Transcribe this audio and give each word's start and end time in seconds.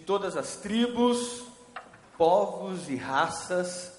de 0.00 0.06
todas 0.06 0.34
as 0.34 0.56
tribos, 0.56 1.42
povos 2.16 2.88
e 2.88 2.96
raças, 2.96 3.92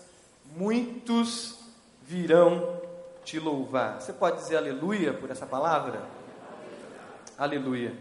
muitos 0.55 1.59
virão 2.01 2.81
te 3.23 3.37
louvar. 3.39 4.01
Você 4.01 4.11
pode 4.11 4.37
dizer 4.37 4.57
aleluia 4.57 5.13
por 5.13 5.29
essa 5.29 5.45
palavra? 5.45 6.01
Aleluia. 7.37 7.95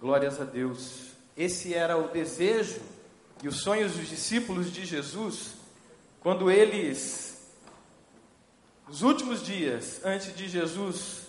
Glórias 0.00 0.40
a 0.40 0.44
Deus. 0.44 1.12
Esse 1.36 1.72
era 1.72 1.96
o 1.96 2.08
desejo 2.08 2.80
e 3.44 3.46
os 3.46 3.60
sonhos 3.60 3.92
dos 3.92 4.08
discípulos 4.08 4.72
de 4.72 4.84
Jesus 4.84 5.54
quando 6.20 6.50
eles, 6.50 7.46
nos 8.88 9.02
últimos 9.02 9.40
dias, 9.44 10.00
antes 10.04 10.34
de 10.34 10.48
Jesus 10.48 11.28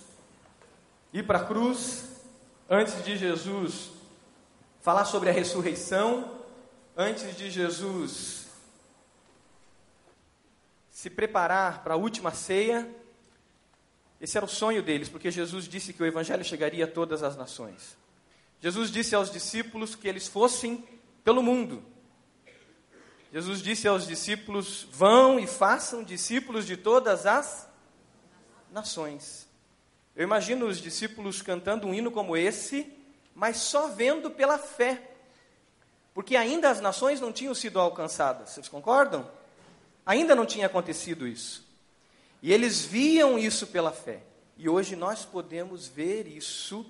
ir 1.14 1.28
para 1.28 1.40
a 1.40 1.46
cruz, 1.46 2.06
antes 2.68 3.04
de 3.04 3.18
Jesus 3.18 3.95
falar 4.86 5.04
sobre 5.04 5.30
a 5.30 5.34
ressurreição, 5.34 6.32
antes 6.96 7.36
de 7.36 7.50
Jesus 7.50 8.46
se 10.90 11.10
preparar 11.10 11.84
para 11.84 11.96
a 11.96 11.98
última 11.98 12.32
ceia, 12.32 12.90
esse 14.22 14.38
era 14.38 14.46
o 14.46 14.50
sonho 14.50 14.82
deles, 14.82 15.10
porque 15.10 15.30
Jesus 15.30 15.68
disse 15.68 15.92
que 15.92 16.02
o 16.02 16.06
evangelho 16.06 16.46
chegaria 16.46 16.86
a 16.86 16.88
todas 16.88 17.22
as 17.22 17.36
nações. 17.36 17.98
Jesus 18.62 18.90
disse 18.90 19.14
aos 19.14 19.30
discípulos 19.30 19.94
que 19.94 20.08
eles 20.08 20.28
fossem 20.28 20.88
pelo 21.24 21.44
mundo 21.44 21.84
Jesus 23.36 23.62
disse 23.62 23.86
aos 23.86 24.08
discípulos: 24.08 24.88
Vão 24.94 25.38
e 25.38 25.46
façam 25.46 26.06
discípulos 26.06 26.66
de 26.66 26.78
todas 26.78 27.26
as 27.26 27.68
nações. 28.72 29.46
Eu 30.16 30.24
imagino 30.24 30.66
os 30.66 30.78
discípulos 30.78 31.42
cantando 31.42 31.86
um 31.86 31.94
hino 31.94 32.10
como 32.12 32.38
esse, 32.38 32.90
mas 33.36 33.58
só 33.58 33.90
vendo 33.90 34.32
pela 34.32 34.58
fé, 34.58 35.02
porque 36.14 36.36
ainda 36.36 36.70
as 36.70 36.82
nações 36.82 37.20
não 37.20 37.32
tinham 37.32 37.54
sido 37.54 37.80
alcançadas, 37.80 38.52
vocês 38.52 38.68
concordam? 38.68 39.30
Ainda 40.06 40.34
não 40.34 40.46
tinha 40.46 40.68
acontecido 40.68 41.28
isso. 41.28 41.64
E 42.42 42.54
eles 42.54 42.84
viam 42.84 43.38
isso 43.38 43.68
pela 43.68 43.92
fé. 43.92 44.22
E 44.58 44.70
hoje 44.70 44.96
nós 44.96 45.26
podemos 45.26 45.88
ver 45.88 46.28
isso 46.28 46.86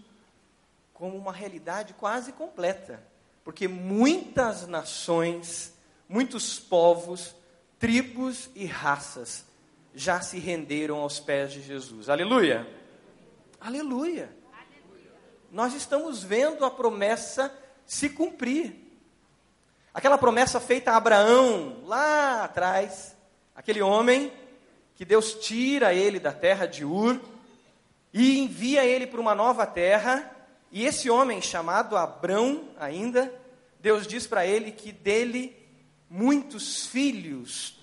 como 0.94 1.18
uma 1.18 1.34
realidade 1.34 1.94
quase 1.94 2.32
completa, 2.32 3.04
porque 3.44 3.68
muitas 3.68 4.68
nações 4.68 5.76
muitos 6.08 6.60
povos, 6.60 7.36
tribos 7.80 8.50
e 8.56 8.66
raças 8.66 9.46
já 9.94 10.22
se 10.22 10.40
renderam 10.40 10.98
aos 10.98 11.20
pés 11.20 11.52
de 11.52 11.62
Jesus. 11.62 12.10
Aleluia! 12.10 12.68
Aleluia! 13.60 14.30
Nós 15.56 15.74
estamos 15.74 16.22
vendo 16.22 16.66
a 16.66 16.70
promessa 16.70 17.50
se 17.86 18.10
cumprir. 18.10 18.76
Aquela 19.94 20.18
promessa 20.18 20.60
feita 20.60 20.92
a 20.92 20.98
Abraão 20.98 21.82
lá 21.86 22.44
atrás, 22.44 23.16
aquele 23.56 23.82
homem 23.82 24.34
que 24.96 25.06
Deus 25.06 25.34
tira 25.36 25.94
ele 25.94 26.20
da 26.20 26.34
terra 26.34 26.66
de 26.66 26.84
Ur 26.84 27.22
e 28.14 28.40
envia 28.40 28.84
ele 28.84 29.08
para 29.08 29.22
uma 29.22 29.34
nova 29.34 29.66
terra, 29.66 30.30
e 30.74 30.86
esse 30.86 31.10
homem 31.10 31.42
chamado 31.42 31.96
Abrão 31.96 32.66
ainda, 32.78 33.34
Deus 33.80 34.06
diz 34.06 34.28
para 34.28 34.46
ele 34.46 34.74
que 34.74 34.92
dele 34.92 35.56
muitos 36.10 36.86
filhos, 36.86 37.80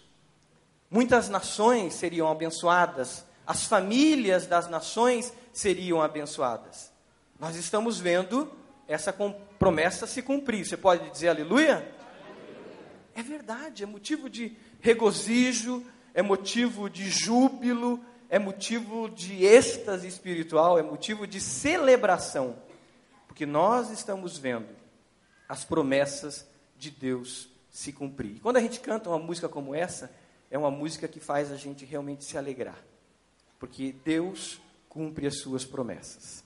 muitas 0.91 1.31
nações 1.31 1.95
seriam 1.95 2.31
abençoadas, 2.31 3.25
as 3.47 3.65
famílias 3.65 4.47
das 4.47 4.69
nações 4.69 5.33
seriam 5.55 6.03
abençoadas. 6.03 6.92
Nós 7.43 7.57
estamos 7.57 7.99
vendo 7.99 8.49
essa 8.87 9.13
promessa 9.13 10.07
se 10.07 10.23
cumprir. 10.23 10.65
Você 10.65 10.77
pode 10.77 11.11
dizer 11.11 11.27
aleluia? 11.27 11.93
É 13.17 13.21
verdade, 13.21 13.83
é 13.83 13.87
motivo 13.87 14.31
de 14.31 14.57
regozijo, 14.81 15.85
é 16.15 16.23
motivo 16.23 16.89
de 16.89 17.11
júbilo, 17.11 18.01
é 18.31 18.39
motivo 18.39 19.11
de 19.11 19.45
êxtase 19.45 20.07
espiritual, 20.07 20.79
é 20.79 20.85
motivo 20.85 21.27
de 21.27 21.41
celebração, 21.41 22.57
porque 23.27 23.45
nós 23.45 23.91
estamos 23.91 24.39
vendo 24.39 24.69
as 25.49 25.65
promessas 25.65 26.47
de 26.79 26.93
Deus 26.93 27.49
se 27.73 27.93
cumprir. 27.93 28.39
quando 28.41 28.59
a 28.59 28.61
gente 28.61 28.79
canta 28.79 29.09
uma 29.09 29.19
música 29.19 29.49
como 29.49 29.75
essa, 29.75 30.15
é 30.49 30.57
uma 30.57 30.71
música 30.71 31.09
que 31.09 31.19
faz 31.19 31.51
a 31.51 31.57
gente 31.57 31.85
realmente 31.85 32.23
se 32.23 32.39
alegrar, 32.39 32.79
porque 33.59 33.97
Deus 34.05 34.61
cumpre 34.89 35.27
as 35.27 35.41
suas 35.41 35.65
promessas. 35.65 36.42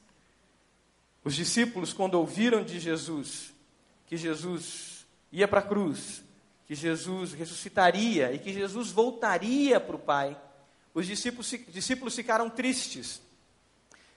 Os 1.26 1.34
discípulos, 1.34 1.92
quando 1.92 2.14
ouviram 2.14 2.62
de 2.62 2.78
Jesus 2.78 3.52
que 4.06 4.16
Jesus 4.16 5.04
ia 5.32 5.48
para 5.48 5.58
a 5.58 5.62
cruz, 5.62 6.22
que 6.64 6.74
Jesus 6.76 7.32
ressuscitaria 7.32 8.32
e 8.32 8.38
que 8.38 8.52
Jesus 8.52 8.92
voltaria 8.92 9.80
para 9.80 9.96
o 9.96 9.98
Pai, 9.98 10.40
os 10.94 11.04
discípulos, 11.04 11.52
discípulos 11.68 12.14
ficaram 12.14 12.48
tristes. 12.48 13.20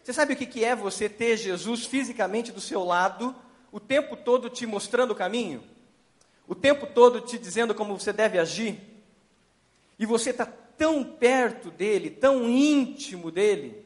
Você 0.04 0.14
sabe 0.14 0.34
o 0.34 0.36
que 0.38 0.64
é 0.64 0.76
você 0.76 1.10
ter 1.10 1.36
Jesus 1.38 1.88
fisicamente 1.88 2.52
do 2.52 2.62
seu 2.62 2.84
lado, 2.84 3.36
o 3.72 3.80
tempo 3.80 4.16
todo 4.16 4.48
te 4.48 4.68
mostrando 4.68 5.10
o 5.12 5.16
caminho? 5.16 5.64
o 6.48 6.56
tempo 6.56 6.88
todo 6.88 7.22
te 7.22 7.38
dizendo 7.38 7.76
como 7.76 7.98
você 7.98 8.12
deve 8.12 8.40
agir, 8.40 8.80
e 10.00 10.06
você 10.06 10.32
está 10.32 10.48
tão 10.48 11.04
perto 11.04 11.70
dele, 11.70 12.10
tão 12.10 12.50
íntimo 12.50 13.30
dele, 13.30 13.86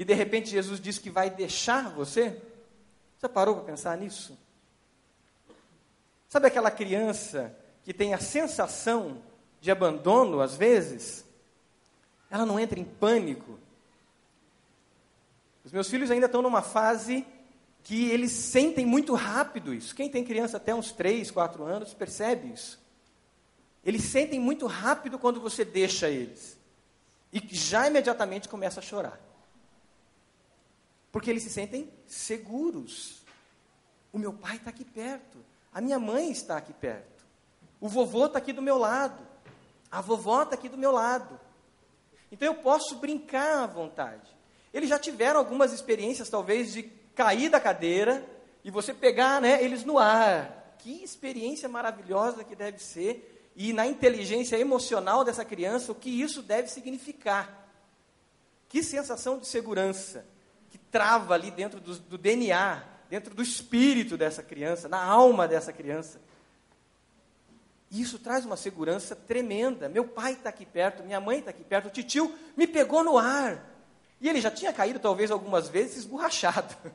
e 0.00 0.04
de 0.04 0.14
repente 0.14 0.48
Jesus 0.48 0.80
diz 0.80 0.96
que 0.96 1.10
vai 1.10 1.28
deixar 1.28 1.90
você? 1.90 2.40
Você 3.18 3.28
parou 3.28 3.56
para 3.56 3.64
pensar 3.64 3.98
nisso? 3.98 4.34
Sabe 6.26 6.46
aquela 6.46 6.70
criança 6.70 7.54
que 7.84 7.92
tem 7.92 8.14
a 8.14 8.18
sensação 8.18 9.22
de 9.60 9.70
abandono 9.70 10.40
às 10.40 10.56
vezes? 10.56 11.22
Ela 12.30 12.46
não 12.46 12.58
entra 12.58 12.80
em 12.80 12.84
pânico. 12.84 13.58
Os 15.66 15.70
meus 15.70 15.90
filhos 15.90 16.10
ainda 16.10 16.24
estão 16.24 16.40
numa 16.40 16.62
fase 16.62 17.26
que 17.84 18.08
eles 18.08 18.32
sentem 18.32 18.86
muito 18.86 19.12
rápido 19.14 19.74
isso. 19.74 19.94
Quem 19.94 20.08
tem 20.08 20.24
criança 20.24 20.56
até 20.56 20.74
uns 20.74 20.92
3, 20.92 21.30
4 21.30 21.62
anos 21.62 21.92
percebe 21.92 22.54
isso. 22.54 22.80
Eles 23.84 24.04
sentem 24.04 24.40
muito 24.40 24.66
rápido 24.66 25.18
quando 25.18 25.42
você 25.42 25.62
deixa 25.62 26.08
eles. 26.08 26.56
E 27.30 27.38
já 27.54 27.86
imediatamente 27.86 28.48
começa 28.48 28.80
a 28.80 28.82
chorar. 28.82 29.28
Porque 31.12 31.30
eles 31.30 31.42
se 31.42 31.50
sentem 31.50 31.92
seguros. 32.06 33.22
O 34.12 34.18
meu 34.18 34.32
pai 34.32 34.56
está 34.56 34.70
aqui 34.70 34.84
perto. 34.84 35.38
A 35.72 35.80
minha 35.80 35.98
mãe 35.98 36.30
está 36.30 36.56
aqui 36.56 36.72
perto. 36.72 37.24
O 37.80 37.88
vovô 37.88 38.26
está 38.26 38.38
aqui 38.38 38.52
do 38.52 38.62
meu 38.62 38.78
lado. 38.78 39.26
A 39.90 40.00
vovó 40.00 40.42
está 40.42 40.54
aqui 40.54 40.68
do 40.68 40.78
meu 40.78 40.92
lado. 40.92 41.40
Então 42.30 42.46
eu 42.46 42.54
posso 42.54 42.96
brincar 42.96 43.64
à 43.64 43.66
vontade. 43.66 44.28
Eles 44.72 44.88
já 44.88 44.98
tiveram 44.98 45.40
algumas 45.40 45.72
experiências, 45.72 46.28
talvez, 46.28 46.72
de 46.72 46.84
cair 47.14 47.48
da 47.48 47.60
cadeira 47.60 48.24
e 48.62 48.70
você 48.70 48.94
pegar 48.94 49.40
né, 49.40 49.62
eles 49.62 49.84
no 49.84 49.98
ar. 49.98 50.76
Que 50.78 51.02
experiência 51.02 51.68
maravilhosa 51.68 52.44
que 52.44 52.54
deve 52.54 52.78
ser. 52.78 53.50
E 53.56 53.72
na 53.72 53.86
inteligência 53.86 54.56
emocional 54.56 55.24
dessa 55.24 55.44
criança, 55.44 55.90
o 55.90 55.94
que 55.94 56.08
isso 56.08 56.40
deve 56.40 56.68
significar. 56.68 57.68
Que 58.68 58.82
sensação 58.82 59.38
de 59.38 59.46
segurança 59.46 60.24
trava 60.90 61.34
ali 61.34 61.50
dentro 61.50 61.80
do, 61.80 61.98
do 61.98 62.18
DNA, 62.18 62.82
dentro 63.08 63.34
do 63.34 63.42
espírito 63.42 64.16
dessa 64.16 64.42
criança, 64.42 64.88
na 64.88 65.02
alma 65.02 65.46
dessa 65.46 65.72
criança. 65.72 66.20
Isso 67.90 68.18
traz 68.18 68.44
uma 68.44 68.56
segurança 68.56 69.16
tremenda. 69.16 69.88
Meu 69.88 70.06
pai 70.06 70.34
está 70.34 70.48
aqui 70.48 70.64
perto, 70.64 71.02
minha 71.02 71.20
mãe 71.20 71.40
está 71.40 71.50
aqui 71.50 71.64
perto, 71.64 71.86
o 71.86 71.90
titio 71.90 72.32
me 72.56 72.66
pegou 72.66 73.02
no 73.02 73.18
ar. 73.18 73.68
E 74.20 74.28
ele 74.28 74.40
já 74.40 74.50
tinha 74.50 74.72
caído 74.72 75.00
talvez 75.00 75.30
algumas 75.30 75.68
vezes 75.68 75.98
esborrachado. 75.98 76.76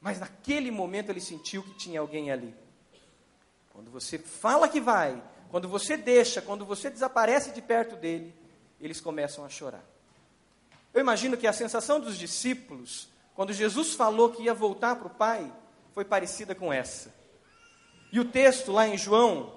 Mas 0.00 0.18
naquele 0.18 0.70
momento 0.70 1.10
ele 1.10 1.20
sentiu 1.20 1.62
que 1.62 1.74
tinha 1.74 2.00
alguém 2.00 2.30
ali. 2.30 2.54
Quando 3.70 3.90
você 3.90 4.18
fala 4.18 4.68
que 4.68 4.80
vai, 4.80 5.22
quando 5.50 5.68
você 5.68 5.96
deixa, 5.96 6.42
quando 6.42 6.66
você 6.66 6.90
desaparece 6.90 7.52
de 7.52 7.62
perto 7.62 7.96
dele, 7.96 8.34
eles 8.80 9.00
começam 9.00 9.44
a 9.44 9.48
chorar. 9.48 9.84
Eu 10.92 11.00
imagino 11.00 11.36
que 11.36 11.46
a 11.46 11.52
sensação 11.52 12.00
dos 12.00 12.18
discípulos, 12.18 13.08
quando 13.34 13.52
Jesus 13.52 13.94
falou 13.94 14.30
que 14.30 14.42
ia 14.42 14.54
voltar 14.54 14.96
para 14.96 15.06
o 15.06 15.10
Pai, 15.10 15.52
foi 15.92 16.04
parecida 16.04 16.54
com 16.54 16.72
essa. 16.72 17.14
E 18.12 18.20
o 18.20 18.24
texto 18.24 18.72
lá 18.72 18.86
em 18.86 18.96
João, 18.96 19.52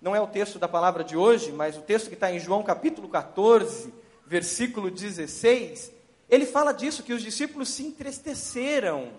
não 0.00 0.14
é 0.14 0.20
o 0.20 0.26
texto 0.26 0.58
da 0.58 0.68
palavra 0.68 1.02
de 1.02 1.16
hoje, 1.16 1.52
mas 1.52 1.76
o 1.76 1.82
texto 1.82 2.08
que 2.08 2.14
está 2.14 2.30
em 2.30 2.38
João 2.38 2.62
capítulo 2.62 3.08
14, 3.08 3.92
versículo 4.26 4.90
16, 4.90 5.90
ele 6.28 6.44
fala 6.44 6.72
disso, 6.72 7.02
que 7.02 7.12
os 7.12 7.22
discípulos 7.22 7.70
se 7.70 7.82
entristeceram 7.84 9.10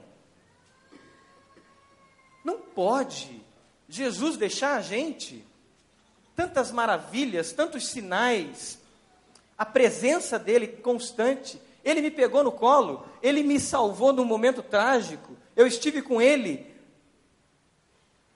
não 2.44 2.60
pode 2.60 3.42
Jesus 3.88 4.38
deixar 4.38 4.76
a 4.76 4.82
gente 4.82 5.46
tantas 6.36 6.72
maravilhas, 6.72 7.52
tantos 7.52 7.88
sinais, 7.88 8.80
a 9.58 9.66
presença 9.66 10.40
dele 10.40 10.68
constante. 10.68 11.62
Ele 11.90 12.02
me 12.02 12.12
pegou 12.12 12.44
no 12.44 12.52
colo, 12.52 13.04
ele 13.20 13.42
me 13.42 13.60
salvou 13.60 14.14
num 14.14 14.24
momento 14.24 14.62
trágico. 14.62 15.36
Eu 15.56 15.66
estive 15.66 16.04
com 16.04 16.22
ele 16.22 16.68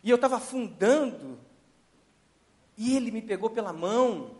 E 0.03 0.09
eu 0.09 0.15
estava 0.15 0.37
afundando. 0.37 1.39
E 2.75 2.95
ele 2.97 3.11
me 3.11 3.21
pegou 3.21 3.51
pela 3.51 3.71
mão. 3.71 4.31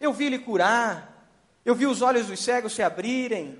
Eu 0.00 0.12
vi 0.12 0.26
ele 0.26 0.38
curar. 0.38 1.28
Eu 1.64 1.74
vi 1.74 1.84
os 1.84 2.00
olhos 2.00 2.28
dos 2.28 2.38
cegos 2.38 2.72
se 2.72 2.82
abrirem. 2.82 3.58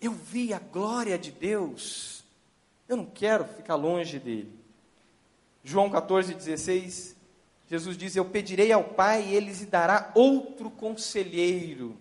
Eu 0.00 0.12
vi 0.12 0.54
a 0.54 0.60
glória 0.60 1.18
de 1.18 1.32
Deus. 1.32 2.22
Eu 2.88 2.96
não 2.96 3.06
quero 3.06 3.44
ficar 3.44 3.74
longe 3.74 4.20
dele. 4.20 4.56
João 5.64 5.90
14, 5.90 6.32
16, 6.32 7.13
Jesus 7.68 7.96
diz: 7.96 8.14
Eu 8.14 8.24
pedirei 8.24 8.72
ao 8.72 8.84
Pai 8.84 9.24
e 9.28 9.34
ele 9.34 9.46
lhes 9.46 9.64
dará 9.66 10.10
outro 10.14 10.70
conselheiro, 10.70 11.96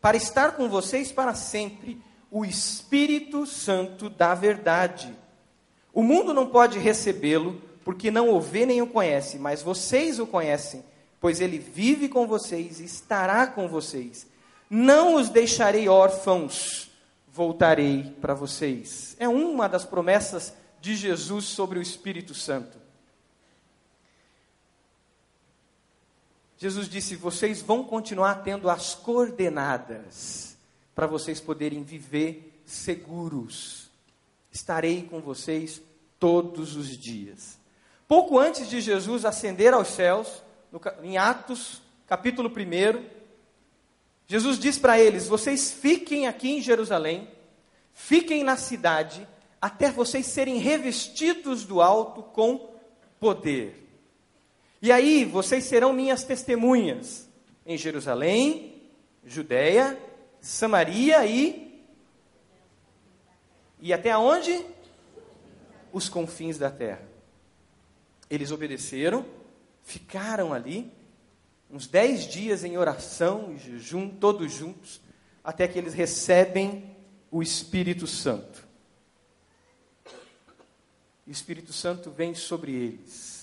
para 0.00 0.16
estar 0.16 0.52
com 0.52 0.68
vocês 0.68 1.10
para 1.12 1.34
sempre, 1.34 2.00
o 2.30 2.44
Espírito 2.44 3.46
Santo 3.46 4.10
da 4.10 4.34
verdade. 4.34 5.14
O 5.92 6.02
mundo 6.02 6.34
não 6.34 6.46
pode 6.46 6.78
recebê-lo, 6.78 7.60
porque 7.84 8.10
não 8.10 8.30
o 8.30 8.40
vê 8.40 8.66
nem 8.66 8.82
o 8.82 8.86
conhece, 8.86 9.38
mas 9.38 9.62
vocês 9.62 10.18
o 10.18 10.26
conhecem, 10.26 10.84
pois 11.20 11.40
ele 11.40 11.58
vive 11.58 12.08
com 12.08 12.26
vocês 12.26 12.80
e 12.80 12.84
estará 12.84 13.46
com 13.46 13.68
vocês. 13.68 14.26
Não 14.68 15.14
os 15.14 15.28
deixarei 15.30 15.88
órfãos, 15.88 16.90
voltarei 17.28 18.14
para 18.20 18.34
vocês. 18.34 19.16
É 19.18 19.28
uma 19.28 19.68
das 19.68 19.84
promessas 19.84 20.52
de 20.80 20.96
Jesus 20.96 21.44
sobre 21.46 21.78
o 21.78 21.82
Espírito 21.82 22.34
Santo. 22.34 22.85
Jesus 26.58 26.88
disse: 26.88 27.16
vocês 27.16 27.60
vão 27.60 27.84
continuar 27.84 28.36
tendo 28.36 28.70
as 28.70 28.94
coordenadas 28.94 30.56
para 30.94 31.06
vocês 31.06 31.40
poderem 31.40 31.82
viver 31.82 32.60
seguros. 32.64 33.90
Estarei 34.50 35.02
com 35.02 35.20
vocês 35.20 35.82
todos 36.18 36.76
os 36.76 36.96
dias. 36.96 37.58
Pouco 38.08 38.38
antes 38.38 38.68
de 38.68 38.80
Jesus 38.80 39.24
ascender 39.24 39.74
aos 39.74 39.88
céus, 39.88 40.42
no, 40.72 40.80
em 41.02 41.18
Atos, 41.18 41.82
capítulo 42.06 42.48
1, 42.48 43.04
Jesus 44.26 44.58
diz 44.58 44.78
para 44.78 44.98
eles: 44.98 45.28
Vocês 45.28 45.70
fiquem 45.70 46.26
aqui 46.26 46.50
em 46.50 46.62
Jerusalém, 46.62 47.28
fiquem 47.92 48.42
na 48.42 48.56
cidade, 48.56 49.28
até 49.60 49.90
vocês 49.90 50.26
serem 50.26 50.56
revestidos 50.56 51.64
do 51.64 51.82
alto 51.82 52.22
com 52.22 52.74
poder. 53.20 53.85
E 54.80 54.92
aí 54.92 55.24
vocês 55.24 55.64
serão 55.64 55.92
minhas 55.92 56.24
testemunhas 56.24 57.28
em 57.64 57.76
Jerusalém, 57.76 58.82
Judéia, 59.24 59.98
Samaria 60.40 61.24
e 61.26 61.66
e 63.78 63.92
até 63.92 64.16
onde? 64.16 64.64
Os 65.92 66.08
confins 66.08 66.58
da 66.58 66.70
terra. 66.70 67.06
Eles 68.28 68.50
obedeceram, 68.50 69.24
ficaram 69.82 70.52
ali 70.52 70.90
uns 71.70 71.86
dez 71.86 72.26
dias 72.26 72.64
em 72.64 72.78
oração 72.78 73.52
e 73.52 73.58
jejum, 73.58 74.08
todos 74.08 74.52
juntos, 74.52 75.00
até 75.44 75.68
que 75.68 75.78
eles 75.78 75.94
recebem 75.94 76.96
o 77.30 77.42
Espírito 77.42 78.06
Santo 78.06 78.66
o 81.26 81.30
Espírito 81.30 81.72
Santo 81.72 82.10
vem 82.10 82.34
sobre 82.34 82.72
eles. 82.72 83.35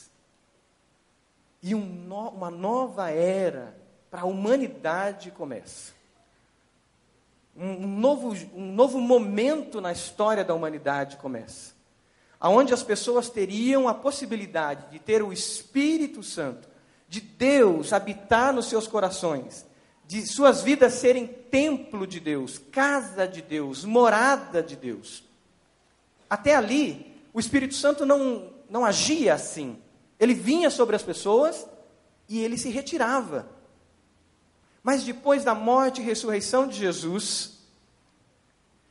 E 1.64 1.74
um 1.74 1.80
no, 1.80 2.30
uma 2.30 2.52
nova 2.52 3.10
era 3.10 3.74
para 4.12 4.22
a 4.22 4.26
humanidade 4.26 5.32
começa. 5.32 5.94
Um, 7.56 7.88
novo, 7.88 8.36
um 8.54 8.74
novo 8.74 9.00
momento 9.00 9.80
na 9.80 9.92
história 9.92 10.44
da 10.44 10.54
humanidade 10.54 11.16
começa. 11.18 11.74
Onde 12.42 12.74
as 12.74 12.84
pessoas 12.84 13.30
teriam 13.30 13.88
a 13.88 13.94
possibilidade 13.94 14.92
de 14.92 15.00
ter 15.00 15.24
o 15.24 15.32
Espírito 15.32 16.22
Santo, 16.22 16.68
de 17.08 17.22
Deus 17.22 17.94
habitar 17.94 18.52
nos 18.52 18.66
seus 18.66 18.86
corações, 18.86 19.66
de 20.06 20.28
suas 20.28 20.62
vidas 20.62 20.94
serem 20.94 21.26
templo 21.26 22.06
de 22.06 22.20
Deus, 22.20 22.58
casa 22.58 23.26
de 23.26 23.42
Deus, 23.42 23.86
morada 23.86 24.62
de 24.62 24.76
Deus. 24.76 25.24
Até 26.30 26.56
ali, 26.56 27.16
o 27.34 27.40
Espírito 27.40 27.76
Santo 27.76 28.06
não, 28.06 28.52
não 28.70 28.84
agia 28.84 29.34
assim. 29.36 29.80
Ele 30.24 30.34
vinha 30.34 30.70
sobre 30.70 30.96
as 30.96 31.04
pessoas 31.04 31.68
e 32.28 32.40
ele 32.40 32.58
se 32.58 32.70
retirava. 32.70 33.48
Mas 34.82 35.04
depois 35.04 35.44
da 35.44 35.54
morte 35.54 36.02
e 36.02 36.04
ressurreição 36.04 36.68
de 36.68 36.78
Jesus, 36.78 37.60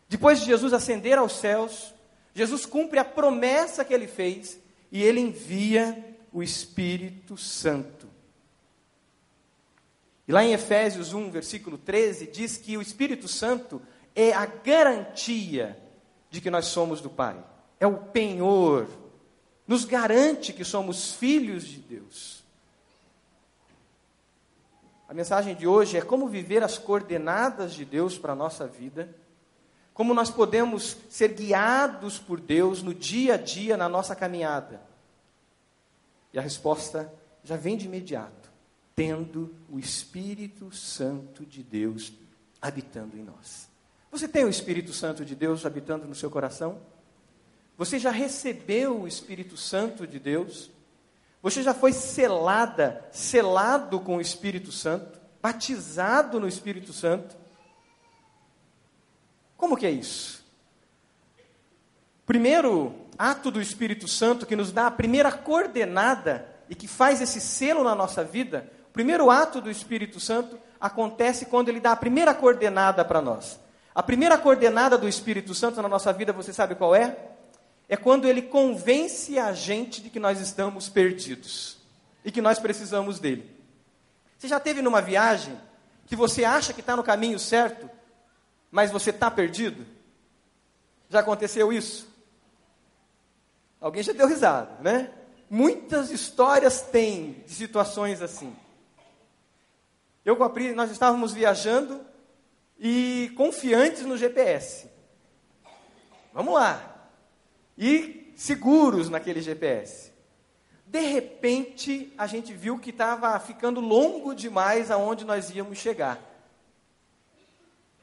depois 0.08 0.40
de 0.40 0.46
Jesus 0.46 0.73
ascender 0.73 1.19
aos 1.19 1.32
céus, 1.32 1.94
Jesus 2.34 2.67
cumpre 2.67 2.99
a 2.99 3.05
promessa 3.05 3.84
que 3.84 3.93
ele 3.93 4.06
fez 4.06 4.58
e 4.90 5.02
ele 5.02 5.20
envia 5.20 6.17
o 6.32 6.43
Espírito 6.43 7.37
Santo. 7.37 8.08
E 10.26 10.32
lá 10.32 10.44
em 10.44 10.52
Efésios 10.52 11.12
1, 11.12 11.31
versículo 11.31 11.76
13, 11.76 12.26
diz 12.26 12.56
que 12.56 12.76
o 12.76 12.82
Espírito 12.82 13.26
Santo 13.26 13.82
é 14.14 14.32
a 14.32 14.46
garantia 14.46 15.79
de 16.31 16.40
que 16.40 16.50
nós 16.50 16.67
somos 16.67 17.00
do 17.00 17.11
Pai 17.11 17.43
é 17.82 17.87
o 17.87 17.96
penhor, 17.96 18.87
nos 19.67 19.85
garante 19.85 20.53
que 20.53 20.64
somos 20.64 21.12
filhos 21.12 21.64
de 21.64 21.79
Deus. 21.79 22.43
A 25.09 25.14
mensagem 25.14 25.55
de 25.55 25.67
hoje 25.67 25.99
é 25.99 26.00
como 26.00 26.26
viver 26.26 26.62
as 26.62 26.79
coordenadas 26.79 27.75
de 27.75 27.85
Deus 27.85 28.17
para 28.17 28.32
a 28.32 28.37
nossa 28.37 28.67
vida, 28.67 29.14
como 29.93 30.14
nós 30.14 30.31
podemos 30.31 30.97
ser 31.11 31.35
guiados 31.35 32.19
por 32.19 32.41
Deus 32.41 32.82
no 32.82 32.94
dia 32.94 33.35
a 33.35 33.37
dia, 33.37 33.76
na 33.76 33.88
nossa 33.88 34.17
caminhada. 34.17 34.81
E 36.32 36.38
a 36.38 36.43
resposta 36.43 37.12
já 37.44 37.56
vem 37.56 37.76
de 37.76 37.87
imediato, 37.87 38.50
tendo 38.97 39.55
o 39.69 39.79
Espírito 39.79 40.75
Santo 40.75 41.44
de 41.44 41.62
Deus 41.62 42.12
habitando 42.61 43.19
em 43.19 43.23
nós. 43.23 43.69
Você 44.11 44.26
tem 44.26 44.44
o 44.44 44.49
Espírito 44.49 44.93
Santo 44.93 45.25
de 45.25 45.35
Deus 45.35 45.67
habitando 45.67 46.06
no 46.06 46.15
seu 46.15 46.31
coração? 46.31 46.81
Você 47.77 47.99
já 47.99 48.11
recebeu 48.11 49.01
o 49.03 49.09
Espírito 49.09 49.57
Santo 49.57 50.07
de 50.07 50.19
Deus? 50.19 50.71
Você 51.43 51.63
já 51.63 51.75
foi 51.75 51.93
selada, 51.93 53.05
selado 53.11 53.99
com 53.99 54.19
o 54.19 54.21
Espírito 54.21 54.71
Santo, 54.71 55.21
batizado 55.41 56.39
no 56.39 56.47
Espírito 56.47 56.93
Santo? 56.93 57.37
Como 59.57 59.77
que 59.77 59.87
é 59.87 59.91
isso? 59.91 60.45
Primeiro 62.25 62.95
ato 63.19 63.51
do 63.51 63.61
Espírito 63.61 64.06
Santo 64.06 64.46
que 64.46 64.56
nos 64.56 64.70
dá 64.70 64.87
a 64.87 64.91
primeira 64.91 65.32
coordenada 65.32 66.46
e 66.69 66.75
que 66.75 66.87
faz 66.87 67.20
esse 67.20 67.41
selo 67.41 67.85
na 67.85 67.94
nossa 67.94 68.23
vida, 68.23 68.70
o 68.89 68.93
primeiro 68.93 69.31
ato 69.31 69.61
do 69.61 69.70
Espírito 69.70 70.20
Santo 70.20 70.58
acontece 70.81 71.46
quando 71.46 71.69
ele 71.69 71.81
dá 71.81 71.93
a 71.93 71.96
primeira 71.96 72.35
coordenada 72.35 73.05
para 73.05 73.20
nós. 73.20 73.58
A 73.94 74.03
primeira 74.03 74.39
coordenada 74.39 74.96
do 74.96 75.08
Espírito 75.08 75.55
Santo 75.55 75.82
na 75.82 75.89
nossa 75.89 76.13
vida, 76.13 76.32
você 76.32 76.53
sabe 76.53 76.75
qual 76.75 76.94
é? 76.94 77.31
É 77.93 77.96
quando 77.99 78.27
ele 78.27 78.41
convence 78.41 79.39
a 79.39 79.53
gente 79.53 80.01
de 80.01 80.08
que 80.08 80.19
nós 80.19 80.41
estamos 80.41 80.89
perdidos 80.89 81.77
e 82.25 82.32
que 82.32 82.41
nós 82.41 82.58
precisamos 82.58 83.20
dele. 83.20 83.55
Você 84.39 84.49
já 84.49 84.58
teve 84.58 84.81
numa 84.81 85.03
viagem 85.03 85.61
que 86.06 86.17
você 86.17 86.43
acha 86.43 86.72
que 86.72 86.81
está 86.81 86.96
no 86.96 87.03
caminho 87.03 87.39
certo, 87.39 87.91
mas 88.70 88.91
você 88.91 89.11
está 89.11 89.31
perdido? 89.31 89.84
Já 91.11 91.20
aconteceu 91.20 91.70
isso? 91.70 92.08
Alguém 93.79 94.03
já 94.03 94.15
deu 94.15 94.27
risada, 94.27 94.75
né? 94.81 95.13
Muitas 95.51 96.11
histórias 96.11 96.81
têm 96.81 97.44
de 97.46 97.53
situações 97.53 98.22
assim. 98.22 98.56
Eu 100.25 100.34
com 100.34 100.44
a 100.44 100.49
Pri, 100.49 100.72
nós 100.72 100.91
estávamos 100.91 101.34
viajando 101.34 102.01
e 102.79 103.31
confiantes 103.37 104.06
no 104.06 104.17
GPS. 104.17 104.89
Vamos 106.32 106.55
lá, 106.55 106.92
e 107.76 108.32
seguros 108.36 109.08
naquele 109.08 109.41
GPS. 109.41 110.12
De 110.86 111.00
repente, 111.00 112.12
a 112.19 112.26
gente 112.26 112.52
viu 112.52 112.79
que 112.79 112.91
estava 112.91 113.38
ficando 113.41 113.81
longo 113.81 114.34
demais 114.34 114.91
aonde 114.91 115.24
nós 115.24 115.50
íamos 115.50 115.79
chegar. 115.79 116.20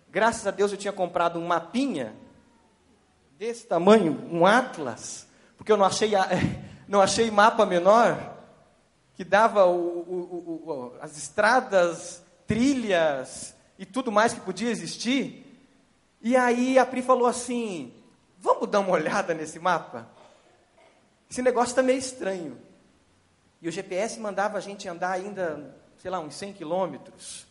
Graças 0.09 0.47
a 0.47 0.51
Deus 0.51 0.71
eu 0.71 0.77
tinha 0.77 0.91
comprado 0.91 1.38
um 1.38 1.45
mapinha 1.45 2.15
desse 3.38 3.67
tamanho, 3.67 4.27
um 4.31 4.45
atlas, 4.45 5.27
porque 5.55 5.71
eu 5.71 5.77
não 5.77 5.85
achei, 5.85 6.11
não 6.88 6.99
achei 6.99 7.29
mapa 7.29 7.65
menor 7.65 8.38
que 9.13 9.23
dava 9.23 9.65
o, 9.65 9.75
o, 9.75 10.63
o, 10.65 10.93
as 11.01 11.17
estradas, 11.17 12.23
trilhas 12.47 13.53
e 13.77 13.85
tudo 13.85 14.11
mais 14.11 14.33
que 14.33 14.39
podia 14.39 14.71
existir. 14.71 15.45
E 16.21 16.35
aí 16.35 16.79
a 16.79 16.85
Pri 16.85 17.01
falou 17.01 17.27
assim: 17.27 17.93
Vamos 18.60 18.74
dar 18.74 18.82
uma 18.82 18.92
olhada 18.92 19.34
nesse 19.34 19.58
mapa? 19.58 20.06
Esse 21.32 21.42
negócio 21.42 21.72
está 21.72 21.82
meio 21.82 21.98
estranho. 21.98 22.60
E 23.62 23.70
o 23.70 23.72
GPS 23.72 24.20
mandava 24.20 24.58
a 24.58 24.62
gente 24.62 24.86
andar 24.86 25.12
ainda, 25.12 25.74
sei 25.98 26.12
lá, 26.12 26.20
uns 26.20 26.36
100 26.36 26.51
quilômetros. 26.51 27.48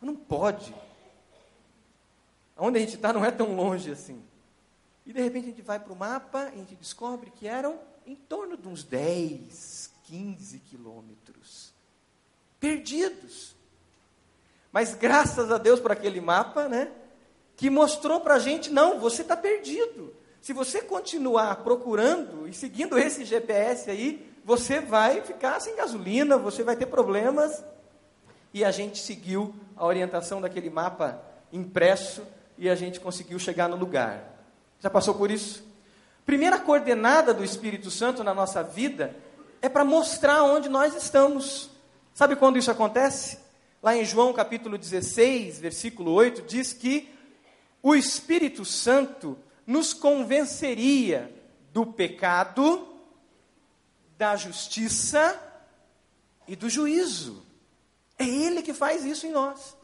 Não 0.00 0.14
pode. 0.14 0.72
Onde 2.56 2.78
a 2.78 2.80
gente 2.80 2.94
está 2.94 3.12
não 3.12 3.24
é 3.24 3.32
tão 3.32 3.56
longe 3.56 3.90
assim. 3.90 4.22
E 5.04 5.12
de 5.12 5.20
repente 5.20 5.46
a 5.46 5.48
gente 5.48 5.62
vai 5.62 5.80
para 5.80 5.92
o 5.92 5.96
mapa 5.96 6.44
e 6.54 6.54
a 6.54 6.58
gente 6.58 6.76
descobre 6.76 7.32
que 7.32 7.48
eram 7.48 7.80
em 8.06 8.14
torno 8.14 8.56
de 8.56 8.68
uns 8.68 8.84
10, 8.84 9.90
15 10.04 10.60
quilômetros. 10.60 11.72
Perdidos. 12.60 13.56
Mas 14.70 14.94
graças 14.94 15.50
a 15.50 15.58
Deus 15.58 15.80
por 15.80 15.90
aquele 15.90 16.20
mapa, 16.20 16.68
né? 16.68 16.92
Que 17.56 17.68
mostrou 17.68 18.20
para 18.20 18.34
a 18.34 18.38
gente, 18.38 18.70
não, 18.70 19.00
você 19.00 19.22
está 19.22 19.36
perdido. 19.36 20.19
Se 20.40 20.52
você 20.54 20.80
continuar 20.80 21.56
procurando 21.56 22.48
e 22.48 22.52
seguindo 22.54 22.98
esse 22.98 23.24
GPS 23.24 23.90
aí, 23.90 24.26
você 24.44 24.80
vai 24.80 25.20
ficar 25.20 25.60
sem 25.60 25.76
gasolina, 25.76 26.38
você 26.38 26.62
vai 26.62 26.76
ter 26.76 26.86
problemas. 26.86 27.62
E 28.52 28.64
a 28.64 28.70
gente 28.70 28.98
seguiu 28.98 29.54
a 29.76 29.84
orientação 29.84 30.40
daquele 30.40 30.70
mapa 30.70 31.22
impresso 31.52 32.22
e 32.56 32.68
a 32.68 32.74
gente 32.74 32.98
conseguiu 33.00 33.38
chegar 33.38 33.68
no 33.68 33.76
lugar. 33.76 34.44
Já 34.80 34.88
passou 34.88 35.14
por 35.14 35.30
isso? 35.30 35.62
Primeira 36.24 36.58
coordenada 36.58 37.34
do 37.34 37.44
Espírito 37.44 37.90
Santo 37.90 38.24
na 38.24 38.32
nossa 38.32 38.62
vida 38.62 39.14
é 39.60 39.68
para 39.68 39.84
mostrar 39.84 40.42
onde 40.42 40.68
nós 40.68 40.94
estamos. 40.94 41.70
Sabe 42.14 42.34
quando 42.34 42.58
isso 42.58 42.70
acontece? 42.70 43.38
Lá 43.82 43.94
em 43.94 44.04
João 44.04 44.32
capítulo 44.32 44.78
16, 44.78 45.58
versículo 45.58 46.12
8, 46.12 46.42
diz 46.42 46.72
que 46.72 47.12
o 47.82 47.94
Espírito 47.94 48.64
Santo 48.64 49.38
nos 49.70 49.94
convenceria 49.94 51.32
do 51.72 51.86
pecado, 51.86 52.88
da 54.18 54.34
justiça 54.34 55.40
e 56.48 56.56
do 56.56 56.68
juízo. 56.68 57.46
É 58.18 58.24
Ele 58.24 58.62
que 58.62 58.74
faz 58.74 59.04
isso 59.04 59.28
em 59.28 59.30
nós. 59.30 59.76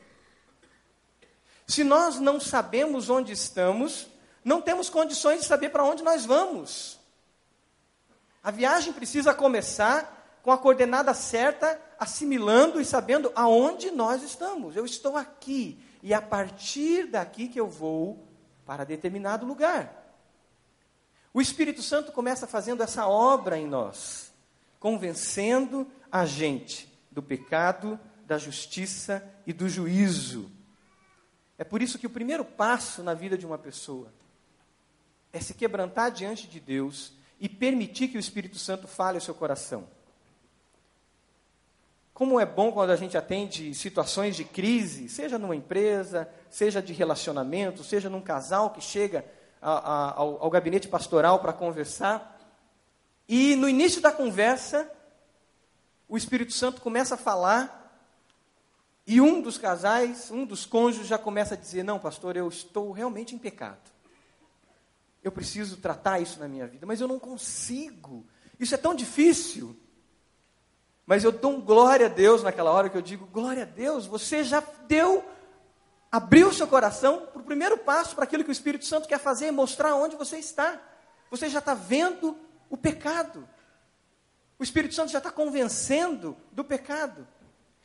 Se 1.69 1.85
nós 1.85 2.19
não 2.19 2.41
sabemos 2.41 3.09
onde 3.09 3.31
estamos, 3.31 4.09
não 4.45 4.61
temos 4.61 4.91
condições 4.91 5.43
de 5.43 5.47
saber 5.47 5.69
para 5.69 5.85
onde 5.85 6.03
nós 6.03 6.27
vamos. 6.27 6.99
A 8.43 8.51
viagem 8.51 8.93
precisa 8.93 9.33
começar 9.33 10.41
com 10.43 10.51
a 10.51 10.59
coordenada 10.59 11.15
certa, 11.15 11.81
assimilando 11.97 12.81
e 12.81 12.85
sabendo 12.85 13.31
aonde 13.37 13.93
nós 13.93 14.25
estamos. 14.25 14.75
Eu 14.75 14.85
estou 14.85 15.17
aqui 15.17 15.81
e 16.03 16.13
a 16.13 16.21
partir 16.21 17.07
daqui 17.07 17.47
que 17.47 17.61
eu 17.61 17.69
vou 17.69 18.26
para 18.67 18.85
determinado 18.85 19.47
lugar. 19.47 20.05
O 21.33 21.41
Espírito 21.41 21.83
Santo 21.83 22.13
começa 22.13 22.47
fazendo 22.47 22.83
essa 22.83 23.07
obra 23.07 23.57
em 23.57 23.67
nós, 23.67 24.33
convencendo 24.81 25.87
a 26.11 26.27
gente 26.27 26.93
do 27.11 27.23
pecado, 27.23 27.99
da 28.27 28.37
justiça 28.37 29.25
e 29.47 29.53
do 29.53 29.69
juízo. 29.69 30.51
É 31.57 31.65
por 31.65 31.81
isso 31.81 31.99
que 31.99 32.07
o 32.07 32.11
primeiro 32.11 32.45
passo 32.45 33.03
na 33.03 33.15
vida 33.15 33.39
de 33.39 33.47
uma 33.47 33.57
pessoa 33.57 34.13
é 35.33 35.41
se 35.41 35.55
quebrantar 35.55 36.11
diante 36.11 36.47
de 36.47 36.59
Deus 36.59 37.13
e 37.39 37.49
permitir 37.49 38.09
que 38.09 38.17
o 38.17 38.21
Espírito 38.21 38.59
Santo 38.59 38.89
fale 38.89 39.19
ao 39.19 39.23
seu 39.23 39.35
coração. 39.35 39.87
Como 42.17 42.41
é 42.41 42.47
bom 42.47 42.73
quando 42.73 42.89
a 42.89 42.97
gente 42.97 43.15
atende 43.15 43.75
situações 43.75 44.35
de 44.35 44.43
crise, 44.43 45.07
seja 45.07 45.39
numa 45.39 45.55
empresa, 45.55 46.27
seja 46.49 46.81
de 46.81 46.95
relacionamento, 46.95 47.85
seja 47.85 48.09
num 48.09 48.23
casal 48.23 48.71
que 48.71 48.81
chega 48.81 49.23
a, 49.61 49.73
a, 49.73 50.15
ao, 50.15 50.43
ao 50.45 50.49
gabinete 50.49 50.89
pastoral 50.89 51.41
para 51.41 51.53
conversar. 51.53 52.41
E 53.29 53.55
no 53.57 53.69
início 53.69 54.01
da 54.01 54.11
conversa, 54.11 54.91
o 56.09 56.17
Espírito 56.17 56.55
Santo 56.55 56.81
começa 56.81 57.17
a 57.17 57.19
falar 57.19 58.03
e 59.07 59.21
um 59.21 59.43
dos 59.43 59.59
casais, 59.59 60.31
um 60.31 60.47
dos 60.47 60.65
cônjuges 60.65 61.09
já 61.09 61.19
começa 61.19 61.53
a 61.53 61.59
dizer: 61.59 61.83
Não, 61.83 61.99
pastor, 61.99 62.35
eu 62.35 62.49
estou 62.49 62.93
realmente 62.93 63.35
em 63.35 63.39
pecado. 63.39 63.91
Eu 65.23 65.31
preciso 65.31 65.77
tratar 65.77 66.19
isso 66.21 66.41
na 66.41 66.49
minha 66.49 66.67
vida, 66.67 66.87
mas 66.87 66.99
eu 66.99 67.09
não 67.09 67.19
consigo. 67.19 68.27
Isso 68.59 68.75
é 68.75 68.79
tão 68.79 68.95
difícil. 68.95 69.79
Mas 71.07 71.23
eu 71.23 71.31
dou 71.31 71.63
glória 71.63 72.07
a 72.07 72.09
Deus 72.09 72.43
naquela 72.43 72.73
hora 72.73 72.91
que 72.91 72.97
eu 72.97 73.03
digo: 73.03 73.27
glória 73.27 73.63
a 73.63 73.67
Deus, 73.67 74.07
você 74.07 74.43
já 74.43 74.63
deu, 74.89 75.25
abriu 76.11 76.53
seu 76.53 76.67
coração 76.67 77.27
para 77.33 77.41
o 77.41 77.45
primeiro 77.45 77.79
passo 77.79 78.15
para 78.15 78.25
aquilo 78.25 78.43
que 78.43 78.51
o 78.51 78.53
Espírito 78.53 78.85
Santo 78.85 79.07
quer 79.07 79.21
fazer, 79.21 79.53
mostrar 79.53 79.95
onde 79.95 80.17
você 80.17 80.39
está. 80.39 80.81
Você 81.31 81.49
já 81.49 81.61
está 81.61 81.75
vendo 81.75 82.37
o 82.69 82.77
pecado. 82.77 83.49
O 84.59 84.65
Espírito 84.65 84.95
Santo 84.95 85.13
já 85.13 85.19
está 85.19 85.31
convencendo 85.31 86.37
do 86.51 86.65
pecado. 86.65 87.27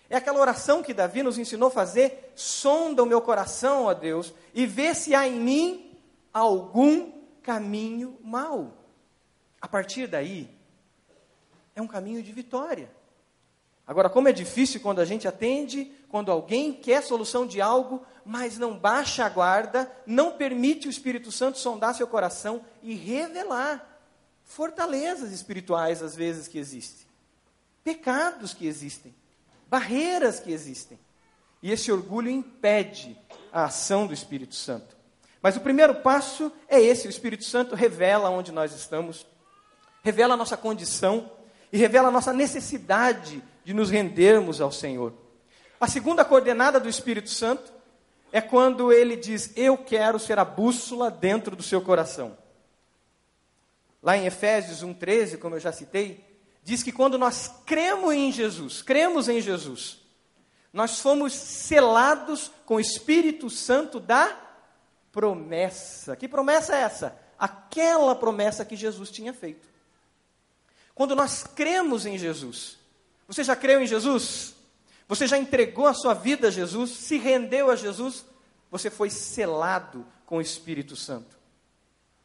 É 0.09 0.17
aquela 0.17 0.39
oração 0.39 0.81
que 0.81 0.93
Davi 0.93 1.21
nos 1.21 1.37
ensinou 1.37 1.67
a 1.67 1.71
fazer: 1.71 2.33
sonda 2.35 3.03
o 3.03 3.05
meu 3.05 3.21
coração, 3.21 3.85
ó 3.85 3.93
Deus, 3.93 4.33
e 4.53 4.65
vê 4.65 4.95
se 4.95 5.13
há 5.13 5.27
em 5.27 5.39
mim 5.39 5.97
algum 6.33 7.11
caminho 7.43 8.17
mau. 8.23 8.77
A 9.61 9.67
partir 9.67 10.07
daí, 10.07 10.49
é 11.75 11.81
um 11.81 11.87
caminho 11.87 12.23
de 12.23 12.31
vitória. 12.31 12.89
Agora, 13.85 14.09
como 14.09 14.27
é 14.27 14.31
difícil 14.31 14.79
quando 14.79 14.99
a 14.99 15.05
gente 15.05 15.27
atende, 15.27 15.91
quando 16.09 16.31
alguém 16.31 16.71
quer 16.73 17.03
solução 17.03 17.45
de 17.45 17.59
algo, 17.59 18.05
mas 18.23 18.57
não 18.57 18.77
baixa 18.77 19.25
a 19.25 19.29
guarda, 19.29 19.91
não 20.05 20.31
permite 20.31 20.87
o 20.87 20.91
Espírito 20.91 21.31
Santo 21.31 21.57
sondar 21.57 21.95
seu 21.95 22.07
coração 22.07 22.63
e 22.83 22.93
revelar 22.93 23.87
fortalezas 24.43 25.31
espirituais, 25.31 26.03
às 26.03 26.15
vezes, 26.15 26.47
que 26.47 26.57
existem, 26.57 27.07
pecados 27.83 28.53
que 28.53 28.67
existem, 28.67 29.13
barreiras 29.67 30.39
que 30.39 30.51
existem. 30.51 30.99
E 31.63 31.71
esse 31.71 31.91
orgulho 31.91 32.29
impede 32.29 33.17
a 33.51 33.65
ação 33.65 34.07
do 34.07 34.13
Espírito 34.13 34.55
Santo. 34.55 34.95
Mas 35.41 35.55
o 35.55 35.61
primeiro 35.61 35.95
passo 35.95 36.51
é 36.67 36.79
esse: 36.79 37.07
o 37.07 37.09
Espírito 37.09 37.43
Santo 37.43 37.75
revela 37.75 38.29
onde 38.29 38.51
nós 38.51 38.73
estamos, 38.73 39.25
revela 40.03 40.33
a 40.33 40.37
nossa 40.37 40.57
condição 40.57 41.31
e 41.71 41.77
revela 41.77 42.09
a 42.09 42.11
nossa 42.11 42.33
necessidade 42.33 43.43
de 43.63 43.73
nos 43.73 43.89
rendermos 43.89 44.61
ao 44.61 44.71
Senhor. 44.71 45.13
A 45.79 45.87
segunda 45.87 46.23
coordenada 46.23 46.79
do 46.79 46.89
Espírito 46.89 47.29
Santo 47.29 47.71
é 48.31 48.39
quando 48.39 48.91
ele 48.91 49.15
diz: 49.15 49.51
Eu 49.55 49.77
quero 49.77 50.19
ser 50.19 50.39
a 50.39 50.45
bússola 50.45 51.09
dentro 51.09 51.55
do 51.55 51.63
seu 51.63 51.81
coração. 51.81 52.37
Lá 54.01 54.17
em 54.17 54.25
Efésios 54.25 54.83
1,13, 54.83 55.37
como 55.37 55.55
eu 55.55 55.59
já 55.59 55.71
citei, 55.71 56.23
diz 56.63 56.81
que 56.81 56.91
quando 56.91 57.17
nós 57.17 57.51
cremos 57.65 58.13
em 58.13 58.31
Jesus, 58.31 58.81
cremos 58.81 59.29
em 59.29 59.41
Jesus, 59.41 59.99
nós 60.73 60.99
fomos 61.01 61.33
selados 61.33 62.51
com 62.65 62.75
o 62.75 62.79
Espírito 62.79 63.49
Santo 63.49 63.99
da 63.99 64.35
promessa. 65.11 66.15
Que 66.15 66.27
promessa 66.27 66.75
é 66.75 66.81
essa? 66.81 67.19
Aquela 67.37 68.15
promessa 68.15 68.63
que 68.63 68.75
Jesus 68.75 69.11
tinha 69.11 69.33
feito. 69.33 69.67
Quando 70.95 71.15
nós 71.15 71.43
cremos 71.43 72.05
em 72.05 72.17
Jesus, 72.17 72.77
você 73.31 73.45
já 73.45 73.55
creu 73.55 73.81
em 73.81 73.87
Jesus? 73.87 74.53
Você 75.07 75.25
já 75.25 75.37
entregou 75.37 75.87
a 75.87 75.93
sua 75.93 76.13
vida 76.13 76.49
a 76.49 76.51
Jesus? 76.51 76.89
Se 76.91 77.17
rendeu 77.17 77.71
a 77.71 77.77
Jesus? 77.77 78.25
Você 78.69 78.89
foi 78.89 79.09
selado 79.09 80.05
com 80.25 80.37
o 80.37 80.41
Espírito 80.41 80.97
Santo. 80.97 81.39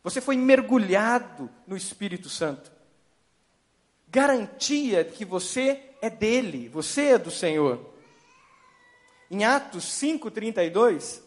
Você 0.03 0.21
foi 0.21 0.37
mergulhado 0.37 1.49
no 1.65 1.77
Espírito 1.77 2.29
Santo. 2.29 2.73
Garantia 4.09 5.05
de 5.05 5.13
que 5.13 5.25
você 5.25 5.81
é 6.03 6.11
dele, 6.11 6.69
você 6.69 7.11
é 7.11 7.19
do 7.19 7.31
Senhor. 7.31 7.95
Em 9.31 9.45
Atos 9.45 9.85
5:32 9.85 11.23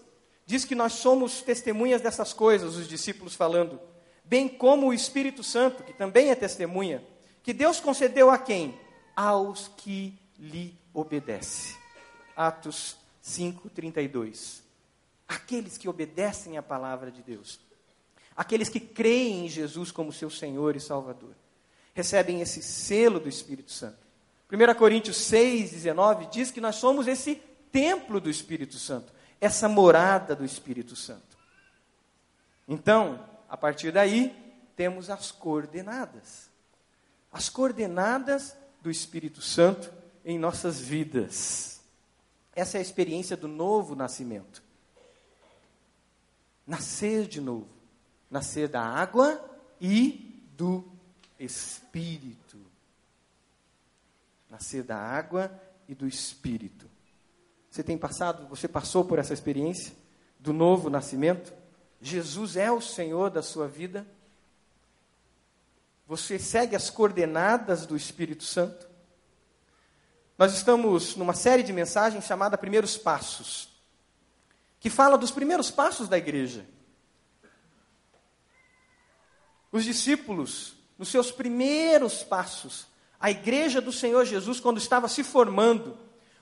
diz 0.45 0.65
que 0.65 0.75
nós 0.75 0.91
somos 0.91 1.41
testemunhas 1.41 2.01
dessas 2.01 2.33
coisas, 2.33 2.75
os 2.75 2.85
discípulos 2.85 3.33
falando, 3.33 3.79
bem 4.25 4.49
como 4.49 4.87
o 4.87 4.93
Espírito 4.93 5.41
Santo, 5.41 5.83
que 5.83 5.93
também 5.93 6.31
é 6.31 6.35
testemunha, 6.35 7.01
que 7.41 7.53
Deus 7.53 7.79
concedeu 7.79 8.29
a 8.29 8.37
quem? 8.37 8.77
Aos 9.19 9.67
que 9.75 10.17
lhe 10.39 10.73
obedecem. 10.93 11.75
Atos 12.37 12.95
5:32. 13.21 14.63
Aqueles 15.27 15.77
que 15.77 15.89
obedecem 15.89 16.57
à 16.57 16.63
palavra 16.63 17.11
de 17.11 17.21
Deus, 17.21 17.59
aqueles 18.33 18.69
que 18.69 18.79
creem 18.79 19.45
em 19.45 19.49
Jesus 19.49 19.91
como 19.91 20.13
seu 20.13 20.29
Senhor 20.29 20.77
e 20.77 20.79
Salvador, 20.79 21.35
recebem 21.93 22.39
esse 22.39 22.63
selo 22.63 23.19
do 23.19 23.27
Espírito 23.27 23.73
Santo. 23.73 23.97
1 24.49 24.73
Coríntios 24.75 25.17
6:19 25.17 26.27
diz 26.31 26.49
que 26.49 26.61
nós 26.61 26.77
somos 26.77 27.05
esse 27.05 27.35
templo 27.73 28.21
do 28.21 28.29
Espírito 28.29 28.79
Santo, 28.79 29.11
essa 29.41 29.67
morada 29.67 30.33
do 30.33 30.45
Espírito 30.45 30.95
Santo. 30.95 31.37
Então, 32.65 33.27
a 33.49 33.57
partir 33.57 33.91
daí, 33.91 34.33
temos 34.77 35.09
as 35.09 35.29
coordenadas. 35.29 36.49
As 37.33 37.49
coordenadas 37.49 38.55
do 38.81 38.89
Espírito 38.89 39.41
Santo 39.41 39.91
em 40.23 40.37
nossas 40.37 40.79
vidas. 40.79 41.81
Essa 42.55 42.77
é 42.77 42.79
a 42.79 42.81
experiência 42.81 43.37
do 43.37 43.47
novo 43.47 43.95
nascimento. 43.95 44.61
Nascer 46.65 47.27
de 47.27 47.41
novo. 47.41 47.67
Nascer 48.29 48.67
da 48.67 48.81
água 48.81 49.43
e 49.79 50.43
do 50.55 50.83
Espírito. 51.39 52.57
Nascer 54.49 54.83
da 54.83 54.97
água 54.97 55.51
e 55.87 55.95
do 55.95 56.07
Espírito. 56.07 56.89
Você 57.69 57.83
tem 57.83 57.97
passado, 57.97 58.47
você 58.47 58.67
passou 58.67 59.05
por 59.05 59.19
essa 59.19 59.33
experiência 59.33 59.95
do 60.39 60.51
novo 60.51 60.89
nascimento? 60.89 61.53
Jesus 62.01 62.55
é 62.55 62.71
o 62.71 62.81
Senhor 62.81 63.29
da 63.29 63.41
sua 63.41 63.67
vida? 63.67 64.07
Você 66.09 66.39
segue 66.39 66.75
as 66.75 66.89
coordenadas 66.89 67.85
do 67.85 67.95
Espírito 67.95 68.43
Santo? 68.43 68.89
Nós 70.39 70.55
estamos 70.55 71.15
numa 71.15 71.35
série 71.35 71.61
de 71.61 71.71
mensagens 71.71 72.25
chamada 72.25 72.57
Primeiros 72.57 72.97
Passos, 72.97 73.69
que 74.79 74.89
fala 74.89 75.19
dos 75.19 75.29
primeiros 75.29 75.69
passos 75.69 76.09
da 76.09 76.17
igreja. 76.17 76.65
Os 79.71 79.83
discípulos, 79.83 80.73
nos 80.97 81.09
seus 81.09 81.31
primeiros 81.31 82.23
passos, 82.23 82.87
a 83.19 83.29
igreja 83.29 83.79
do 83.79 83.91
Senhor 83.91 84.25
Jesus, 84.25 84.59
quando 84.59 84.79
estava 84.79 85.07
se 85.07 85.23
formando, 85.23 85.95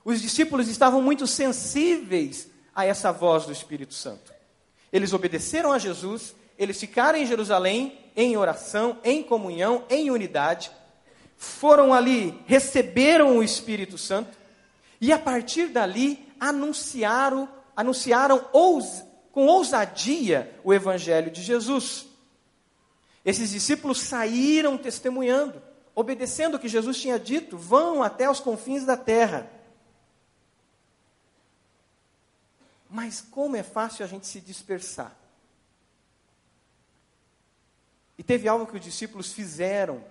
os 0.05 0.21
discípulos 0.21 0.69
estavam 0.69 1.01
muito 1.01 1.27
sensíveis 1.27 2.47
a 2.73 2.85
essa 2.85 3.11
voz 3.11 3.45
do 3.45 3.51
Espírito 3.51 3.93
Santo. 3.93 4.33
Eles 4.93 5.11
obedeceram 5.11 5.73
a 5.73 5.77
Jesus, 5.77 6.33
eles 6.57 6.79
ficaram 6.79 7.19
em 7.19 7.25
Jerusalém 7.25 8.06
em 8.17 8.35
oração, 8.35 8.97
em 9.03 9.21
comunhão, 9.21 9.85
em 9.87 10.09
unidade, 10.09 10.71
foram 11.37 11.93
ali, 11.93 12.43
receberam 12.47 13.37
o 13.37 13.43
Espírito 13.43 13.95
Santo 13.95 14.35
e 14.99 15.13
a 15.13 15.19
partir 15.19 15.67
dali 15.67 16.27
anunciaram, 16.39 17.47
anunciaram 17.75 18.43
ous, 18.51 19.03
com 19.31 19.45
ousadia 19.45 20.59
o 20.63 20.73
Evangelho 20.73 21.29
de 21.29 21.43
Jesus. 21.43 22.07
Esses 23.23 23.51
discípulos 23.51 23.99
saíram 23.99 24.79
testemunhando, 24.79 25.61
obedecendo 25.93 26.55
o 26.55 26.59
que 26.59 26.67
Jesus 26.67 26.99
tinha 26.99 27.19
dito: 27.19 27.55
vão 27.55 28.01
até 28.01 28.27
os 28.27 28.39
confins 28.39 28.83
da 28.83 28.97
terra. 28.97 29.47
Mas 32.89 33.21
como 33.21 33.55
é 33.55 33.61
fácil 33.61 34.03
a 34.03 34.07
gente 34.07 34.25
se 34.25 34.41
dispersar. 34.41 35.15
E 38.17 38.23
teve 38.23 38.47
algo 38.47 38.65
que 38.65 38.77
os 38.77 38.83
discípulos 38.83 39.31
fizeram 39.31 40.03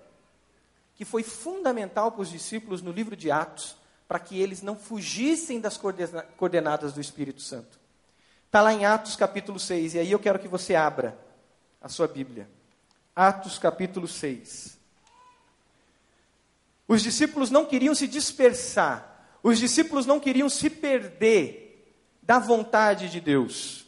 que 0.95 1.05
foi 1.05 1.23
fundamental 1.23 2.11
para 2.11 2.23
os 2.23 2.31
discípulos 2.31 2.81
no 2.81 2.91
livro 2.91 3.15
de 3.15 3.31
Atos, 3.31 3.77
para 4.09 4.19
que 4.19 4.41
eles 4.41 4.63
não 4.63 4.77
fugissem 4.77 5.61
das 5.61 5.79
coordenadas 6.37 6.93
do 6.93 7.01
Espírito 7.01 7.43
Santo. 7.43 7.79
Está 8.47 8.63
lá 8.63 8.73
em 8.73 8.87
Atos 8.87 9.17
capítulo 9.17 9.59
6, 9.59 9.95
e 9.95 9.99
aí 9.99 10.11
eu 10.11 10.19
quero 10.19 10.39
que 10.39 10.49
você 10.49 10.75
abra 10.75 11.19
a 11.83 11.89
sua 11.89 12.09
Bíblia. 12.09 12.49
Atos 13.15 13.59
capítulo 13.59 14.09
6. 14.09 14.79
Os 16.89 17.03
discípulos 17.03 17.51
não 17.51 17.67
queriam 17.67 17.95
se 17.95 18.07
dispersar, 18.07 19.39
os 19.43 19.59
discípulos 19.59 20.07
não 20.07 20.21
queriam 20.21 20.49
se 20.49 20.71
perder 20.71 21.95
da 22.23 22.39
vontade 22.39 23.11
de 23.11 23.21
Deus. 23.21 23.85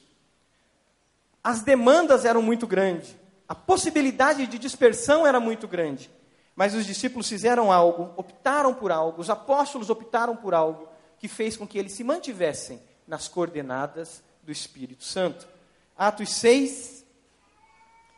As 1.43 1.63
demandas 1.63 2.25
eram 2.25 2.43
muito 2.43 2.67
grandes, 2.67 3.15
a 3.49 3.55
possibilidade 3.55 4.47
de 4.47 4.59
dispersão 4.59 5.26
era 5.26 5.40
muito 5.40 5.67
grande. 5.67 6.11
Mas 6.55 6.75
os 6.75 6.85
discípulos 6.85 7.28
fizeram 7.28 7.73
algo, 7.73 8.12
optaram 8.17 8.75
por 8.75 8.93
algo, 8.93 9.21
os 9.21 9.31
apóstolos 9.31 9.88
optaram 9.88 10.37
por 10.37 10.52
algo 10.52 10.88
que 11.19 11.28
fez 11.28 11.57
com 11.57 11.67
que 11.67 11.78
eles 11.78 11.93
se 11.93 12.05
mantivessem 12.05 12.81
nas 13.07 13.26
coordenadas 13.26 14.23
do 14.43 14.52
Espírito 14.52 15.05
Santo. 15.05 15.49
Atos 15.97 16.31
6, 16.35 17.05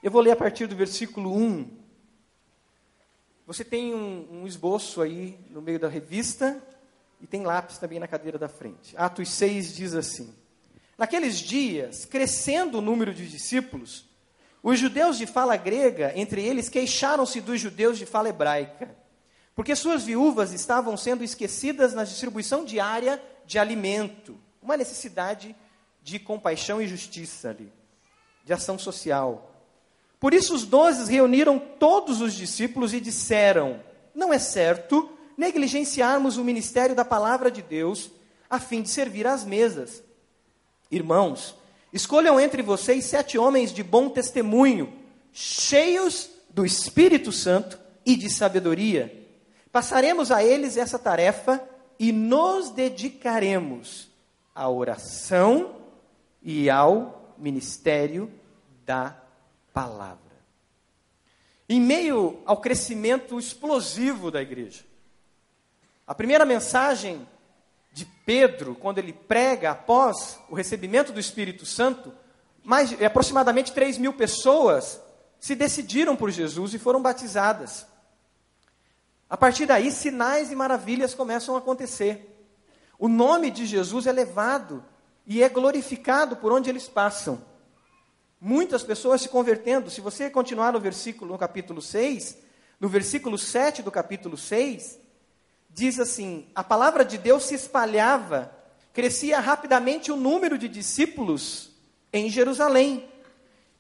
eu 0.03 0.11
vou 0.11 0.21
ler 0.21 0.33
a 0.33 0.37
partir 0.37 0.67
do 0.67 0.75
versículo 0.75 1.35
1. 1.37 1.79
Você 3.47 3.65
tem 3.65 3.95
um, 3.95 4.43
um 4.43 4.47
esboço 4.47 5.01
aí 5.01 5.39
no 5.51 5.63
meio 5.63 5.79
da 5.79 5.89
revista 5.89 6.61
e 7.21 7.27
tem 7.27 7.45
lápis 7.45 7.79
também 7.79 7.99
na 7.99 8.09
cadeira 8.09 8.39
da 8.39 8.49
frente. 8.49 8.97
Atos 8.97 9.29
6 9.31 9.75
diz 9.75 9.95
assim: 9.95 10.35
Naqueles 10.97 11.39
dias, 11.39 12.05
crescendo 12.05 12.79
o 12.79 12.83
número 12.83 13.13
de 13.15 13.29
discípulos, 13.29 14.10
os 14.63 14.79
judeus 14.79 15.17
de 15.17 15.27
fala 15.27 15.57
grega, 15.57 16.13
entre 16.15 16.45
eles, 16.45 16.69
queixaram-se 16.69 17.41
dos 17.41 17.61
judeus 17.61 17.99
de 17.99 18.05
fala 18.05 18.29
hebraica, 18.29 18.95
porque 19.55 19.75
suas 19.75 20.05
viúvas 20.05 20.53
estavam 20.53 20.97
sendo 20.97 21.25
esquecidas 21.25 21.95
na 21.95 22.05
distribuição 22.05 22.65
diária 22.65 23.23
de 23.47 23.59
alimento. 23.59 24.39
Uma 24.63 24.77
necessidade 24.77 25.57
de 26.03 26.19
compaixão 26.19 26.81
e 26.81 26.87
justiça 26.87 27.51
ali, 27.51 27.73
de 28.45 28.53
ação 28.53 28.79
social. 28.79 29.51
Por 30.19 30.35
isso 30.35 30.55
os 30.55 30.67
doze 30.67 31.11
reuniram 31.11 31.59
todos 31.59 32.21
os 32.21 32.35
discípulos 32.35 32.93
e 32.93 33.01
disseram: 33.01 33.83
Não 34.15 34.33
é 34.33 34.39
certo 34.39 35.11
negligenciarmos 35.37 36.37
o 36.37 36.45
ministério 36.45 36.95
da 36.95 37.05
palavra 37.05 37.51
de 37.51 37.63
Deus 37.63 38.11
a 38.49 38.59
fim 38.59 38.83
de 38.83 38.91
servir 38.91 39.27
às 39.27 39.45
mesas. 39.45 40.03
Irmãos, 40.91 41.55
Escolham 41.93 42.39
entre 42.39 42.63
vocês 42.63 43.05
sete 43.05 43.37
homens 43.37 43.73
de 43.73 43.83
bom 43.83 44.09
testemunho, 44.09 44.93
cheios 45.33 46.31
do 46.49 46.65
Espírito 46.65 47.33
Santo 47.33 47.79
e 48.07 48.15
de 48.17 48.31
sabedoria. 48.31 49.29
Passaremos 49.73 50.31
a 50.31 50.43
eles 50.45 50.77
essa 50.77 50.99
tarefa 50.99 51.63
e 51.99 52.13
nos 52.13 52.71
dedicaremos 52.71 54.09
à 54.55 54.69
oração 54.69 55.77
e 56.43 56.71
ao 56.71 57.35
ministério 57.37 58.31
da 58.87 59.17
palavra. 59.73 60.19
Em 61.69 61.81
meio 61.81 62.41
ao 62.45 62.57
crescimento 62.57 63.39
explosivo 63.39 64.31
da 64.31 64.43
igreja, 64.43 64.85
a 66.07 66.15
primeira 66.15 66.45
mensagem 66.45 67.27
de 67.93 68.05
Pedro, 68.25 68.75
quando 68.75 68.99
ele 68.99 69.13
prega 69.13 69.71
após 69.73 70.39
o 70.49 70.55
recebimento 70.55 71.13
do 71.13 71.21
Espírito 71.21 71.67
Santo, 71.67 72.13
mais, 72.63 72.93
aproximadamente 73.03 73.73
3 73.73 73.99
mil 73.99 74.13
pessoas 74.13 75.01
se 75.39 75.55
decidiram 75.55 76.15
por 76.15 76.31
Jesus 76.31 76.75
e 76.75 76.79
foram 76.79 77.01
batizadas. 77.01 77.87
A 79.29 79.37
partir 79.37 79.67
daí, 79.67 79.91
sinais 79.91 80.51
e 80.51 80.57
maravilhas 80.57 81.15
começam 81.15 81.55
a 81.55 81.59
acontecer. 81.59 82.27
O 82.99 83.09
nome 83.09 83.51
de 83.51 83.65
Jesus 83.65 84.07
é 84.07 84.13
levado 84.13 84.85
e 85.27 85.43
é 85.43 85.49
glorificado 85.49 86.37
por 86.37 86.53
onde 86.53 86.69
eles 86.69 86.89
passam. 86.89 87.41
Muitas 88.41 88.83
pessoas 88.83 89.23
se 89.23 89.29
convertendo. 89.29 89.91
Se 89.91 90.01
você 90.01 90.29
continuar 90.29 90.73
no 90.73 90.81
versículo, 90.81 91.33
no 91.33 91.39
capítulo 91.39 91.81
6, 91.81 92.37
no 92.79 92.89
versículo 92.89 93.39
7 93.39 93.83
do 93.83 93.91
capítulo 93.91 94.37
6, 94.37 94.99
diz 95.73 95.99
assim: 95.99 96.47
a 96.55 96.63
palavra 96.63 97.05
de 97.05 97.19
Deus 97.19 97.45
se 97.45 97.55
espalhava, 97.55 98.53
crescia 98.93 99.41
rapidamente 99.41 100.11
o 100.11 100.17
número 100.17 100.59
de 100.59 100.69
discípulos 100.69 101.71
em 102.13 102.29
Jerusalém. 102.29 103.09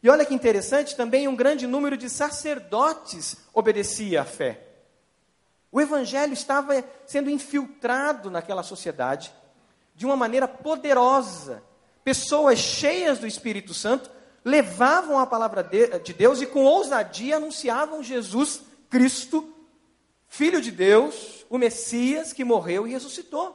E 0.03 0.09
olha 0.09 0.25
que 0.25 0.35
interessante, 0.35 0.97
também 0.97 1.29
um 1.29 1.37
grande 1.37 1.67
número 1.67 1.97
de 1.97 2.09
sacerdotes 2.09 3.37
obedecia 3.53 4.23
à 4.23 4.25
fé. 4.25 4.67
O 5.71 5.81
evangelho 5.81 6.33
estava 6.33 6.83
sendo 7.07 7.31
infiltrado 7.31 8.31
naquela 8.31 8.63
sociedade 8.63 9.33
de 9.95 10.07
uma 10.07 10.17
maneira 10.17 10.49
poderosa. 10.49 11.63
Pessoas 12.03 12.59
cheias 12.59 13.19
do 13.19 13.27
Espírito 13.27 13.75
Santo 13.75 14.11
levavam 14.45 15.19
a 15.19 15.27
palavra 15.27 15.63
de 16.03 16.13
Deus 16.15 16.41
e 16.41 16.47
com 16.47 16.65
ousadia 16.65 17.37
anunciavam 17.37 18.03
Jesus 18.03 18.63
Cristo, 18.89 19.55
Filho 20.31 20.61
de 20.61 20.71
Deus, 20.71 21.45
o 21.51 21.59
Messias 21.59 22.33
que 22.33 22.45
morreu 22.45 22.87
e 22.87 22.93
ressuscitou, 22.93 23.55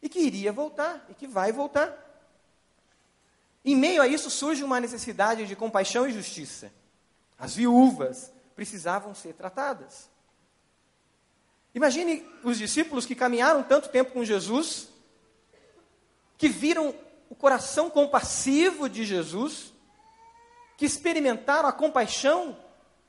e 0.00 0.08
que 0.08 0.18
iria 0.18 0.50
voltar, 0.50 1.04
e 1.10 1.14
que 1.14 1.28
vai 1.28 1.52
voltar. 1.52 1.94
Em 3.62 3.76
meio 3.76 4.00
a 4.00 4.08
isso 4.08 4.30
surge 4.30 4.64
uma 4.64 4.80
necessidade 4.80 5.46
de 5.46 5.54
compaixão 5.54 6.08
e 6.08 6.12
justiça. 6.12 6.72
As 7.38 7.54
viúvas 7.54 8.32
precisavam 8.56 9.14
ser 9.14 9.34
tratadas. 9.34 10.08
Imagine 11.74 12.26
os 12.42 12.56
discípulos 12.56 13.04
que 13.04 13.14
caminharam 13.14 13.62
tanto 13.62 13.90
tempo 13.90 14.12
com 14.12 14.24
Jesus, 14.24 14.88
que 16.38 16.48
viram 16.48 16.94
o 17.28 17.34
coração 17.34 17.90
compassivo 17.90 18.88
de 18.88 19.04
Jesus, 19.04 19.74
que 20.78 20.86
experimentaram 20.86 21.68
a 21.68 21.72
compaixão 21.72 22.56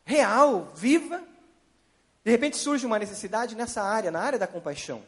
real, 0.03 0.73
viva, 0.75 1.30
de 2.23 2.31
repente 2.31 2.57
surge 2.57 2.85
uma 2.85 2.99
necessidade 2.99 3.55
nessa 3.55 3.81
área, 3.81 4.11
na 4.11 4.19
área 4.19 4.37
da 4.37 4.47
compaixão. 4.47 5.03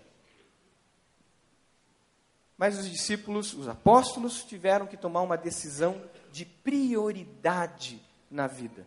Mas 2.58 2.78
os 2.78 2.89
discípulos, 2.89 3.54
os 3.54 3.67
apóstolos, 3.67 4.43
tiveram 4.43 4.88
que 4.88 4.97
tomar 4.97 5.21
uma 5.21 5.38
decisão 5.38 6.02
de 6.32 6.45
prioridade 6.45 8.02
na 8.30 8.47
vida. 8.47 8.86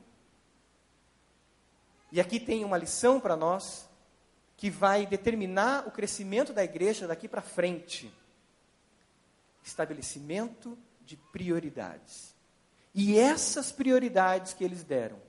E 2.10 2.20
aqui 2.20 2.40
tem 2.40 2.64
uma 2.64 2.78
lição 2.78 3.20
para 3.20 3.36
nós 3.36 3.88
que 4.56 4.70
vai 4.70 5.06
determinar 5.06 5.86
o 5.86 5.90
crescimento 5.90 6.52
da 6.52 6.64
igreja 6.64 7.06
daqui 7.06 7.28
para 7.28 7.42
frente. 7.42 8.12
Estabelecimento 9.62 10.78
de 11.04 11.16
prioridades. 11.16 12.34
E 12.94 13.18
essas 13.18 13.70
prioridades 13.70 14.54
que 14.54 14.64
eles 14.64 14.82
deram 14.82 15.20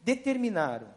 determinaram 0.00 0.88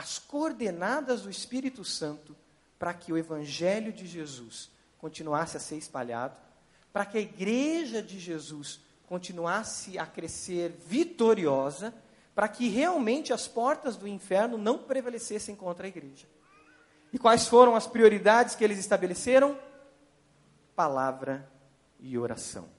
as 0.00 0.18
coordenadas 0.18 1.20
do 1.20 1.30
Espírito 1.30 1.84
Santo 1.84 2.34
para 2.78 2.94
que 2.94 3.12
o 3.12 3.18
Evangelho 3.18 3.92
de 3.92 4.06
Jesus 4.06 4.70
continuasse 4.96 5.58
a 5.58 5.60
ser 5.60 5.76
espalhado, 5.76 6.34
para 6.90 7.04
que 7.04 7.18
a 7.18 7.20
igreja 7.20 8.02
de 8.02 8.18
Jesus 8.18 8.80
continuasse 9.06 9.98
a 9.98 10.06
crescer 10.06 10.70
vitoriosa, 10.86 11.92
para 12.34 12.48
que 12.48 12.66
realmente 12.66 13.30
as 13.30 13.46
portas 13.46 13.94
do 13.94 14.08
inferno 14.08 14.56
não 14.56 14.78
prevalecessem 14.78 15.54
contra 15.54 15.86
a 15.86 15.88
igreja. 15.88 16.26
E 17.12 17.18
quais 17.18 17.46
foram 17.46 17.76
as 17.76 17.86
prioridades 17.86 18.54
que 18.54 18.64
eles 18.64 18.78
estabeleceram? 18.78 19.58
Palavra 20.74 21.46
e 21.98 22.16
oração. 22.16 22.70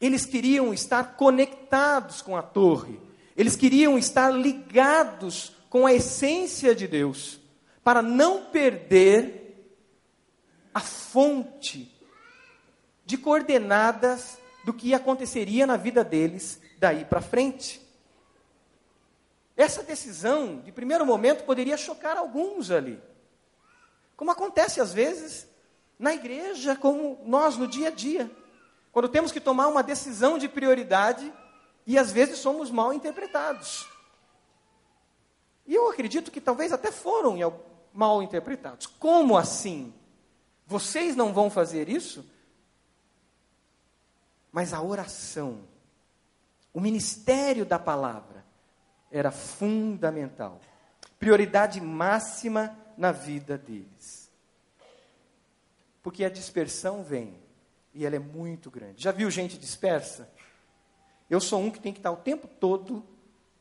Eles 0.00 0.24
queriam 0.24 0.72
estar 0.72 1.16
conectados 1.16 2.22
com 2.22 2.34
a 2.34 2.42
torre, 2.42 3.09
eles 3.40 3.56
queriam 3.56 3.96
estar 3.96 4.30
ligados 4.30 5.56
com 5.70 5.86
a 5.86 5.94
essência 5.94 6.74
de 6.74 6.86
Deus, 6.86 7.40
para 7.82 8.02
não 8.02 8.44
perder 8.44 9.74
a 10.74 10.80
fonte 10.80 11.90
de 13.06 13.16
coordenadas 13.16 14.36
do 14.62 14.74
que 14.74 14.92
aconteceria 14.92 15.66
na 15.66 15.78
vida 15.78 16.04
deles 16.04 16.60
daí 16.78 17.02
para 17.06 17.22
frente. 17.22 17.80
Essa 19.56 19.82
decisão, 19.82 20.58
de 20.58 20.70
primeiro 20.70 21.06
momento, 21.06 21.44
poderia 21.44 21.78
chocar 21.78 22.18
alguns 22.18 22.70
ali. 22.70 23.02
Como 24.18 24.30
acontece 24.30 24.82
às 24.82 24.92
vezes 24.92 25.48
na 25.98 26.12
igreja, 26.12 26.76
como 26.76 27.18
nós 27.24 27.56
no 27.56 27.66
dia 27.66 27.88
a 27.88 27.90
dia. 27.90 28.30
Quando 28.92 29.08
temos 29.08 29.32
que 29.32 29.40
tomar 29.40 29.68
uma 29.68 29.82
decisão 29.82 30.36
de 30.36 30.46
prioridade 30.46 31.32
e 31.86 31.98
às 31.98 32.12
vezes 32.12 32.38
somos 32.38 32.70
mal 32.70 32.92
interpretados. 32.92 33.88
E 35.66 35.74
eu 35.74 35.88
acredito 35.88 36.30
que 36.30 36.40
talvez 36.40 36.72
até 36.72 36.90
foram 36.90 37.36
mal 37.92 38.22
interpretados. 38.22 38.86
Como 38.86 39.36
assim? 39.36 39.94
Vocês 40.66 41.16
não 41.16 41.32
vão 41.32 41.50
fazer 41.50 41.88
isso? 41.88 42.28
Mas 44.52 44.72
a 44.72 44.82
oração, 44.82 45.60
o 46.72 46.80
ministério 46.80 47.64
da 47.64 47.78
palavra, 47.78 48.44
era 49.10 49.30
fundamental. 49.30 50.60
Prioridade 51.18 51.80
máxima 51.80 52.76
na 52.96 53.12
vida 53.12 53.56
deles. 53.56 54.30
Porque 56.02 56.24
a 56.24 56.30
dispersão 56.30 57.02
vem 57.02 57.38
e 57.92 58.06
ela 58.06 58.16
é 58.16 58.20
muito 58.20 58.70
grande. 58.70 59.02
Já 59.02 59.12
viu 59.12 59.30
gente 59.30 59.58
dispersa? 59.58 60.30
Eu 61.30 61.40
sou 61.40 61.62
um 61.62 61.70
que 61.70 61.78
tem 61.78 61.92
que 61.92 62.00
estar 62.00 62.10
o 62.10 62.16
tempo 62.16 62.48
todo 62.48 63.04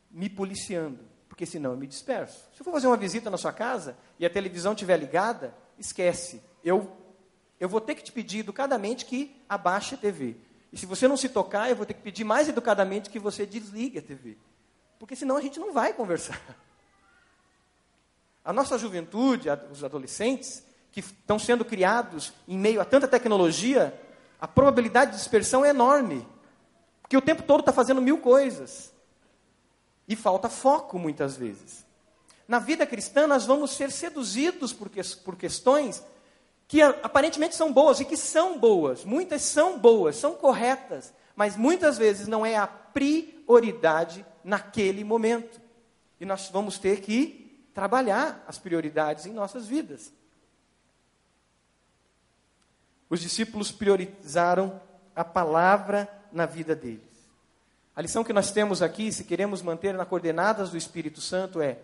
me 0.10 0.28
policiando, 0.28 1.00
porque 1.30 1.46
senão 1.46 1.72
eu 1.72 1.78
me 1.78 1.86
disperso. 1.86 2.50
Se 2.54 2.60
eu 2.60 2.66
for 2.66 2.74
fazer 2.74 2.88
uma 2.88 2.98
visita 2.98 3.30
na 3.30 3.38
sua 3.38 3.54
casa 3.54 3.96
e 4.18 4.26
a 4.26 4.30
televisão 4.30 4.74
estiver 4.74 4.98
ligada, 4.98 5.54
esquece. 5.78 6.42
Eu, 6.64 6.92
eu 7.60 7.70
vou 7.70 7.80
ter 7.80 7.94
que 7.94 8.04
te 8.04 8.12
pedir 8.12 8.40
educadamente 8.40 9.06
que 9.06 9.40
abaixe 9.48 9.94
a 9.94 9.98
TV. 10.00 10.36
E 10.74 10.78
se 10.78 10.88
você 10.88 11.08
não 11.08 11.16
se 11.16 11.30
tocar, 11.30 11.70
eu 11.70 11.76
vou 11.76 11.86
ter 11.86 11.94
que 11.94 12.02
pedir 12.02 12.24
mais 12.24 12.50
educadamente 12.50 13.10
que 13.10 13.20
você 13.20 13.46
desligue 13.46 14.00
a 14.00 14.02
TV. 14.02 14.36
Porque 14.98 15.16
senão 15.16 15.38
a 15.38 15.42
gente 15.42 15.60
não 15.60 15.72
vai 15.72 15.94
conversar. 15.94 16.42
A 18.44 18.52
nossa 18.52 18.78
juventude, 18.80 19.48
os 19.72 19.84
adolescentes, 19.84 20.64
que 20.92 21.02
estão 21.02 21.38
sendo 21.38 21.64
criados 21.64 22.34
em 22.48 22.58
meio 22.58 22.82
a 22.82 22.86
tanta 22.86 23.08
tecnologia, 23.08 23.94
a 24.42 24.48
probabilidade 24.48 25.12
de 25.12 25.18
dispersão 25.18 25.64
é 25.64 25.70
enorme. 25.70 26.26
Porque 27.10 27.18
o 27.18 27.22
tempo 27.22 27.42
todo 27.42 27.62
está 27.62 27.74
fazendo 27.74 28.04
mil 28.04 28.20
coisas. 28.20 28.94
E 30.08 30.16
falta 30.16 30.48
foco 30.48 31.00
muitas 31.00 31.36
vezes. 31.36 31.84
Na 32.48 32.60
vida 32.60 32.86
cristã, 32.86 33.26
nós 33.26 33.48
vamos 33.48 33.72
ser 33.72 33.92
seduzidos 33.92 34.72
por, 34.72 34.90
que, 34.90 35.04
por 35.26 35.36
questões 35.36 36.04
que 36.68 36.84
aparentemente 36.84 37.56
são 37.56 37.74
boas 37.74 38.00
e 38.00 38.06
que 38.06 38.16
são 38.16 38.60
boas. 38.60 39.04
Muitas 39.04 39.42
são 39.42 39.80
boas, 39.80 40.18
são 40.18 40.36
corretas. 40.36 41.12
Mas 41.36 41.58
muitas 41.58 41.98
vezes 41.98 42.28
não 42.28 42.46
é 42.46 42.56
a 42.56 42.68
prioridade 42.68 44.24
naquele 44.44 45.04
momento. 45.04 45.60
E 46.20 46.26
nós 46.26 46.48
vamos 46.50 46.78
ter 46.78 47.02
que 47.02 47.68
trabalhar 47.74 48.44
as 48.48 48.60
prioridades 48.60 49.26
em 49.26 49.34
nossas 49.34 49.66
vidas. 49.66 50.14
Os 53.10 53.20
discípulos 53.20 53.72
priorizaram 53.72 54.80
a 55.16 55.26
palavra 55.26 56.19
na 56.32 56.46
vida 56.46 56.76
deles. 56.76 57.02
A 57.96 58.02
lição 58.02 58.24
que 58.24 58.34
nós 58.34 58.52
temos 58.52 58.82
aqui, 58.82 59.12
se 59.12 59.24
queremos 59.24 59.62
manter 59.62 59.94
nas 59.94 60.08
coordenadas 60.08 60.70
do 60.70 60.78
Espírito 60.78 61.20
Santo, 61.20 61.62
é 61.62 61.78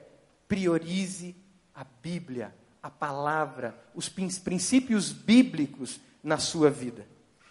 priorize 0.48 1.36
a 1.74 1.84
Bíblia, 1.84 2.56
a 2.82 2.90
palavra, 2.90 3.78
os 3.94 4.08
princípios 4.08 5.12
bíblicos 5.12 6.00
na 6.24 6.38
sua 6.38 6.70
vida. 6.70 7.06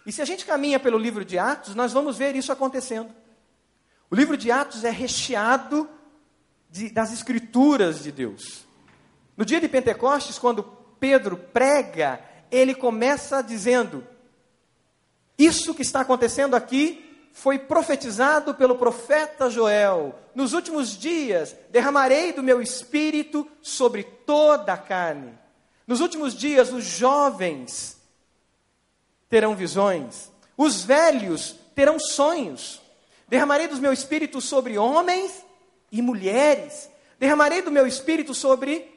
E 0.07 0.13
se 0.13 0.23
a 0.23 0.25
gente 0.25 0.47
caminha 0.47 0.79
pelo 0.81 0.99
livro 0.99 1.25
de 1.25 1.39
Atos, 1.39 1.75
nós 1.75 1.93
vamos 1.93 2.17
ver 2.17 2.37
isso 2.37 2.53
acontecendo. 2.53 3.11
O 4.11 4.15
livro 4.15 4.37
de 4.37 4.51
Atos 4.51 4.85
é 4.85 4.91
recheado 4.91 5.89
de, 6.71 6.91
das 6.91 7.13
escrituras 7.13 8.03
de 8.03 8.13
Deus. 8.13 8.65
No 9.37 9.45
dia 9.45 9.61
de 9.61 9.69
Pentecostes, 9.69 10.39
quando 10.39 10.63
Pedro 10.99 11.37
prega 11.37 12.21
ele 12.55 12.75
começa 12.75 13.43
dizendo: 13.43 14.07
Isso 15.39 15.75
que 15.75 15.83
está 15.83 16.01
acontecendo 16.01 16.55
aqui 16.55 17.01
foi 17.33 17.59
profetizado 17.59 18.55
pelo 18.55 18.77
profeta 18.77 19.51
Joel. 19.51 20.15
Nos 20.35 20.53
últimos 20.53 20.97
dias 20.97 21.57
derramarei 21.71 22.33
do 22.33 22.43
meu 22.43 22.63
espírito 22.63 23.47
sobre 23.61 24.05
toda 24.05 24.73
a 24.73 24.79
carne. 24.79 25.33
Nos 25.87 26.01
últimos 26.01 26.35
dias 26.35 26.73
os 26.73 26.85
jovens 26.85 27.97
terão 29.29 29.57
visões, 29.57 30.31
os 30.57 30.85
velhos 30.85 31.57
terão 31.75 31.99
sonhos. 31.99 32.81
Derramarei 33.27 33.67
do 33.67 33.77
meu 33.77 33.93
espírito 33.93 34.41
sobre 34.41 34.79
homens 34.79 35.45
e 35.91 36.01
mulheres. 36.01 36.89
Derramarei 37.19 37.63
do 37.63 37.71
meu 37.71 37.87
espírito 37.87 38.35
sobre 38.35 38.93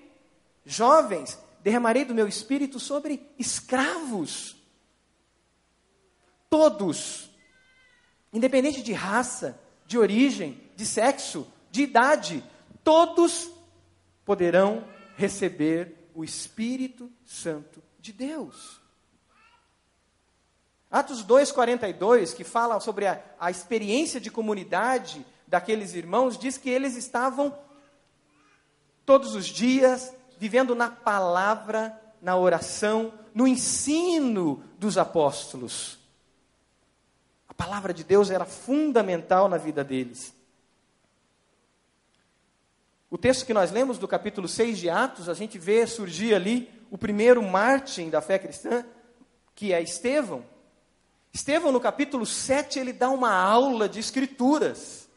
jovens 0.65 1.38
derramarei 1.67 2.06
do 2.06 2.15
meu 2.15 2.28
espírito 2.28 2.80
sobre 2.80 3.21
escravos. 3.38 4.56
Todos, 6.49 7.29
independente 8.31 8.81
de 8.81 8.93
raça, 8.93 9.60
de 9.86 9.97
origem, 9.97 10.62
de 10.75 10.86
sexo, 10.86 11.47
de 11.71 11.83
idade, 11.83 12.43
todos 12.83 13.49
poderão 14.25 14.86
receber 15.15 16.10
o 16.13 16.23
Espírito 16.23 17.12
Santo 17.25 17.81
de 17.99 18.12
Deus. 18.12 18.79
Atos 20.89 21.23
2,42, 21.23 22.33
que 22.33 22.43
fala 22.43 22.79
sobre 22.79 23.07
a, 23.07 23.21
a 23.39 23.51
experiência 23.51 24.19
de 24.19 24.31
comunidade 24.31 25.25
daqueles 25.45 25.93
irmãos, 25.93 26.38
diz 26.38 26.57
que 26.57 26.69
eles 26.69 26.95
estavam 26.95 27.57
todos 29.05 29.36
os 29.36 29.45
dias 29.45 30.13
vivendo 30.38 30.75
na 30.75 30.89
palavra, 30.89 31.99
na 32.21 32.36
oração, 32.36 33.13
no 33.33 33.47
ensino 33.47 34.63
dos 34.77 34.97
apóstolos. 34.97 35.96
Palavra 37.58 37.91
de 37.91 38.04
Deus 38.04 38.30
era 38.30 38.46
fundamental 38.46 39.50
na 39.50 39.58
vida 39.58 39.84
deles. 39.84 40.34
O 43.10 43.17
texto 43.17 43.46
que 43.46 43.54
nós 43.54 43.72
lemos 43.72 43.98
do 43.98 44.08
capítulo 44.08 44.48
6 44.48 44.78
de 44.78 44.89
Atos, 44.89 45.28
a 45.28 45.34
gente 45.34 45.58
vê 45.58 45.88
surgir 45.88 46.36
ali 46.36 46.72
o 46.91 46.98
primeiro 46.98 47.41
mártir 47.41 48.10
da 48.10 48.22
fé 48.22 48.38
cristã, 48.38 48.86
que 49.56 49.74
é 49.74 49.82
Estevão. 49.82 50.46
Estevão, 51.34 51.72
no 51.72 51.80
capítulo 51.80 52.26
7, 52.26 52.80
ele 52.80 52.93
dá 52.93 53.10
uma 53.10 53.34
aula 53.34 53.89
de 53.89 54.00
escrituras. 54.00 55.08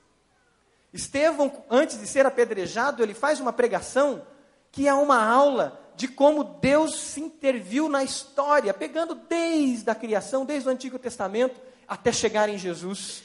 Estevão, 0.92 1.64
antes 1.68 2.00
de 2.00 2.07
ser 2.07 2.24
apedrejado, 2.26 3.03
ele 3.03 3.14
faz 3.14 3.38
uma 3.38 3.53
pregação 3.53 4.26
que 4.72 4.88
é 4.88 4.94
uma 4.94 5.22
aula 5.22 5.81
de 5.96 6.09
como 6.09 6.44
Deus 6.44 6.94
se 6.98 7.20
interviu 7.20 7.88
na 7.88 8.03
história, 8.03 8.72
pegando 8.72 9.14
desde 9.14 9.90
a 9.90 9.94
criação, 9.94 10.46
desde 10.46 10.68
o 10.68 10.72
Antigo 10.72 10.98
Testamento, 10.98 11.61
até 11.90 12.12
chegar 12.12 12.48
em 12.48 12.57
Jesus. 12.57 13.24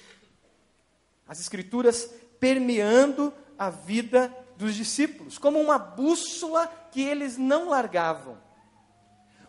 As 1.28 1.40
Escrituras 1.40 2.10
permeando 2.40 3.32
a 3.58 3.70
vida 3.70 4.36
dos 4.58 4.74
discípulos, 4.74 5.38
como 5.38 5.62
uma 5.62 5.78
bússola 5.78 6.68
que 6.92 7.02
eles 7.02 7.38
não 7.38 7.70
largavam. 7.70 8.38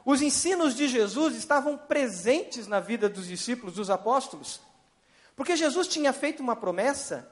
Os 0.05 0.21
ensinos 0.21 0.75
de 0.75 0.87
Jesus 0.87 1.35
estavam 1.35 1.77
presentes 1.77 2.67
na 2.67 2.79
vida 2.79 3.09
dos 3.09 3.27
discípulos, 3.27 3.75
dos 3.75 3.91
apóstolos, 3.91 4.61
porque 5.35 5.57
Jesus 5.57 5.89
tinha 5.89 6.13
feito 6.13 6.41
uma 6.41 6.55
promessa, 6.55 7.29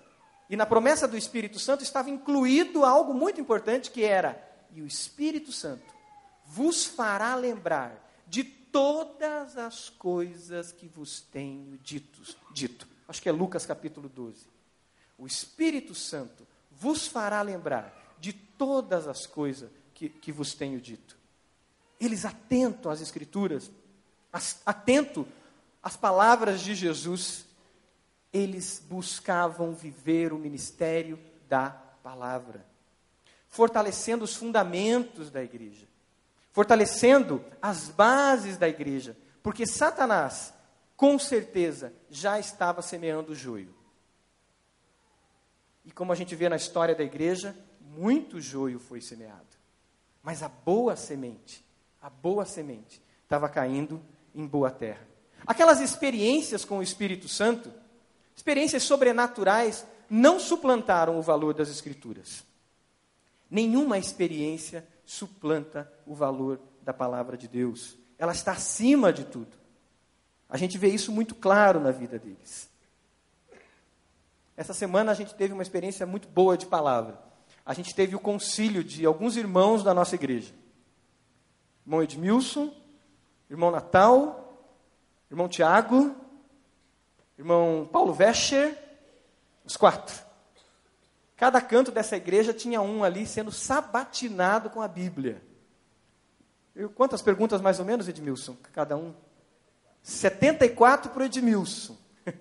e 0.51 0.57
na 0.57 0.67
promessa 0.67 1.07
do 1.07 1.17
Espírito 1.17 1.59
Santo 1.59 1.85
estava 1.85 2.11
incluído 2.11 2.85
algo 2.85 3.15
muito 3.15 3.41
importante 3.41 3.91
que 3.91 4.03
era 4.03 4.43
e 4.75 4.83
o 4.83 4.87
Espírito 4.87 5.53
Santo 5.53 5.95
vos 6.45 6.85
fará 6.85 7.35
lembrar 7.37 7.95
de 8.27 8.43
todas 8.75 9.57
as 9.57 9.89
coisas 9.89 10.73
que 10.73 10.89
vos 10.89 11.21
tenho 11.21 11.79
dito. 11.79 12.21
dito. 12.51 12.89
Acho 13.07 13.23
que 13.23 13.29
é 13.29 13.33
Lucas 13.33 13.65
capítulo 13.65 14.09
12. 14.09 14.49
O 15.17 15.29
Espírito 15.29 15.95
Santo 15.95 16.45
vos 16.73 17.07
fará 17.07 17.41
lembrar 17.41 18.17
de 18.19 18.33
todas 18.33 19.07
as 19.07 19.27
coisas 19.27 19.71
que, 19.95 20.09
que 20.09 20.33
vos 20.33 20.55
tenho 20.55 20.81
dito. 20.81 21.17
Eles 22.01 22.25
atento 22.25 22.91
às 22.91 23.01
Escrituras, 23.01 23.71
atento 24.67 25.25
as 25.81 25.97
palavras 25.97 26.61
de 26.61 26.75
Jesus, 26.75 27.47
eles 28.33 28.83
buscavam 28.89 29.73
viver 29.73 30.33
o 30.33 30.39
ministério 30.39 31.17
da 31.49 31.71
palavra, 32.03 32.67
fortalecendo 33.47 34.25
os 34.25 34.35
fundamentos 34.35 35.31
da 35.31 35.45
igreja, 35.45 35.87
fortalecendo 36.55 37.45
as 37.61 37.89
bases 37.89 38.57
da 38.57 38.69
igreja, 38.69 39.17
porque 39.43 39.67
Satanás, 39.67 40.55
com 40.97 41.19
certeza, 41.19 41.93
já 42.09 42.39
estava 42.39 42.81
semeando 42.81 43.33
o 43.33 43.35
joio. 43.35 43.75
E 45.85 45.91
como 45.91 46.13
a 46.13 46.15
gente 46.15 46.37
vê 46.37 46.49
na 46.49 46.55
história 46.55 46.95
da 46.95 47.03
igreja, 47.03 47.57
muito 47.81 48.41
joio 48.41 48.79
foi 48.79 49.01
semeado. 49.01 49.43
Mas 50.23 50.45
a 50.45 50.49
boa 50.49 50.95
semente, 50.95 51.65
a 52.01 52.09
boa 52.09 52.45
semente, 52.45 53.03
estava 53.25 53.49
caindo 53.49 54.01
em 54.33 54.47
boa 54.47 54.71
terra. 54.71 55.05
Aquelas 55.45 55.81
experiências 55.81 56.65
com 56.65 56.79
o 56.79 56.83
Espírito 56.85 57.27
Santo, 57.27 57.69
experiências 58.35 58.85
sobrenaturais, 58.85 59.85
não 60.09 60.39
suplantaram 60.39 61.19
o 61.19 61.23
valor 61.23 61.53
das 61.53 61.69
Escrituras. 61.69 62.45
Nenhuma 63.51 63.99
experiência 63.99 64.87
suplanta 65.05 65.91
o 66.07 66.15
valor 66.15 66.61
da 66.83 66.93
palavra 66.93 67.37
de 67.37 67.49
Deus. 67.49 67.97
Ela 68.19 68.33
está 68.33 68.53
acima 68.53 69.13
de 69.13 69.25
tudo. 69.25 69.57
A 70.49 70.57
gente 70.57 70.79
vê 70.79 70.89
isso 70.89 71.11
muito 71.11 71.35
claro 71.35 71.81
na 71.81 71.91
vida 71.91 72.19
deles. 72.19 72.71
Essa 74.57 74.73
semana 74.73 75.11
a 75.11 75.15
gente 75.15 75.35
teve 75.35 75.53
uma 75.53 75.63
experiência 75.63 76.07
muito 76.07 76.29
boa 76.29 76.57
de 76.57 76.67
palavra. 76.67 77.19
A 77.67 77.75
gente 77.75 77.95
teve 77.95 78.15
o 78.15 78.21
concílio 78.21 78.85
de 78.85 79.05
alguns 79.05 79.37
irmãos 79.37 79.83
da 79.83 79.93
nossa 79.93 80.15
igreja. 80.15 80.55
Irmão 81.85 82.03
Edmilson, 82.03 82.73
irmão 83.51 83.71
Natal, 83.71 84.59
irmão 85.31 85.49
Tiago, 85.49 86.15
irmão 87.39 87.89
Paulo 87.91 88.13
Vescher, 88.13 88.79
os 89.65 89.77
quatro. 89.77 90.15
Cada 91.37 91.61
canto 91.61 91.91
dessa 91.91 92.17
igreja 92.17 92.53
tinha 92.53 92.81
um 92.81 93.03
ali 93.03 93.27
sendo 93.27 93.51
sabatinado 93.51 94.71
com 94.71 94.81
a 94.81 94.89
Bíblia. 94.89 95.43
Eu, 96.75 96.91
quantas 96.91 97.23
perguntas 97.23 97.61
mais 97.61 97.79
ou 97.79 97.85
menos, 97.85 98.09
Edmilson? 98.09 98.57
Cada 98.73 98.97
um? 98.97 99.15
74 100.03 101.11
para 101.11 101.23
o 101.23 101.27
Edmilson. 101.27 101.97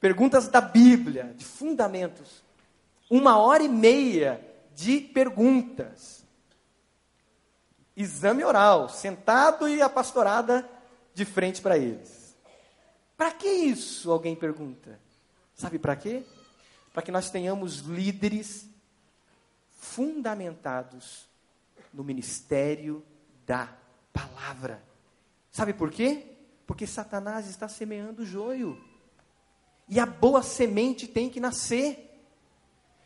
perguntas 0.00 0.48
da 0.48 0.60
Bíblia, 0.60 1.34
de 1.36 1.44
fundamentos. 1.44 2.42
Uma 3.10 3.38
hora 3.38 3.62
e 3.62 3.68
meia 3.68 4.40
de 4.74 5.00
perguntas. 5.00 6.24
Exame 7.94 8.42
oral, 8.42 8.88
sentado 8.88 9.68
e 9.68 9.82
a 9.82 9.88
pastorada 9.88 10.68
de 11.14 11.24
frente 11.24 11.60
para 11.60 11.76
eles. 11.76 12.34
Para 13.16 13.30
que 13.30 13.48
isso? 13.48 14.10
Alguém 14.10 14.34
pergunta. 14.34 14.98
Sabe 15.54 15.78
para 15.78 15.94
quê? 15.94 16.24
Para 16.92 17.02
que 17.02 17.12
nós 17.12 17.30
tenhamos 17.30 17.78
líderes 17.78 18.68
fundamentados 19.78 21.28
no 21.92 22.04
ministério 22.04 23.04
da 23.46 23.68
palavra. 24.12 24.82
Sabe 25.50 25.72
por 25.74 25.90
quê? 25.90 26.26
Porque 26.66 26.86
Satanás 26.86 27.48
está 27.48 27.68
semeando 27.68 28.24
joio. 28.24 28.82
E 29.88 30.00
a 30.00 30.06
boa 30.06 30.42
semente 30.42 31.06
tem 31.06 31.28
que 31.28 31.40
nascer. 31.40 32.08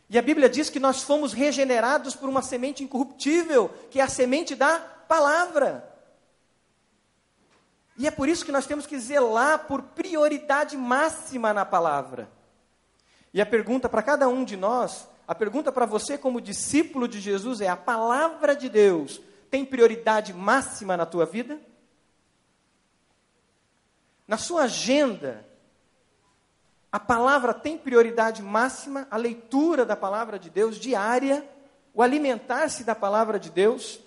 E 0.08 0.16
a 0.16 0.22
Bíblia 0.22 0.48
diz 0.48 0.70
que 0.70 0.78
nós 0.78 1.02
fomos 1.02 1.32
regenerados 1.32 2.14
por 2.14 2.28
uma 2.28 2.42
semente 2.42 2.84
incorruptível, 2.84 3.68
que 3.90 3.98
é 3.98 4.02
a 4.02 4.08
semente 4.08 4.54
da 4.54 4.78
palavra. 4.78 5.92
E 7.96 8.06
é 8.06 8.10
por 8.10 8.28
isso 8.28 8.44
que 8.44 8.52
nós 8.52 8.66
temos 8.66 8.86
que 8.86 8.98
zelar 8.98 9.66
por 9.66 9.82
prioridade 9.82 10.76
máxima 10.76 11.52
na 11.52 11.64
palavra. 11.64 12.30
E 13.36 13.40
a 13.42 13.44
pergunta 13.44 13.86
para 13.86 14.02
cada 14.02 14.26
um 14.28 14.46
de 14.46 14.56
nós, 14.56 15.06
a 15.28 15.34
pergunta 15.34 15.70
para 15.70 15.84
você 15.84 16.16
como 16.16 16.40
discípulo 16.40 17.06
de 17.06 17.20
Jesus 17.20 17.60
é: 17.60 17.68
a 17.68 17.76
palavra 17.76 18.56
de 18.56 18.66
Deus 18.66 19.20
tem 19.50 19.62
prioridade 19.62 20.32
máxima 20.32 20.96
na 20.96 21.04
tua 21.04 21.26
vida? 21.26 21.60
Na 24.26 24.38
sua 24.38 24.62
agenda, 24.62 25.46
a 26.90 26.98
palavra 26.98 27.52
tem 27.52 27.76
prioridade 27.76 28.42
máxima, 28.42 29.06
a 29.10 29.18
leitura 29.18 29.84
da 29.84 29.94
palavra 29.94 30.38
de 30.38 30.48
Deus 30.48 30.78
diária, 30.78 31.46
o 31.92 32.02
alimentar-se 32.02 32.84
da 32.84 32.94
palavra 32.94 33.38
de 33.38 33.50
Deus, 33.50 34.00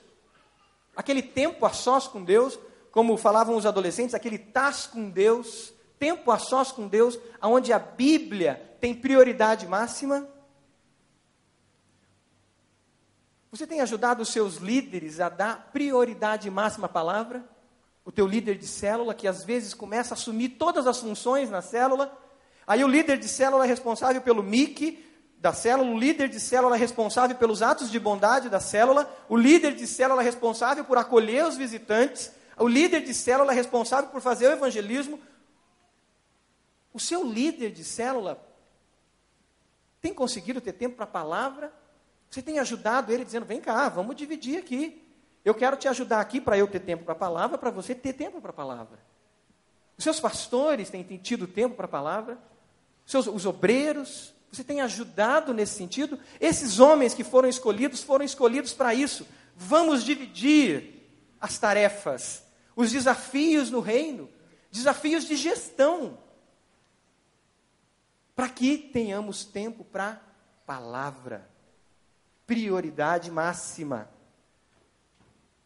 aquele 0.96 1.22
tempo 1.22 1.68
a 1.68 1.70
sós 1.70 2.08
com 2.08 2.24
Deus, 2.24 2.58
como 2.92 3.16
falavam 3.16 3.56
os 3.56 3.68
adolescentes, 3.68 4.16
aquele 4.16 4.40
taz 4.40 4.88
com 4.88 5.08
Deus, 5.08 5.72
tempo 6.00 6.32
a 6.32 6.40
sós 6.40 6.72
com 6.72 6.88
Deus, 6.88 7.20
aonde 7.42 7.74
a 7.74 7.78
Bíblia 7.78 8.76
tem 8.80 8.96
prioridade 8.96 9.68
máxima. 9.68 10.28
Você 13.52 13.68
tem 13.68 13.82
ajudado 13.82 14.22
os 14.22 14.30
seus 14.30 14.56
líderes 14.56 15.20
a 15.20 15.28
dar 15.28 15.70
prioridade 15.74 16.50
máxima 16.50 16.86
à 16.86 16.90
palavra? 16.90 17.44
O 18.06 18.12
teu 18.12 18.26
líder 18.26 18.58
de 18.58 18.66
célula, 18.66 19.14
que 19.14 19.28
às 19.28 19.44
vezes 19.44 19.74
começa 19.74 20.14
a 20.14 20.18
assumir 20.18 20.50
todas 20.50 20.88
as 20.88 21.00
funções 21.00 21.50
na 21.50 21.62
célula, 21.62 22.18
aí 22.66 22.84
o 22.84 22.88
líder 22.88 23.18
de 23.18 23.28
célula 23.28 23.66
é 23.66 23.68
responsável 23.68 24.22
pelo 24.22 24.42
MIC 24.42 25.06
da 25.38 25.54
célula, 25.54 25.90
o 25.90 25.98
líder 25.98 26.30
de 26.30 26.40
célula 26.40 26.76
é 26.76 26.80
responsável 26.80 27.36
pelos 27.36 27.62
atos 27.62 27.92
de 27.92 28.00
bondade 28.00 28.50
da 28.50 28.60
célula, 28.60 29.12
o 29.28 29.38
líder 29.38 29.76
de 29.76 29.88
célula 29.88 30.22
é 30.22 30.26
responsável 30.26 30.86
por 30.86 30.98
acolher 30.98 31.46
os 31.46 31.58
visitantes, 31.58 32.32
o 32.58 32.68
líder 32.68 33.02
de 33.02 33.14
célula 33.14 33.52
é 33.52 33.56
responsável 33.56 34.10
por 34.10 34.22
fazer 34.22 34.48
o 34.48 34.52
evangelismo. 34.52 35.20
O 36.94 37.00
seu 37.00 37.24
líder 37.24 37.72
de 37.72 37.84
célula 37.84 38.42
tem 40.02 40.14
conseguido 40.14 40.62
ter 40.62 40.74
tempo 40.74 40.96
para 40.96 41.06
a 41.06 41.08
palavra? 41.08 41.74
Você 42.30 42.42
tem 42.42 42.60
ajudado 42.60 43.12
ele 43.12 43.26
dizendo: 43.26 43.46
vem 43.46 43.62
cá, 43.62 43.90
vamos 43.90 44.16
dividir 44.16 44.58
aqui. 44.60 45.06
Eu 45.44 45.54
quero 45.54 45.78
te 45.78 45.88
ajudar 45.88 46.20
aqui 46.20 46.42
para 46.42 46.58
eu 46.58 46.68
ter 46.68 46.80
tempo 46.80 47.04
para 47.04 47.14
a 47.14 47.18
palavra, 47.18 47.58
para 47.58 47.72
você 47.72 47.96
ter 47.96 48.14
tempo 48.14 48.42
para 48.42 48.52
a 48.52 48.54
palavra. 48.54 49.00
Os 49.98 50.04
seus 50.04 50.20
pastores 50.20 50.90
têm, 50.90 51.04
têm 51.04 51.18
tido 51.18 51.48
tempo 51.48 51.76
para 51.76 51.86
a 51.86 51.90
palavra? 51.90 52.38
Os, 53.06 53.12
seus, 53.12 53.28
os 53.28 53.46
obreiros? 53.46 54.34
Você 54.52 54.64
tem 54.64 54.82
ajudado 54.82 55.54
nesse 55.54 55.76
sentido? 55.76 56.20
Esses 56.40 56.80
homens 56.80 57.14
que 57.14 57.24
foram 57.24 57.48
escolhidos 57.48 58.02
foram 58.02 58.26
escolhidos 58.26 58.74
para 58.74 58.94
isso. 58.94 59.28
Vamos 59.56 60.04
dividir 60.04 61.08
as 61.40 61.58
tarefas 61.58 62.44
os 62.80 62.94
desafios 62.94 63.70
no 63.70 63.82
reino, 63.82 64.30
desafios 64.72 65.26
de 65.26 65.36
gestão, 65.36 66.18
para 68.40 68.48
que 68.48 68.78
tenhamos 68.78 69.44
tempo 69.44 69.84
para 69.84 70.18
palavra. 70.66 71.46
Prioridade 72.48 73.30
máxima. 73.30 74.08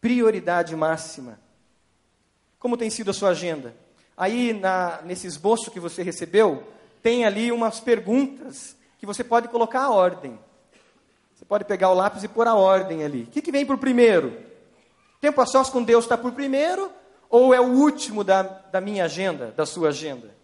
Prioridade 0.00 0.74
máxima. 0.74 1.38
Como 2.58 2.76
tem 2.76 2.90
sido 2.90 3.12
a 3.12 3.14
sua 3.14 3.28
agenda? 3.28 3.76
Aí, 4.16 4.52
na, 4.52 5.00
nesse 5.02 5.24
esboço 5.24 5.70
que 5.70 5.78
você 5.78 6.02
recebeu, 6.02 6.64
tem 7.00 7.24
ali 7.24 7.52
umas 7.52 7.78
perguntas 7.78 8.76
que 8.98 9.06
você 9.06 9.22
pode 9.22 9.46
colocar 9.46 9.82
a 9.82 9.92
ordem. 9.92 10.36
Você 11.32 11.44
pode 11.44 11.64
pegar 11.66 11.90
o 11.90 11.94
lápis 11.94 12.24
e 12.24 12.28
pôr 12.28 12.48
a 12.48 12.56
ordem 12.56 13.04
ali. 13.04 13.22
O 13.22 13.26
que, 13.28 13.40
que 13.40 13.52
vem 13.52 13.64
por 13.64 13.78
primeiro? 13.78 14.36
Tempo 15.20 15.40
a 15.40 15.46
sós 15.46 15.70
com 15.70 15.80
Deus 15.80 16.06
está 16.06 16.18
por 16.18 16.32
primeiro, 16.32 16.90
ou 17.30 17.54
é 17.54 17.60
o 17.60 17.70
último 17.70 18.24
da, 18.24 18.42
da 18.42 18.80
minha 18.80 19.04
agenda, 19.04 19.52
da 19.52 19.64
sua 19.64 19.90
agenda? 19.90 20.34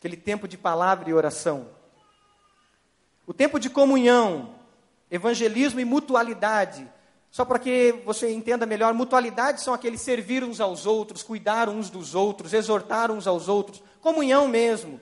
Aquele 0.00 0.16
tempo 0.16 0.48
de 0.48 0.56
palavra 0.56 1.10
e 1.10 1.12
oração. 1.12 1.68
O 3.26 3.34
tempo 3.34 3.60
de 3.60 3.68
comunhão, 3.68 4.54
evangelismo 5.10 5.78
e 5.78 5.84
mutualidade. 5.84 6.90
Só 7.30 7.44
para 7.44 7.58
que 7.58 7.92
você 8.02 8.32
entenda 8.32 8.64
melhor, 8.64 8.94
mutualidade 8.94 9.60
são 9.60 9.74
aqueles 9.74 10.00
servir 10.00 10.42
uns 10.42 10.58
aos 10.58 10.86
outros, 10.86 11.22
cuidar 11.22 11.68
uns 11.68 11.90
dos 11.90 12.14
outros, 12.14 12.54
exortar 12.54 13.10
uns 13.10 13.26
aos 13.26 13.46
outros. 13.46 13.82
Comunhão 14.00 14.48
mesmo. 14.48 14.98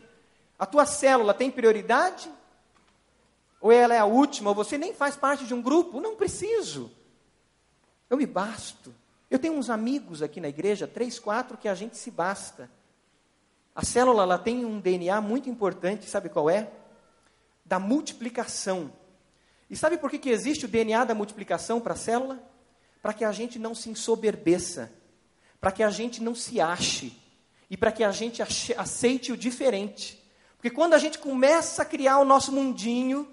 A 0.59 0.67
tua 0.67 0.85
célula 0.85 1.33
tem 1.33 1.49
prioridade? 1.49 2.29
Ou 3.61 3.71
ela 3.71 3.95
é 3.95 3.99
a 3.99 4.05
última? 4.05 4.51
Ou 4.51 4.57
você 4.57 4.77
nem 4.77 4.93
faz 4.93 5.15
parte 5.15 5.47
de 5.47 5.55
um 5.55 5.63
grupo? 5.63 6.01
Não 6.01 6.17
preciso. 6.17 6.91
Eu 8.11 8.17
me 8.17 8.27
basto. 8.27 8.93
Eu 9.31 9.39
tenho 9.39 9.55
uns 9.55 9.71
amigos 9.71 10.23
aqui 10.23 10.41
na 10.41 10.49
igreja, 10.49 10.89
três, 10.89 11.21
quatro, 11.21 11.57
que 11.57 11.69
a 11.69 11.75
gente 11.77 11.97
se 11.97 12.11
basta. 12.11 12.69
A 13.79 13.85
célula 13.85 14.25
ela 14.25 14.37
tem 14.37 14.65
um 14.65 14.81
DNA 14.81 15.21
muito 15.21 15.49
importante, 15.49 16.11
sabe 16.11 16.29
qual 16.29 16.51
é? 16.51 16.69
Da 17.65 17.79
multiplicação. 17.79 18.93
E 19.71 19.77
sabe 19.77 19.97
por 19.99 20.11
que, 20.11 20.19
que 20.19 20.31
existe 20.31 20.65
o 20.65 20.69
DNA 20.69 21.05
da 21.05 21.15
multiplicação 21.15 21.79
para 21.81 21.93
a 21.93 21.97
célula? 21.97 22.43
Para 23.01 23.13
que 23.13 23.25
a 23.25 23.31
gente 23.31 23.57
não 23.57 23.77
se 23.77 23.89
ensoberbeça, 23.89 24.93
para 25.61 25.71
que 25.71 25.85
a 25.85 25.91
gente 25.91 26.21
não 26.21 26.35
se 26.35 26.61
ache, 26.61 27.17
e 27.71 27.77
para 27.77 27.93
que 27.93 28.03
a 28.03 28.11
gente 28.11 28.43
aceite 28.43 29.31
o 29.31 29.37
diferente. 29.37 30.21
Porque 30.57 30.71
quando 30.71 30.95
a 30.95 30.99
gente 30.99 31.17
começa 31.17 31.83
a 31.83 31.85
criar 31.85 32.19
o 32.19 32.25
nosso 32.25 32.51
mundinho, 32.51 33.29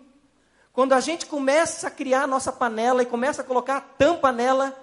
quando 0.71 0.93
a 0.93 0.99
gente 0.99 1.25
começa 1.25 1.87
a 1.87 1.91
criar 1.91 2.21
a 2.21 2.27
nossa 2.27 2.51
panela 2.51 3.01
e 3.01 3.07
começa 3.07 3.41
a 3.41 3.45
colocar 3.45 3.77
a 3.77 3.81
tampa 3.81 4.31
nela, 4.31 4.79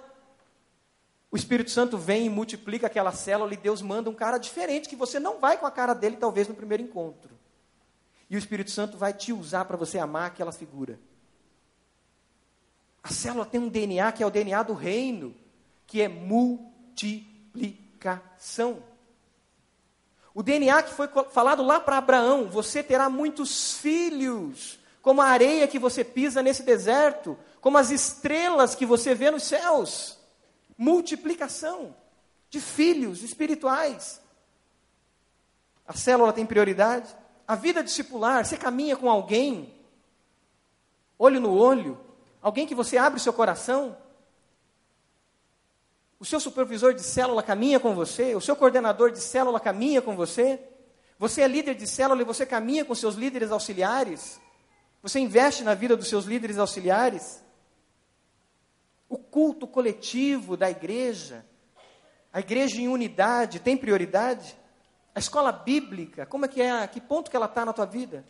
o 1.33 1.35
Espírito 1.35 1.69
Santo 1.71 1.97
vem 1.97 2.27
e 2.27 2.29
multiplica 2.29 2.85
aquela 2.85 3.11
célula 3.11 3.51
e 3.51 3.57
Deus 3.57 3.81
manda 3.81 4.07
um 4.07 4.13
cara 4.13 4.37
diferente 4.37 4.87
que 4.87 4.95
você 4.95 5.19
não 5.19 5.39
vai 5.39 5.57
com 5.57 5.65
a 5.65 5.71
cara 5.71 5.95
dele 5.95 6.15
talvez 6.15 6.47
no 6.47 6.53
primeiro 6.53 6.83
encontro. 6.83 7.33
E 8.29 8.35
o 8.35 8.37
Espírito 8.37 8.69
Santo 8.69 8.97
vai 8.97 9.13
te 9.13 9.33
usar 9.33 9.65
para 9.65 9.75
você 9.75 9.97
amar 9.97 10.27
aquela 10.27 10.51
figura. 10.51 10.99
A 13.01 13.09
célula 13.09 13.47
tem 13.47 13.59
um 13.59 13.67
DNA 13.67 14.11
que 14.11 14.21
é 14.21 14.27
o 14.27 14.29
DNA 14.29 14.61
do 14.61 14.73
reino, 14.73 15.33
que 15.87 16.03
é 16.03 16.07
multiplicação. 16.07 18.83
O 20.35 20.43
DNA 20.43 20.83
que 20.83 20.93
foi 20.93 21.09
falado 21.31 21.63
lá 21.63 21.79
para 21.79 21.97
Abraão: 21.97 22.47
você 22.47 22.83
terá 22.83 23.09
muitos 23.09 23.73
filhos, 23.73 24.77
como 25.01 25.19
a 25.19 25.29
areia 25.29 25.67
que 25.67 25.79
você 25.79 26.03
pisa 26.03 26.43
nesse 26.43 26.61
deserto, 26.61 27.35
como 27.59 27.79
as 27.79 27.89
estrelas 27.89 28.75
que 28.75 28.85
você 28.85 29.15
vê 29.15 29.31
nos 29.31 29.41
céus 29.41 30.21
multiplicação 30.83 31.95
de 32.49 32.59
filhos 32.59 33.23
espirituais. 33.23 34.21
A 35.87 35.93
célula 35.93 36.33
tem 36.33 36.45
prioridade. 36.45 37.15
A 37.47 37.55
vida 37.55 37.83
discipular, 37.83 38.45
você 38.45 38.57
caminha 38.57 38.95
com 38.95 39.09
alguém, 39.09 39.73
olho 41.17 41.39
no 41.39 41.53
olho, 41.53 41.99
alguém 42.41 42.67
que 42.67 42.75
você 42.75 42.97
abre 42.97 43.17
o 43.17 43.23
seu 43.23 43.33
coração. 43.33 43.97
O 46.19 46.25
seu 46.25 46.39
supervisor 46.39 46.93
de 46.93 47.01
célula 47.01 47.43
caminha 47.43 47.79
com 47.79 47.95
você, 47.95 48.35
o 48.35 48.41
seu 48.41 48.55
coordenador 48.55 49.11
de 49.11 49.19
célula 49.19 49.59
caminha 49.59 50.01
com 50.01 50.15
você. 50.15 50.59
Você 51.19 51.41
é 51.41 51.47
líder 51.47 51.75
de 51.75 51.87
célula 51.87 52.21
e 52.21 52.25
você 52.25 52.45
caminha 52.45 52.85
com 52.85 52.95
seus 52.95 53.15
líderes 53.15 53.51
auxiliares. 53.51 54.39
Você 55.01 55.19
investe 55.19 55.63
na 55.63 55.73
vida 55.73 55.97
dos 55.97 56.07
seus 56.07 56.25
líderes 56.25 56.57
auxiliares 56.57 57.42
o 59.13 59.17
culto 59.17 59.67
coletivo 59.67 60.57
da 60.57 60.69
igreja, 60.69 61.45
a 62.31 62.39
igreja 62.39 62.81
em 62.81 62.87
unidade 62.87 63.59
tem 63.59 63.77
prioridade? 63.77 64.57
A 65.13 65.19
escola 65.19 65.51
bíblica, 65.51 66.25
como 66.25 66.45
é 66.45 66.47
que 66.47 66.61
é? 66.61 66.87
Que 66.87 66.99
ponto 66.99 67.29
que 67.29 67.37
ela 67.37 67.45
está 67.45 67.63
na 67.63 67.73
tua 67.73 67.85
vida? 67.85 68.25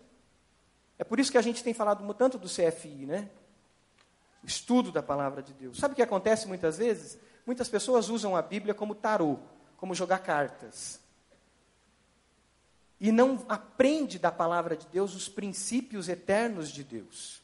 É 0.99 1.03
por 1.05 1.19
isso 1.19 1.31
que 1.31 1.37
a 1.37 1.41
gente 1.41 1.63
tem 1.63 1.73
falado 1.73 2.13
tanto 2.13 2.37
do 2.37 2.47
CFI, 2.47 3.05
né? 3.05 3.29
O 4.43 4.45
estudo 4.45 4.91
da 4.91 5.01
palavra 5.01 5.41
de 5.41 5.53
Deus. 5.53 5.77
Sabe 5.77 5.93
o 5.93 5.95
que 5.95 6.01
acontece 6.01 6.47
muitas 6.47 6.77
vezes? 6.77 7.17
Muitas 7.45 7.69
pessoas 7.69 8.09
usam 8.09 8.35
a 8.35 8.41
Bíblia 8.41 8.73
como 8.73 8.93
tarô, 8.93 9.39
como 9.77 9.95
jogar 9.95 10.19
cartas. 10.19 10.99
E 12.99 13.11
não 13.11 13.45
aprende 13.47 14.19
da 14.19 14.31
palavra 14.31 14.75
de 14.75 14.87
Deus 14.87 15.15
os 15.15 15.29
princípios 15.29 16.09
eternos 16.09 16.69
de 16.69 16.83
Deus. 16.83 17.42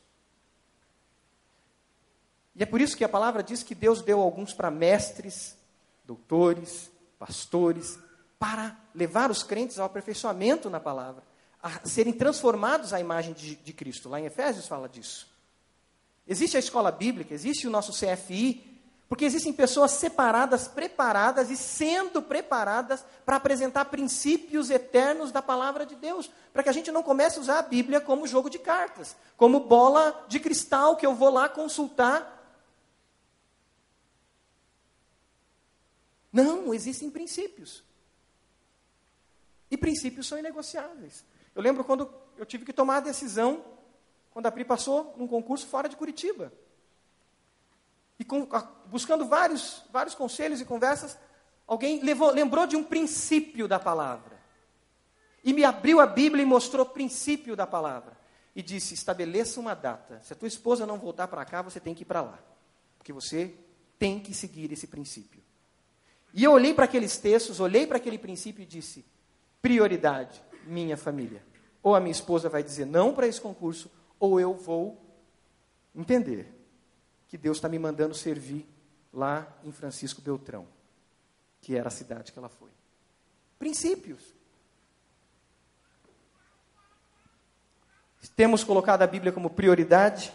E 2.60 2.63
é 2.63 2.65
por 2.65 2.82
isso 2.82 2.98
que 2.98 3.06
a 3.06 3.10
palavra 3.10 3.41
diz 3.41 3.63
que 3.63 3.74
Deus 3.74 4.02
deu 4.02 4.19
alguns 4.19 4.54
para 4.54 4.69
mestres, 4.69 5.56
doutores, 6.04 6.91
pastores, 7.17 7.98
para 8.38 8.76
levar 8.93 9.32
os 9.32 9.43
crentes 9.43 9.80
ao 9.80 9.86
aperfeiçoamento 9.86 10.69
na 10.69 10.80
palavra, 10.80 11.24
a 11.63 11.88
serem 11.88 12.12
transformados 12.12 12.91
à 12.91 13.00
imagem 13.00 13.32
de, 13.32 13.56
de 13.56 13.72
Cristo. 13.72 14.10
Lá 14.10 14.19
em 14.19 14.26
Efésios 14.26 14.67
fala 14.67 14.89
disso. 14.89 15.26
Existe 16.28 16.58
a 16.58 16.60
escola 16.60 16.91
bíblica, 16.91 17.34
existe 17.34 17.65
o 17.65 17.72
nosso 17.72 17.93
CFI, 17.93 18.69
porque 19.08 19.24
existem 19.24 19.54
pessoas 19.54 19.91
separadas, 19.91 20.67
preparadas 20.67 21.50
e 21.50 21.56
sendo 21.56 22.22
preparadas 22.22 23.06
para 23.26 23.38
apresentar 23.38 23.86
princípios 23.86 24.69
eternos 24.69 25.32
da 25.32 25.41
palavra 25.41 25.86
de 25.86 25.95
Deus, 25.95 26.30
para 26.52 26.62
que 26.62 26.69
a 26.69 26.74
gente 26.74 26.91
não 26.91 27.04
comece 27.04 27.38
a 27.38 27.41
usar 27.41 27.60
a 27.60 27.63
Bíblia 27.63 28.02
como 28.02 28.28
jogo 28.28 28.50
de 28.50 28.60
cartas, 28.60 29.15
como 29.38 29.62
bola 29.62 30.26
de 30.28 30.41
cristal 30.41 30.98
que 30.98 31.06
eu 31.06 31.15
vou 31.15 31.30
lá 31.30 31.48
consultar 31.48 32.36
Não, 36.43 36.73
existem 36.73 37.10
princípios. 37.10 37.84
E 39.69 39.78
princípios 39.78 40.28
são 40.28 40.38
inegociáveis. 40.38 41.23
Eu 41.56 41.62
lembro 41.62 41.84
quando 41.84 42.12
eu 42.38 42.45
tive 42.45 42.65
que 42.65 42.73
tomar 42.73 42.97
a 42.97 43.02
decisão, 43.02 43.63
quando 44.32 44.45
a 44.45 44.52
Pri 44.52 44.63
passou 44.63 45.13
num 45.17 45.28
concurso 45.28 45.67
fora 45.67 45.89
de 45.89 45.95
Curitiba. 45.95 46.52
E 48.17 48.23
com, 48.23 48.47
buscando 48.88 49.25
vários, 49.25 49.84
vários 49.91 50.15
conselhos 50.15 50.60
e 50.60 50.65
conversas, 50.65 51.17
alguém 51.67 52.02
levou, 52.02 52.32
lembrou 52.32 52.65
de 52.65 52.75
um 52.75 52.84
princípio 52.84 53.67
da 53.67 53.80
palavra. 53.80 54.39
E 55.43 55.54
me 55.54 55.63
abriu 55.63 55.99
a 55.99 56.08
Bíblia 56.08 56.43
e 56.43 56.45
mostrou 56.45 56.86
o 56.86 56.89
princípio 56.89 57.56
da 57.56 57.65
palavra. 57.65 58.17
E 58.56 58.62
disse: 58.62 58.93
estabeleça 58.93 59.60
uma 59.60 59.73
data. 59.73 60.21
Se 60.23 60.34
a 60.34 60.36
tua 60.36 60.47
esposa 60.47 60.86
não 60.86 60.97
voltar 60.97 61.28
para 61.28 61.45
cá, 61.45 61.62
você 61.62 61.80
tem 61.80 61.95
que 61.95 62.04
ir 62.04 62.06
para 62.06 62.21
lá. 62.21 62.39
Porque 62.97 63.13
você 63.13 63.56
tem 63.97 64.19
que 64.19 64.34
seguir 64.34 64.71
esse 64.71 64.88
princípio. 64.88 65.41
E 66.34 66.44
eu 66.44 66.52
olhei 66.52 66.74
para 66.74 66.86
aqueles 66.86 67.18
textos, 67.18 67.60
olhei 67.60 67.88
para 67.88 67.98
aquele 67.98 68.18
princípio 68.18 68.63
e 68.63 68.65
disse: 68.65 69.06
prioridade, 69.62 70.42
minha 70.65 70.98
família. 70.98 71.44
Ou 71.82 71.96
a 71.96 72.00
minha 72.00 72.12
esposa 72.12 72.50
vai 72.50 72.62
dizer 72.62 72.86
não 72.86 73.13
para 73.13 73.28
esse 73.28 73.39
concurso, 73.39 73.89
ou 74.20 74.39
eu 74.39 74.54
vou 74.54 75.02
entender 75.96 76.54
que 77.28 77.38
Deus 77.38 77.58
está 77.58 77.70
me 77.70 77.80
mandando 77.80 78.13
servir 78.13 78.68
lá 79.13 79.48
em 79.63 79.72
Francisco 79.72 80.22
Beltrão, 80.22 80.68
que 81.62 81.76
era 81.76 81.88
a 81.88 81.92
cidade 81.92 82.32
que 82.32 82.39
ela 82.39 82.50
foi. 82.50 82.70
Princípios. 83.58 84.34
Temos 88.36 88.63
colocado 88.63 89.02
a 89.02 89.08
Bíblia 89.08 89.32
como 89.32 89.50
prioridade. 89.50 90.34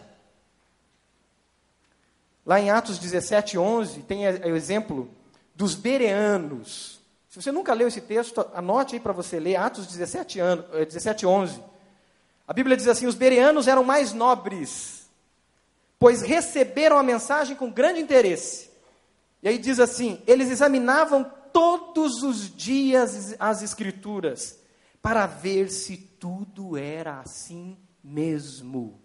Lá 2.44 2.60
em 2.60 2.70
Atos 2.70 2.98
17, 2.98 3.56
11, 3.56 4.02
tem 4.02 4.26
o 4.26 4.56
exemplo 4.56 5.10
dos 5.54 5.74
bereanos. 5.74 7.00
Se 7.28 7.40
você 7.40 7.52
nunca 7.52 7.72
leu 7.72 7.88
esse 7.88 8.00
texto, 8.00 8.46
anote 8.54 8.94
aí 8.94 9.00
para 9.00 9.12
você 9.12 9.38
ler, 9.38 9.56
Atos 9.56 9.86
17, 9.86 10.40
ano, 10.40 10.62
17, 10.72 11.26
11. 11.26 11.60
A 12.46 12.52
Bíblia 12.52 12.76
diz 12.76 12.88
assim: 12.88 13.06
os 13.06 13.14
bereanos 13.14 13.66
eram 13.68 13.84
mais 13.84 14.12
nobres, 14.12 15.08
pois 15.98 16.22
receberam 16.22 16.98
a 16.98 17.02
mensagem 17.02 17.56
com 17.56 17.70
grande 17.70 18.00
interesse. 18.00 18.70
E 19.42 19.48
aí 19.48 19.58
diz 19.58 19.80
assim: 19.80 20.22
eles 20.26 20.50
examinavam 20.50 21.30
todos 21.52 22.22
os 22.22 22.54
dias 22.54 23.34
as 23.38 23.62
Escrituras, 23.62 24.58
para 25.00 25.26
ver 25.26 25.70
se 25.70 25.96
tudo 25.96 26.76
era 26.76 27.20
assim 27.20 27.76
mesmo. 28.02 29.00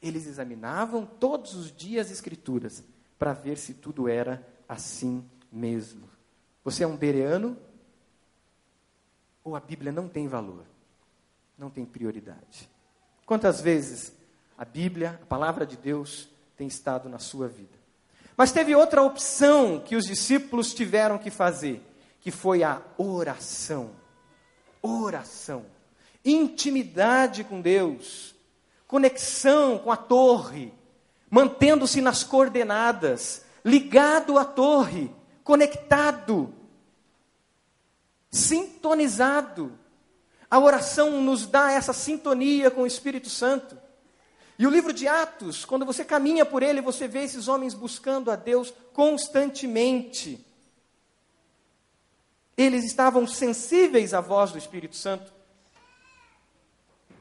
Eles 0.00 0.26
examinavam 0.26 1.04
todos 1.04 1.54
os 1.54 1.72
dias 1.76 2.06
as 2.06 2.12
Escrituras 2.12 2.84
para 3.18 3.32
ver 3.32 3.58
se 3.58 3.74
tudo 3.74 4.08
era 4.08 4.46
assim 4.68 5.24
mesmo. 5.50 6.08
Você 6.64 6.84
é 6.84 6.86
um 6.86 6.96
bereano? 6.96 7.56
Ou 9.42 9.56
a 9.56 9.60
Bíblia 9.60 9.90
não 9.90 10.08
tem 10.08 10.28
valor? 10.28 10.64
Não 11.56 11.70
tem 11.70 11.84
prioridade? 11.84 12.68
Quantas 13.26 13.60
vezes 13.60 14.12
a 14.56 14.64
Bíblia, 14.64 15.18
a 15.22 15.26
palavra 15.26 15.66
de 15.66 15.76
Deus, 15.76 16.28
tem 16.56 16.66
estado 16.66 17.08
na 17.08 17.18
sua 17.18 17.48
vida? 17.48 17.76
Mas 18.36 18.52
teve 18.52 18.74
outra 18.74 19.02
opção 19.02 19.80
que 19.80 19.96
os 19.96 20.04
discípulos 20.04 20.72
tiveram 20.72 21.18
que 21.18 21.30
fazer, 21.30 21.82
que 22.20 22.30
foi 22.30 22.62
a 22.62 22.80
oração. 22.96 23.90
Oração. 24.80 25.66
Intimidade 26.24 27.42
com 27.42 27.60
Deus. 27.60 28.34
Conexão 28.86 29.78
com 29.78 29.90
a 29.90 29.96
torre 29.96 30.72
mantendo-se 31.30 32.00
nas 32.00 32.24
coordenadas, 32.24 33.44
ligado 33.64 34.38
à 34.38 34.44
torre, 34.44 35.10
conectado, 35.44 36.54
sintonizado. 38.30 39.78
A 40.50 40.58
oração 40.58 41.20
nos 41.22 41.46
dá 41.46 41.72
essa 41.72 41.92
sintonia 41.92 42.70
com 42.70 42.82
o 42.82 42.86
Espírito 42.86 43.28
Santo. 43.28 43.76
E 44.58 44.66
o 44.66 44.70
livro 44.70 44.92
de 44.92 45.06
Atos, 45.06 45.64
quando 45.64 45.86
você 45.86 46.04
caminha 46.04 46.44
por 46.44 46.62
ele, 46.62 46.80
você 46.80 47.06
vê 47.06 47.22
esses 47.22 47.46
homens 47.46 47.74
buscando 47.74 48.30
a 48.30 48.36
Deus 48.36 48.72
constantemente. 48.92 50.44
Eles 52.56 52.84
estavam 52.84 53.24
sensíveis 53.26 54.12
à 54.12 54.20
voz 54.20 54.50
do 54.50 54.58
Espírito 54.58 54.96
Santo. 54.96 55.32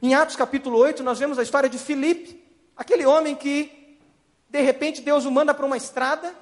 Em 0.02 0.16
Atos 0.16 0.36
capítulo 0.36 0.80
8, 0.80 1.04
nós 1.04 1.20
vemos 1.20 1.38
a 1.38 1.44
história 1.44 1.70
de 1.70 1.78
Filipe, 1.78 2.44
aquele 2.76 3.06
homem 3.06 3.36
que 3.36 3.77
de 4.50 4.62
repente 4.62 5.02
Deus 5.02 5.26
o 5.26 5.32
manda 5.32 5.54
para 5.54 5.66
uma 5.66 5.78
estrada, 5.78 6.34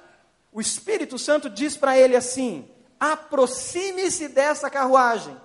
o 0.52 0.60
Espírito 0.60 1.18
Santo 1.18 1.50
diz 1.50 1.76
para 1.76 1.98
ele 1.98 2.16
assim: 2.16 2.68
aproxime-se 2.98 4.28
dessa 4.28 4.70
carruagem. 4.70 5.36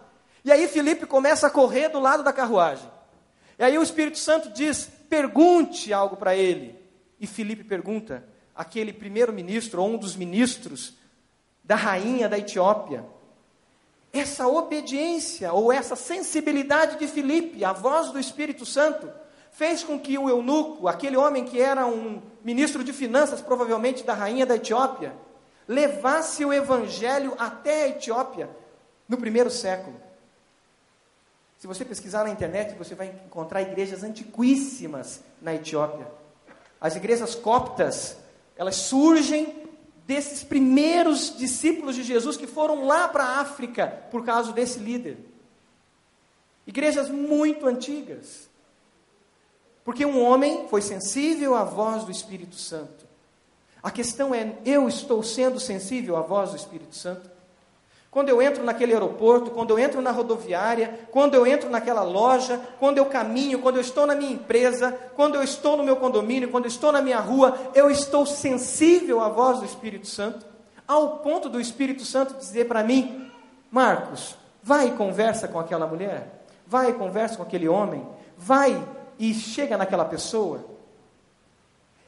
E 0.44 0.52
aí 0.52 0.68
Felipe 0.68 1.06
começa 1.06 1.48
a 1.48 1.52
correr 1.52 1.90
do 1.90 2.00
lado 2.00 2.24
da 2.24 2.34
carruagem. 2.34 2.90
E 3.60 3.64
aí 3.64 3.78
o 3.78 3.84
Espírito 3.84 4.18
Santo 4.18 4.50
diz: 4.50 4.90
pergunte 5.10 5.92
algo 5.94 6.16
para 6.16 6.36
ele. 6.36 6.80
E 7.20 7.28
Felipe 7.28 7.64
pergunta, 7.64 8.24
aquele 8.56 8.92
primeiro-ministro, 8.92 9.82
ou 9.82 9.90
um 9.90 9.98
dos 9.98 10.16
ministros 10.16 10.94
da 11.64 11.76
rainha 11.76 12.28
da 12.28 12.40
Etiópia, 12.40 13.06
essa 14.12 14.48
obediência 14.48 15.54
ou 15.54 15.72
essa 15.72 15.96
sensibilidade 15.96 16.98
de 16.98 17.08
Filipe 17.08 17.64
à 17.64 17.72
voz 17.72 18.12
do 18.12 18.20
Espírito 18.20 18.66
Santo 18.66 19.21
fez 19.52 19.84
com 19.84 20.00
que 20.00 20.18
o 20.18 20.30
eunuco, 20.30 20.88
aquele 20.88 21.18
homem 21.18 21.46
que 21.46 21.62
era 21.62 21.86
um 21.86 22.22
ministro 22.44 22.84
de 22.84 22.94
finanças, 22.94 23.42
provavelmente 23.42 24.04
da 24.04 24.14
rainha 24.14 24.46
da 24.46 24.56
Etiópia, 24.56 25.14
levasse 25.68 26.44
o 26.44 26.52
evangelho 26.52 27.36
até 27.38 27.84
a 27.84 27.90
Etiópia 27.90 28.50
no 29.08 29.18
primeiro 29.18 29.50
século. 29.50 29.96
Se 31.60 31.68
você 31.68 31.86
pesquisar 31.86 32.24
na 32.24 32.32
internet, 32.32 32.76
você 32.76 32.96
vai 32.96 33.14
encontrar 33.26 33.62
igrejas 33.62 34.04
antiquíssimas 34.04 35.22
na 35.42 35.54
Etiópia. 35.54 36.08
As 36.80 36.96
igrejas 36.96 37.36
coptas, 37.36 38.18
elas 38.58 38.76
surgem 38.78 39.62
desses 40.08 40.44
primeiros 40.44 41.38
discípulos 41.38 41.96
de 41.96 42.04
Jesus 42.04 42.36
que 42.36 42.48
foram 42.48 42.88
lá 42.88 43.08
para 43.08 43.24
a 43.24 43.40
África 43.42 43.88
por 44.10 44.26
causa 44.26 44.52
desse 44.52 44.80
líder. 44.80 45.18
Igrejas 46.66 47.10
muito 47.10 47.68
antigas. 47.68 48.50
Porque 49.84 50.06
um 50.06 50.24
homem 50.24 50.68
foi 50.70 50.82
sensível 50.82 51.56
à 51.56 51.64
voz 51.64 52.04
do 52.04 52.12
Espírito 52.12 52.56
Santo. 52.56 53.06
A 53.82 53.90
questão 53.90 54.34
é: 54.34 54.54
eu 54.66 54.88
estou 54.88 55.24
sendo 55.24 55.60
sensível 55.60 56.16
à 56.16 56.22
voz 56.22 56.52
do 56.52 56.56
Espírito 56.56 56.96
Santo? 56.96 57.30
Quando 58.12 58.28
eu 58.28 58.42
entro 58.42 58.62
naquele 58.66 58.92
aeroporto, 58.92 59.52
quando 59.52 59.70
eu 59.70 59.80
entro 59.80 60.02
na 60.02 60.12
rodoviária, 60.12 61.08
quando 61.12 61.34
eu 61.34 61.48
entro 61.48 61.70
naquela 61.70 62.04
loja, 62.04 62.60
quando 62.78 62.98
eu 62.98 63.06
caminho, 63.06 63.60
quando 63.60 63.78
eu 63.78 63.82
estou 63.82 64.06
na 64.06 64.14
minha 64.14 64.34
empresa, 64.34 64.92
quando 65.16 65.36
eu 65.36 65.44
estou 65.44 65.78
no 65.78 65.84
meu 65.84 65.96
condomínio, 65.96 66.52
quando 66.52 66.66
eu 66.66 66.70
estou 66.70 66.92
na 66.92 67.02
minha 67.02 67.22
rua, 67.22 67.58
eu 67.74 67.90
estou 67.90 68.26
sensível 68.26 69.22
à 69.22 69.30
voz 69.30 69.60
do 69.60 69.66
Espírito 69.66 70.08
Santo, 70.08 70.46
ao 70.86 71.20
ponto 71.20 71.48
do 71.48 71.60
Espírito 71.60 72.04
Santo 72.04 72.34
dizer 72.34 72.68
para 72.68 72.84
mim: 72.84 73.32
Marcos, 73.72 74.36
vai 74.62 74.90
e 74.90 74.92
conversa 74.92 75.48
com 75.48 75.58
aquela 75.58 75.88
mulher, 75.88 76.44
vai 76.68 76.90
e 76.90 76.94
conversa 76.94 77.38
com 77.38 77.44
aquele 77.44 77.70
homem, 77.70 78.06
vai 78.38 78.78
e 79.22 79.36
chega 79.36 79.78
naquela 79.78 80.04
pessoa. 80.04 80.66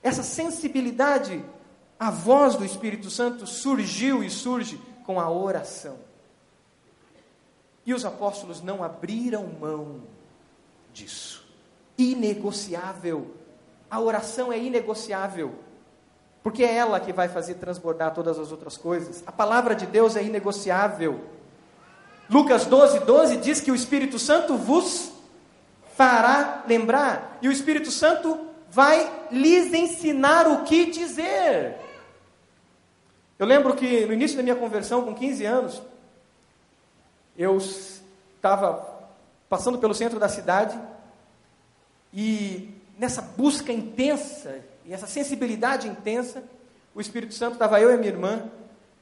Essa 0.02 0.24
sensibilidade 0.24 1.46
à 2.00 2.10
voz 2.10 2.56
do 2.56 2.66
Espírito 2.66 3.12
Santo 3.12 3.46
surgiu 3.46 4.24
e 4.24 4.32
surge 4.32 4.82
com 5.06 5.20
a 5.20 5.30
oração. 5.30 6.00
E 7.86 7.94
os 7.94 8.04
apóstolos 8.04 8.64
não 8.64 8.84
abriram 8.84 9.46
mão 9.46 10.02
disso. 10.92 11.46
Inegociável. 12.00 13.36
A 13.92 14.00
oração 14.00 14.52
é 14.52 14.58
inegociável. 14.58 15.54
Porque 16.42 16.64
é 16.64 16.74
ela 16.74 17.00
que 17.00 17.14
vai 17.14 17.30
fazer 17.30 17.56
transbordar 17.56 18.16
todas 18.16 18.40
as 18.40 18.52
outras 18.52 18.76
coisas. 18.76 19.24
A 19.28 19.32
palavra 19.32 19.76
de 19.76 19.86
Deus 19.86 20.16
é 20.16 20.24
inegociável. 20.24 21.24
Lucas 22.28 22.66
12, 22.66 23.02
12 23.02 23.38
diz 23.38 23.62
que 23.62 23.72
o 23.72 23.76
Espírito 23.76 24.18
Santo 24.18 24.58
vos 24.58 25.13
fará 25.96 26.64
lembrar. 26.68 27.38
E 27.42 27.48
o 27.48 27.52
Espírito 27.52 27.92
Santo 27.92 28.48
vai 28.70 29.28
lhes 29.32 29.74
ensinar 29.74 30.48
o 30.48 30.64
que 30.64 30.88
dizer. 30.88 31.78
Eu 33.38 33.46
lembro 33.46 33.76
que 33.76 34.06
no 34.06 34.14
início 34.14 34.38
da 34.38 34.44
minha 34.44 34.56
conversão, 34.56 35.04
com 35.04 35.14
15 35.14 35.46
anos, 35.46 35.82
eu 37.38 37.58
estava 37.58 38.94
passando 39.50 39.78
pelo 39.78 39.94
centro 39.94 40.20
da 40.20 40.30
cidade 40.30 40.80
e 42.14 42.74
nessa 42.98 43.22
busca 43.22 43.72
intensa 43.72 44.64
e 44.86 44.94
essa 44.94 45.08
sensibilidade 45.08 45.88
intensa, 45.88 46.44
o 46.94 47.02
Espírito 47.02 47.34
Santo 47.34 47.54
estava 47.54 47.80
eu 47.80 47.94
e 47.94 47.98
minha 47.98 48.12
irmã. 48.12 48.50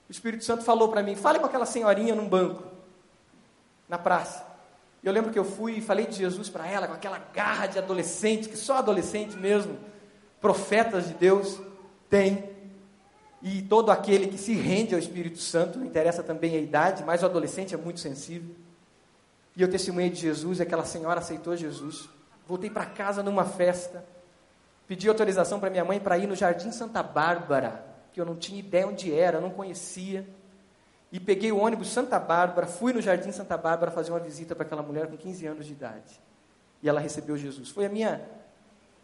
O 0.07 0.11
Espírito 0.11 0.43
Santo 0.43 0.63
falou 0.63 0.89
para 0.89 1.01
mim: 1.01 1.15
fale 1.15 1.39
com 1.39 1.45
aquela 1.45 1.65
senhorinha 1.65 2.15
num 2.15 2.27
banco, 2.27 2.63
na 3.87 3.97
praça. 3.97 4.50
Eu 5.03 5.11
lembro 5.11 5.31
que 5.31 5.39
eu 5.39 5.43
fui 5.43 5.73
e 5.73 5.81
falei 5.81 6.05
de 6.05 6.15
Jesus 6.15 6.47
para 6.47 6.67
ela, 6.67 6.87
com 6.87 6.93
aquela 6.93 7.17
garra 7.33 7.65
de 7.65 7.79
adolescente, 7.79 8.47
que 8.47 8.57
só 8.57 8.77
adolescente 8.77 9.35
mesmo, 9.35 9.77
profetas 10.39 11.07
de 11.07 11.13
Deus, 11.15 11.59
tem. 12.09 12.49
E 13.41 13.63
todo 13.63 13.89
aquele 13.89 14.27
que 14.27 14.37
se 14.37 14.53
rende 14.53 14.93
ao 14.93 14.99
Espírito 14.99 15.39
Santo, 15.39 15.79
não 15.79 15.85
interessa 15.85 16.21
também 16.21 16.55
a 16.55 16.59
idade, 16.59 17.03
mas 17.03 17.23
o 17.23 17.25
adolescente 17.25 17.73
é 17.73 17.77
muito 17.77 17.99
sensível. 17.99 18.53
E 19.55 19.61
eu 19.61 19.69
testemunhei 19.69 20.11
de 20.11 20.21
Jesus, 20.21 20.59
e 20.59 20.61
aquela 20.61 20.85
senhora 20.85 21.19
aceitou 21.19 21.55
Jesus. 21.55 22.07
Voltei 22.47 22.69
para 22.69 22.85
casa 22.85 23.23
numa 23.23 23.43
festa, 23.43 24.05
pedi 24.87 25.09
autorização 25.09 25.59
para 25.59 25.69
minha 25.69 25.85
mãe 25.85 25.99
para 25.99 26.17
ir 26.17 26.27
no 26.27 26.35
Jardim 26.35 26.71
Santa 26.71 27.01
Bárbara, 27.01 27.83
que 28.13 28.21
eu 28.21 28.25
não 28.25 28.35
tinha 28.35 28.59
ideia 28.59 28.87
onde 28.87 29.11
era, 29.11 29.41
não 29.41 29.49
conhecia. 29.49 30.27
E 31.11 31.19
peguei 31.19 31.51
o 31.51 31.57
ônibus 31.57 31.89
Santa 31.89 32.17
Bárbara, 32.17 32.65
fui 32.67 32.93
no 32.93 33.01
Jardim 33.01 33.31
Santa 33.31 33.57
Bárbara 33.57 33.91
fazer 33.91 34.11
uma 34.11 34.19
visita 34.19 34.55
para 34.55 34.65
aquela 34.65 34.81
mulher 34.81 35.07
com 35.07 35.17
15 35.17 35.45
anos 35.45 35.65
de 35.65 35.73
idade. 35.73 36.21
E 36.81 36.87
ela 36.87 36.99
recebeu 36.99 37.37
Jesus. 37.37 37.69
Foi 37.69 37.85
a 37.85 37.89
minha 37.89 38.21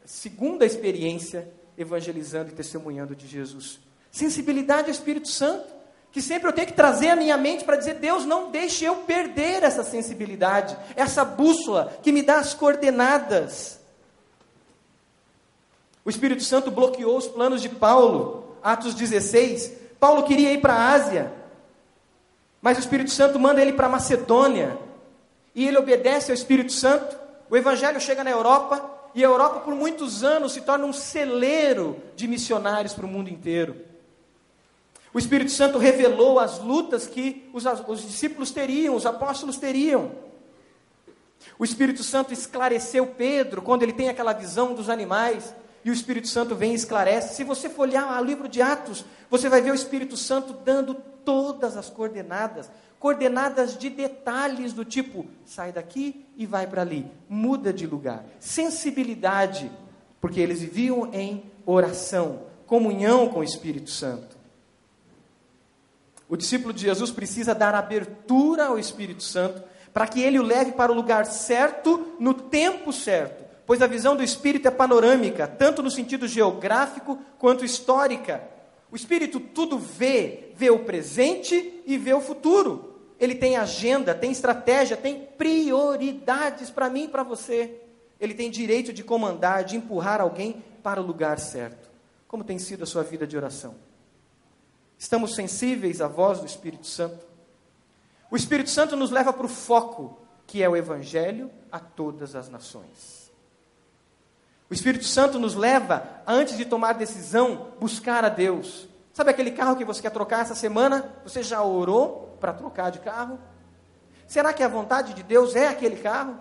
segunda 0.06 0.66
experiência 0.66 1.48
evangelizando 1.78 2.50
e 2.50 2.56
testemunhando 2.56 3.16
de 3.16 3.28
Jesus. 3.28 3.80
Sensibilidade 4.10 4.86
ao 4.86 4.92
Espírito 4.92 5.28
Santo, 5.28 5.68
que 6.12 6.22
sempre 6.22 6.48
eu 6.48 6.54
tenho 6.54 6.68
que 6.68 6.74
trazer 6.74 7.10
à 7.10 7.16
minha 7.16 7.38
mente 7.38 7.66
para 7.66 7.76
dizer: 7.76 7.96
Deus, 7.96 8.26
não 8.26 8.50
deixe 8.50 8.86
eu 8.86 8.96
perder 8.98 9.64
essa 9.64 9.84
sensibilidade, 9.84 10.78
essa 10.96 11.26
bússola 11.26 11.94
que 12.02 12.12
me 12.12 12.24
dá 12.24 12.40
as 12.40 12.54
coordenadas. 12.54 13.80
O 16.04 16.10
Espírito 16.10 16.42
Santo 16.42 16.72
bloqueou 16.72 17.18
os 17.18 17.28
planos 17.28 17.62
de 17.62 17.68
Paulo, 17.68 18.56
Atos 18.64 18.96
16. 18.96 19.74
Paulo 20.00 20.24
queria 20.24 20.54
ir 20.54 20.62
para 20.62 20.74
a 20.74 20.92
Ásia, 20.94 21.34
mas 22.62 22.78
o 22.78 22.80
Espírito 22.80 23.12
Santo 23.12 23.40
manda 23.40 23.62
ele 23.62 23.74
para 23.74 23.90
Macedônia. 23.90 24.78
E 25.54 25.68
ele 25.68 25.78
obedece 25.78 26.32
ao 26.32 26.36
Espírito 26.36 26.72
Santo. 26.72 27.18
O 27.50 27.58
Evangelho 27.58 28.00
chega 28.00 28.24
na 28.24 28.30
Europa. 28.30 28.94
E 29.16 29.24
a 29.24 29.28
Europa, 29.28 29.62
por 29.62 29.74
muitos 29.74 30.24
anos, 30.24 30.52
se 30.54 30.62
torna 30.62 30.86
um 30.86 30.94
celeiro 30.94 31.98
de 32.16 32.28
missionários 32.28 32.94
para 32.94 33.06
o 33.06 33.10
mundo 33.10 33.30
inteiro. 33.30 33.76
O 35.14 35.20
Espírito 35.20 35.52
Santo 35.52 35.78
revelou 35.78 36.40
as 36.40 36.60
lutas 36.60 37.08
que 37.08 37.50
os, 37.54 37.64
os 37.88 38.02
discípulos 38.02 38.52
teriam, 38.52 38.96
os 38.96 39.06
apóstolos 39.06 39.58
teriam. 39.58 40.12
O 41.58 41.64
Espírito 41.64 42.04
Santo 42.04 42.34
esclareceu 42.34 43.08
Pedro 43.08 43.62
quando 43.62 43.84
ele 43.84 43.94
tem 43.94 44.10
aquela 44.10 44.34
visão 44.34 44.74
dos 44.74 44.90
animais. 44.90 45.56
E 45.84 45.90
o 45.90 45.94
Espírito 45.94 46.28
Santo 46.28 46.56
vem 46.56 46.72
e 46.72 46.76
esclarece. 46.76 47.36
Se 47.36 47.44
você 47.44 47.70
for 47.70 47.84
olhar 47.84 48.22
o 48.22 48.26
livro 48.26 48.48
de 48.48 48.62
Atos, 48.62 49.06
você 49.30 49.48
vai 49.50 49.62
ver 49.62 49.72
o 49.72 49.76
Espírito 49.76 50.18
Santo 50.18 50.54
dando 50.54 50.94
todas 50.94 51.78
as 51.78 51.90
coordenadas 51.90 52.70
coordenadas 53.00 53.78
de 53.78 53.90
detalhes 53.90 54.74
do 54.74 54.84
tipo: 54.84 55.26
sai 55.46 55.72
daqui 55.72 56.26
e 56.36 56.46
vai 56.46 56.68
para 56.68 56.82
ali, 56.82 57.10
muda 57.30 57.72
de 57.72 57.86
lugar. 57.86 58.26
Sensibilidade, 58.40 59.72
porque 60.20 60.40
eles 60.40 60.62
viviam 60.62 61.14
em 61.14 61.44
oração, 61.66 62.42
comunhão 62.66 63.30
com 63.30 63.40
o 63.40 63.44
Espírito 63.44 63.90
Santo. 63.90 64.38
O 66.30 66.36
discípulo 66.36 66.74
de 66.74 66.82
Jesus 66.82 67.10
precisa 67.10 67.56
dar 67.56 67.74
abertura 67.74 68.66
ao 68.66 68.78
Espírito 68.78 69.24
Santo 69.24 69.64
para 69.94 70.08
que 70.08 70.22
ele 70.22 70.38
o 70.38 70.44
leve 70.44 70.74
para 70.74 70.92
o 70.92 70.96
lugar 70.96 71.26
certo, 71.26 72.16
no 72.20 72.34
tempo 72.34 72.92
certo 72.92 73.47
pois 73.68 73.82
a 73.82 73.88
visão 73.88 74.16
do 74.16 74.24
espírito 74.24 74.70
é 74.70 74.72
panorâmica, 74.72 75.46
tanto 75.46 75.84
no 75.84 75.92
sentido 75.92 76.26
geográfico 76.26 77.20
quanto 77.38 77.66
histórica. 77.66 78.42
O 78.90 78.96
espírito 78.96 79.42
tudo 79.42 79.78
vê, 79.78 80.54
vê 80.56 80.70
o 80.70 80.86
presente 80.86 81.84
e 81.86 81.98
vê 81.98 82.14
o 82.14 82.22
futuro. 82.22 82.96
Ele 83.20 83.36
tem 83.36 83.58
agenda, 83.58 84.16
tem 84.16 84.32
estratégia, 84.32 84.96
tem 84.96 85.28
prioridades 85.38 86.70
para 86.70 86.90
mim 86.90 87.04
e 87.04 87.08
para 87.10 87.24
você. 87.24 87.82
Ele 88.22 88.34
tem 88.34 88.50
direito 88.50 88.94
de 88.94 89.04
comandar, 89.04 89.66
de 89.66 89.76
empurrar 89.76 90.22
alguém 90.22 90.64
para 90.82 91.02
o 91.02 91.06
lugar 91.06 91.38
certo. 91.38 91.90
Como 92.26 92.46
tem 92.46 92.58
sido 92.58 92.84
a 92.84 92.88
sua 92.88 93.04
vida 93.04 93.28
de 93.28 93.36
oração? 93.36 93.76
Estamos 94.98 95.36
sensíveis 95.36 96.00
à 96.00 96.08
voz 96.08 96.40
do 96.40 96.46
Espírito 96.46 96.88
Santo? 96.88 97.26
O 98.32 98.38
Espírito 98.38 98.70
Santo 98.70 98.96
nos 98.96 99.12
leva 99.12 99.34
para 99.34 99.46
o 99.46 99.50
foco, 99.50 100.22
que 100.46 100.64
é 100.64 100.70
o 100.70 100.76
Evangelho 100.76 101.52
a 101.70 101.80
todas 101.80 102.34
as 102.34 102.48
nações. 102.48 103.27
O 104.70 104.74
Espírito 104.74 105.06
Santo 105.06 105.40
nos 105.40 105.56
leva, 105.56 106.22
antes 106.28 106.58
de 106.58 106.66
tomar 106.66 106.94
decisão, 106.94 107.72
buscar 107.80 108.26
a 108.26 108.30
Deus. 108.30 108.88
Sabe 109.14 109.32
aquele 109.32 109.52
carro 109.52 109.78
que 109.78 109.86
você 109.86 110.02
quer 110.02 110.12
trocar 110.12 110.42
essa 110.42 110.56
semana? 110.56 111.14
Você 111.24 111.42
já 111.42 111.64
orou 111.64 112.38
para 112.40 112.54
trocar 112.54 112.92
de 112.92 113.00
carro? 113.00 113.40
Será 114.28 114.54
que 114.54 114.62
a 114.62 114.68
vontade 114.68 115.14
de 115.14 115.24
Deus 115.24 115.56
é 115.56 115.68
aquele 115.68 115.96
carro? 115.96 116.38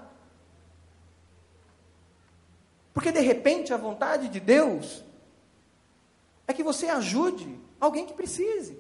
Porque 2.93 3.12
de 3.12 3.20
repente 3.20 3.72
a 3.72 3.77
vontade 3.77 4.29
de 4.29 4.41
Deus 4.41 5.05
é 6.49 6.53
que 6.53 6.62
você 6.62 6.89
ajude 6.89 7.61
alguém 7.81 8.07
que 8.07 8.14
precise. 8.14 8.79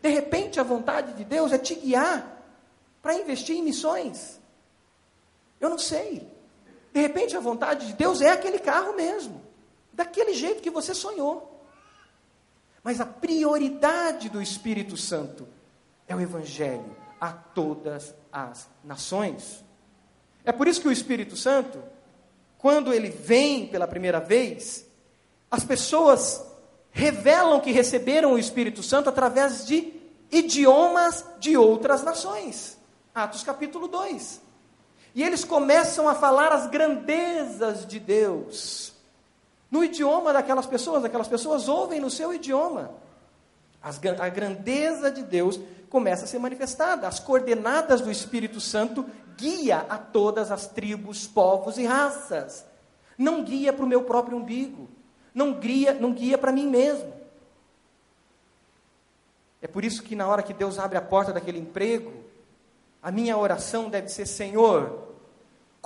De 0.00 0.08
repente 0.08 0.58
a 0.58 0.62
vontade 0.62 1.12
de 1.12 1.24
Deus 1.24 1.52
é 1.52 1.58
te 1.58 1.74
guiar 1.74 2.42
para 3.02 3.14
investir 3.14 3.56
em 3.56 3.62
missões. 3.62 4.40
Eu 5.60 5.68
não 5.68 5.78
sei. 5.78 6.37
De 6.92 7.00
repente, 7.00 7.36
a 7.36 7.40
vontade 7.40 7.86
de 7.86 7.92
Deus 7.92 8.20
é 8.20 8.30
aquele 8.30 8.58
carro 8.58 8.94
mesmo, 8.94 9.40
daquele 9.92 10.34
jeito 10.34 10.62
que 10.62 10.70
você 10.70 10.94
sonhou. 10.94 11.64
Mas 12.82 13.00
a 13.00 13.06
prioridade 13.06 14.28
do 14.28 14.40
Espírito 14.40 14.96
Santo 14.96 15.46
é 16.06 16.14
o 16.14 16.20
Evangelho 16.20 16.96
a 17.20 17.32
todas 17.32 18.14
as 18.32 18.68
nações. 18.82 19.64
É 20.44 20.52
por 20.52 20.66
isso 20.66 20.80
que 20.80 20.88
o 20.88 20.92
Espírito 20.92 21.36
Santo, 21.36 21.82
quando 22.56 22.92
ele 22.92 23.10
vem 23.10 23.66
pela 23.66 23.86
primeira 23.86 24.20
vez, 24.20 24.86
as 25.50 25.64
pessoas 25.64 26.42
revelam 26.90 27.60
que 27.60 27.70
receberam 27.70 28.32
o 28.32 28.38
Espírito 28.38 28.82
Santo 28.82 29.08
através 29.08 29.66
de 29.66 29.92
idiomas 30.30 31.24
de 31.38 31.56
outras 31.56 32.02
nações. 32.02 32.78
Atos 33.14 33.42
capítulo 33.42 33.88
2. 33.88 34.47
E 35.18 35.22
eles 35.24 35.44
começam 35.44 36.08
a 36.08 36.14
falar 36.14 36.52
as 36.52 36.68
grandezas 36.68 37.84
de 37.84 37.98
Deus. 37.98 38.92
No 39.68 39.82
idioma 39.82 40.32
daquelas 40.32 40.64
pessoas, 40.64 41.04
aquelas 41.04 41.26
pessoas 41.26 41.66
ouvem 41.66 41.98
no 41.98 42.08
seu 42.08 42.32
idioma. 42.32 42.92
As, 43.82 43.98
a 44.20 44.28
grandeza 44.28 45.10
de 45.10 45.24
Deus 45.24 45.58
começa 45.90 46.22
a 46.22 46.28
ser 46.28 46.38
manifestada. 46.38 47.08
As 47.08 47.18
coordenadas 47.18 48.00
do 48.00 48.12
Espírito 48.12 48.60
Santo 48.60 49.04
guia 49.36 49.78
a 49.88 49.98
todas 49.98 50.52
as 50.52 50.68
tribos, 50.68 51.26
povos 51.26 51.78
e 51.78 51.84
raças. 51.84 52.64
Não 53.18 53.42
guia 53.42 53.72
para 53.72 53.84
o 53.84 53.88
meu 53.88 54.04
próprio 54.04 54.38
umbigo. 54.38 54.88
Não 55.34 55.54
guia, 55.54 55.94
não 55.94 56.12
guia 56.12 56.38
para 56.38 56.52
mim 56.52 56.68
mesmo. 56.68 57.12
É 59.60 59.66
por 59.66 59.84
isso 59.84 60.04
que 60.04 60.14
na 60.14 60.28
hora 60.28 60.44
que 60.44 60.54
Deus 60.54 60.78
abre 60.78 60.96
a 60.96 61.02
porta 61.02 61.32
daquele 61.32 61.58
emprego, 61.58 62.12
a 63.02 63.10
minha 63.10 63.36
oração 63.36 63.90
deve 63.90 64.08
ser: 64.10 64.24
Senhor, 64.24 65.07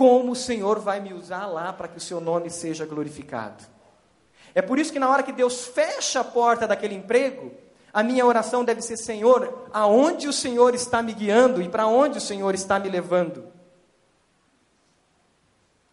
como 0.02 0.32
o 0.32 0.36
Senhor 0.36 0.80
vai 0.80 0.98
me 0.98 1.14
usar 1.14 1.46
lá 1.46 1.72
para 1.72 1.86
que 1.86 1.96
o 1.96 2.00
seu 2.00 2.20
nome 2.20 2.50
seja 2.50 2.84
glorificado? 2.84 3.62
É 4.52 4.60
por 4.60 4.76
isso 4.76 4.92
que 4.92 4.98
na 4.98 5.08
hora 5.08 5.22
que 5.22 5.30
Deus 5.30 5.64
fecha 5.64 6.18
a 6.18 6.24
porta 6.24 6.66
daquele 6.66 6.96
emprego, 6.96 7.52
a 7.92 8.02
minha 8.02 8.26
oração 8.26 8.64
deve 8.64 8.82
ser: 8.82 8.96
Senhor, 8.96 9.68
aonde 9.72 10.26
o 10.26 10.32
Senhor 10.32 10.74
está 10.74 11.04
me 11.04 11.12
guiando 11.12 11.62
e 11.62 11.68
para 11.68 11.86
onde 11.86 12.18
o 12.18 12.20
Senhor 12.20 12.52
está 12.52 12.80
me 12.80 12.88
levando? 12.88 13.46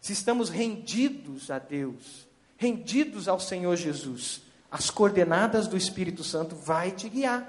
Se 0.00 0.12
estamos 0.12 0.48
rendidos 0.48 1.48
a 1.48 1.60
Deus, 1.60 2.26
rendidos 2.56 3.28
ao 3.28 3.38
Senhor 3.38 3.76
Jesus, 3.76 4.42
as 4.68 4.90
coordenadas 4.90 5.68
do 5.68 5.76
Espírito 5.76 6.24
Santo 6.24 6.56
vai 6.56 6.90
te 6.90 7.08
guiar. 7.08 7.48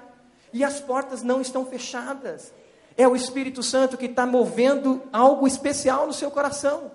E 0.52 0.62
as 0.62 0.78
portas 0.78 1.24
não 1.24 1.40
estão 1.40 1.66
fechadas. 1.66 2.54
É 2.96 3.06
o 3.06 3.16
Espírito 3.16 3.62
Santo 3.62 3.96
que 3.96 4.06
está 4.06 4.26
movendo 4.26 5.02
algo 5.12 5.46
especial 5.46 6.06
no 6.06 6.12
seu 6.12 6.30
coração. 6.30 6.90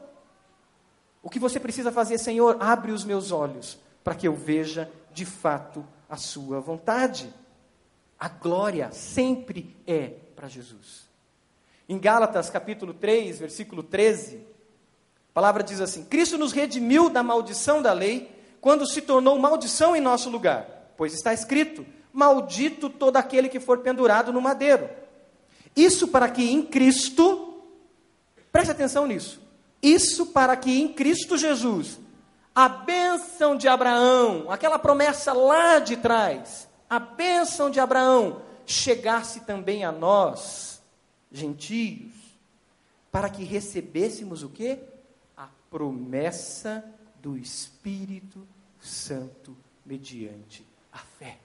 O 1.22 1.30
que 1.30 1.40
você 1.40 1.60
precisa 1.60 1.92
fazer, 1.92 2.18
Senhor, 2.18 2.58
abre 2.60 2.92
os 2.92 3.04
meus 3.04 3.32
olhos 3.32 3.78
para 4.04 4.16
que 4.16 4.28
eu 4.28 4.34
veja 4.34 4.90
de 5.12 5.26
fato 5.26 5.86
a 6.10 6.16
sua 6.16 6.60
vontade. 6.60 7.34
A 8.20 8.30
glória 8.30 8.92
sempre 8.92 9.76
é 9.86 10.14
para 10.36 10.48
Jesus. 10.48 11.08
Em 11.90 11.98
Gálatas 11.98 12.50
capítulo 12.50 12.94
3, 12.94 13.40
versículo 13.40 13.84
13, 13.84 14.38
a 14.38 15.34
palavra 15.34 15.64
diz 15.64 15.82
assim: 15.82 16.04
Cristo 16.06 16.38
nos 16.38 16.52
redimiu 16.52 17.10
da 17.10 17.24
maldição 17.24 17.82
da 17.82 17.94
lei 17.94 18.32
quando 18.62 18.86
se 18.86 19.02
tornou 19.02 19.38
maldição 19.38 19.96
em 19.96 20.02
nosso 20.02 20.30
lugar, 20.30 20.92
pois 20.98 21.14
está 21.14 21.34
escrito: 21.34 21.86
Maldito 22.12 22.90
todo 22.90 23.18
aquele 23.18 23.50
que 23.50 23.60
for 23.60 23.80
pendurado 23.80 24.34
no 24.34 24.42
madeiro. 24.42 24.90
Isso 25.78 26.08
para 26.08 26.28
que 26.28 26.42
em 26.42 26.64
Cristo, 26.64 27.64
preste 28.52 28.72
atenção 28.72 29.06
nisso, 29.06 29.40
isso 29.80 30.26
para 30.26 30.58
que 30.58 30.82
em 30.82 30.92
Cristo 30.92 31.38
Jesus, 31.38 32.00
a 32.56 32.68
bênção 32.68 33.56
de 33.56 33.68
Abraão, 33.68 34.50
aquela 34.50 34.80
promessa 34.80 35.34
lá 35.34 35.78
de 35.78 35.96
trás, 35.96 36.68
a 36.90 36.98
bênção 36.98 37.70
de 37.70 37.80
Abraão 37.80 38.42
chegasse 38.66 39.42
também 39.42 39.86
a 39.86 39.92
nós, 39.92 40.82
gentios, 41.32 42.12
para 43.12 43.30
que 43.30 43.44
recebêssemos 43.44 44.42
o 44.42 44.50
que? 44.50 44.80
A 45.38 45.48
promessa 45.70 46.84
do 47.22 47.38
Espírito 47.38 48.48
Santo 48.82 49.56
mediante 49.86 50.66
a 50.92 50.98
fé. 50.98 51.38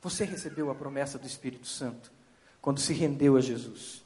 Você 0.00 0.24
recebeu 0.24 0.70
a 0.70 0.74
promessa 0.74 1.18
do 1.18 1.26
Espírito 1.26 1.66
Santo 1.66 2.16
quando 2.68 2.80
se 2.80 2.92
rendeu 2.92 3.34
a 3.34 3.40
Jesus. 3.40 4.04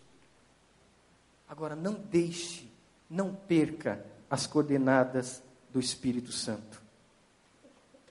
Agora, 1.48 1.74
não 1.74 1.94
deixe, 1.94 2.70
não 3.10 3.34
perca 3.34 4.06
as 4.30 4.46
coordenadas 4.46 5.42
do 5.72 5.80
Espírito 5.80 6.30
Santo. 6.30 6.80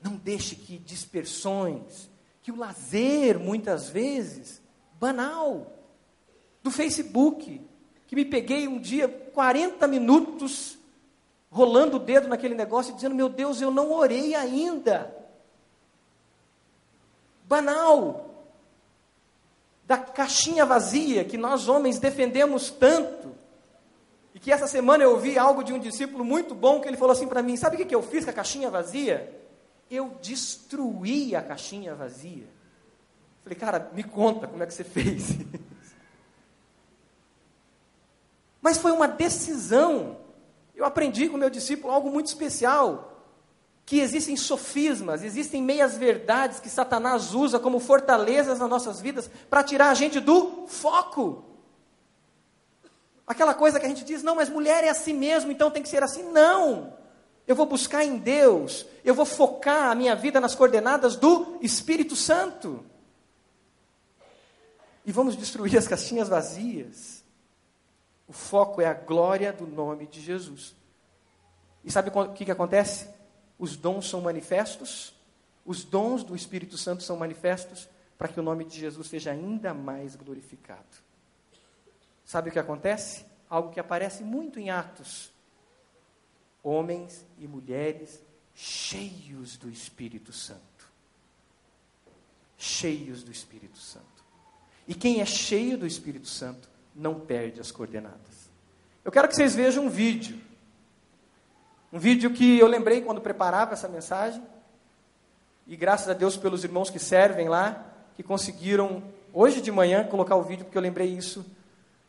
Não 0.04 0.18
deixe 0.18 0.58
que 0.58 0.78
dispersões, 0.78 2.10
que 2.44 2.52
o 2.52 2.58
lazer, 2.58 3.40
muitas 3.40 3.88
vezes, 3.88 4.62
banal, 5.00 5.72
do 6.62 6.70
Facebook, 6.70 7.62
que 8.06 8.14
me 8.14 8.26
peguei 8.26 8.68
um 8.68 8.78
dia 8.78 9.08
40 9.08 9.88
minutos 9.88 10.78
rolando 11.50 11.96
o 11.96 12.00
dedo 12.00 12.28
naquele 12.28 12.56
negócio 12.56 12.92
e 12.92 12.96
dizendo: 12.96 13.16
Meu 13.16 13.30
Deus, 13.30 13.62
eu 13.62 13.72
não 13.72 13.94
orei 13.94 14.36
ainda. 14.36 15.16
Banal. 17.48 18.31
Da 19.92 19.98
caixinha 19.98 20.66
vazia 20.66 21.26
que 21.26 21.38
nós 21.38 21.68
homens 21.68 22.00
defendemos 22.00 22.70
tanto. 22.70 23.36
E 24.34 24.40
que 24.40 24.50
essa 24.50 24.66
semana 24.66 25.04
eu 25.04 25.12
ouvi 25.12 25.38
algo 25.38 25.64
de 25.64 25.74
um 25.74 25.80
discípulo 25.80 26.24
muito 26.24 26.56
bom 26.56 26.80
que 26.80 26.88
ele 26.88 26.96
falou 26.96 27.12
assim 27.12 27.28
para 27.28 27.44
mim: 27.44 27.58
Sabe 27.58 27.76
o 27.76 27.86
que 27.86 27.94
eu 27.94 28.02
fiz 28.02 28.24
com 28.24 28.30
a 28.30 28.34
caixinha 28.34 28.70
vazia? 28.70 29.42
eu 29.92 30.18
destruí 30.22 31.36
a 31.36 31.42
caixinha 31.42 31.94
vazia. 31.94 32.48
Falei, 33.44 33.58
cara, 33.60 33.92
me 33.94 34.04
conta 34.04 34.48
como 34.48 34.64
é 34.64 34.66
que 34.66 34.74
você 34.74 34.86
fez 34.86 35.32
isso. 35.32 35.48
Mas 38.62 38.78
foi 38.78 38.94
uma 38.94 39.10
decisão. 39.10 40.18
Eu 40.74 40.86
aprendi 40.86 41.28
com 41.28 41.36
meu 41.36 41.50
discípulo 41.50 41.92
algo 41.92 42.10
muito 42.10 42.28
especial. 42.28 43.11
Que 43.92 44.00
existem 44.00 44.38
sofismas, 44.38 45.22
existem 45.22 45.62
meias 45.62 45.98
verdades 45.98 46.62
que 46.62 46.70
Satanás 46.70 47.34
usa 47.34 47.60
como 47.60 47.78
fortalezas 47.78 48.58
nas 48.58 48.70
nossas 48.70 49.02
vidas 49.02 49.30
para 49.50 49.66
tirar 49.66 49.90
a 49.90 49.94
gente 49.94 50.18
do 50.22 50.66
foco. 50.66 51.44
Aquela 53.28 53.54
coisa 53.54 53.82
que 53.82 53.86
a 53.86 53.90
gente 53.90 54.06
diz, 54.06 54.24
não, 54.24 54.36
mas 54.36 54.48
mulher 54.48 54.86
é 54.86 54.90
assim 54.90 55.12
mesmo, 55.12 55.52
então 55.52 55.70
tem 55.70 55.84
que 55.84 55.90
ser 55.90 56.02
assim. 56.04 56.24
Não! 56.32 56.94
eu 57.46 57.54
vou 57.54 57.66
buscar 57.66 58.06
em 58.06 58.18
Deus, 58.18 58.86
eu 59.04 59.14
vou 59.14 59.26
focar 59.26 59.92
a 59.92 59.96
minha 59.96 60.16
vida 60.16 60.40
nas 60.40 60.56
coordenadas 60.56 61.18
do 61.18 61.58
Espírito 61.62 62.16
Santo. 62.16 62.86
E 65.06 65.12
vamos 65.12 65.36
destruir 65.36 65.78
as 65.78 65.86
caixinhas 65.86 66.30
vazias. 66.30 67.26
O 68.26 68.32
foco 68.32 68.80
é 68.80 68.86
a 68.86 68.94
glória 68.94 69.52
do 69.52 69.68
nome 69.68 70.08
de 70.08 70.22
Jesus. 70.22 70.74
E 71.84 71.92
sabe 71.92 72.10
o 72.10 72.32
que, 72.32 72.46
que 72.46 72.52
acontece? 72.52 73.20
Os 73.62 73.78
dons 73.78 74.10
são 74.10 74.22
manifestos, 74.22 75.14
os 75.64 75.84
dons 75.84 76.24
do 76.24 76.36
Espírito 76.36 76.80
Santo 76.80 77.04
são 77.04 77.16
manifestos 77.16 77.88
para 78.18 78.28
que 78.28 78.40
o 78.40 78.44
nome 78.44 78.66
de 78.66 78.80
Jesus 78.80 79.08
seja 79.08 79.30
ainda 79.30 79.72
mais 79.72 80.16
glorificado. 80.16 80.98
Sabe 82.26 82.50
o 82.50 82.52
que 82.52 82.58
acontece? 82.58 83.24
Algo 83.48 83.72
que 83.72 83.80
aparece 83.80 84.24
muito 84.24 84.60
em 84.60 84.72
Atos 84.72 85.32
homens 86.64 87.24
e 87.38 87.48
mulheres 87.48 88.20
cheios 88.56 89.58
do 89.58 89.70
Espírito 89.70 90.34
Santo. 90.34 90.62
Cheios 92.58 93.22
do 93.22 93.32
Espírito 93.32 93.78
Santo. 93.78 94.06
E 94.88 94.96
quem 94.96 95.22
é 95.22 95.26
cheio 95.26 95.78
do 95.78 95.86
Espírito 95.86 96.28
Santo 96.28 96.68
não 96.96 97.20
perde 97.20 97.62
as 97.62 97.72
coordenadas. 97.72 98.50
Eu 99.06 99.12
quero 99.12 99.28
que 99.28 99.36
vocês 99.36 99.54
vejam 99.54 99.86
um 99.86 99.90
vídeo. 99.90 100.40
Um 101.92 102.00
vídeo 102.00 102.32
que 102.32 102.58
eu 102.58 102.68
lembrei 102.68 103.02
quando 103.02 103.20
preparava 103.20 103.74
essa 103.74 103.88
mensagem. 103.88 104.42
E 105.68 105.76
graças 105.76 106.08
a 106.08 106.14
Deus 106.14 106.38
pelos 106.38 106.64
irmãos 106.64 106.90
que 106.90 107.00
servem 107.00 107.50
lá, 107.50 107.86
que 108.16 108.24
conseguiram 108.24 109.04
hoje 109.34 109.62
de 109.62 109.72
manhã 109.72 110.06
colocar 110.06 110.36
o 110.36 110.44
vídeo, 110.44 110.66
porque 110.66 110.78
eu 110.78 110.82
lembrei 110.82 111.08
isso 111.08 111.46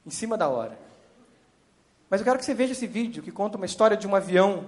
em 0.07 0.11
cima 0.11 0.37
da 0.37 0.49
hora. 0.49 0.79
Mas 2.09 2.21
eu 2.21 2.25
quero 2.25 2.39
que 2.39 2.45
você 2.45 2.55
veja 2.55 2.73
esse 2.73 2.87
vídeo 2.87 3.23
que 3.23 3.33
conta 3.33 3.57
uma 3.57 3.67
história 3.67 3.97
de 3.97 4.07
um 4.07 4.15
avião 4.15 4.67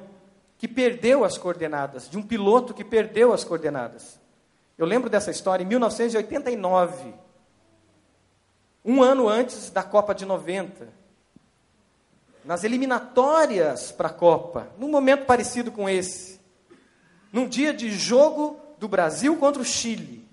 que 0.58 0.66
perdeu 0.66 1.24
as 1.24 1.36
coordenadas, 1.36 2.08
de 2.08 2.16
um 2.16 2.22
piloto 2.22 2.72
que 2.72 2.84
perdeu 2.84 3.32
as 3.32 3.44
coordenadas. 3.44 4.18
Eu 4.76 4.86
lembro 4.86 5.10
dessa 5.10 5.30
história 5.30 5.62
em 5.62 5.66
1989, 5.66 7.14
um 8.84 9.02
ano 9.02 9.28
antes 9.28 9.70
da 9.70 9.82
Copa 9.82 10.14
de 10.14 10.24
90. 10.24 11.03
Nas 12.44 12.62
eliminatórias 12.62 13.90
para 13.90 14.08
a 14.08 14.12
Copa, 14.12 14.68
num 14.78 14.88
momento 14.88 15.24
parecido 15.24 15.72
com 15.72 15.88
esse, 15.88 16.38
num 17.32 17.48
dia 17.48 17.72
de 17.72 17.90
jogo 17.90 18.60
do 18.78 18.86
Brasil 18.86 19.36
contra 19.36 19.62
o 19.62 19.64
Chile. 19.64 20.28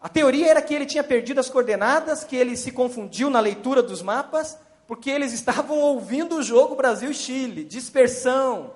A 0.00 0.08
teoria 0.08 0.48
era 0.48 0.62
que 0.62 0.74
ele 0.74 0.86
tinha 0.86 1.04
perdido 1.04 1.38
as 1.38 1.48
coordenadas, 1.48 2.24
que 2.24 2.36
ele 2.36 2.56
se 2.56 2.72
confundiu 2.72 3.30
na 3.30 3.40
leitura 3.40 3.82
dos 3.82 4.02
mapas 4.02 4.58
porque 4.88 5.10
eles 5.10 5.34
estavam 5.34 5.78
ouvindo 5.78 6.36
o 6.36 6.42
jogo 6.42 6.74
Brasil-Chile, 6.74 7.62
dispersão. 7.62 8.72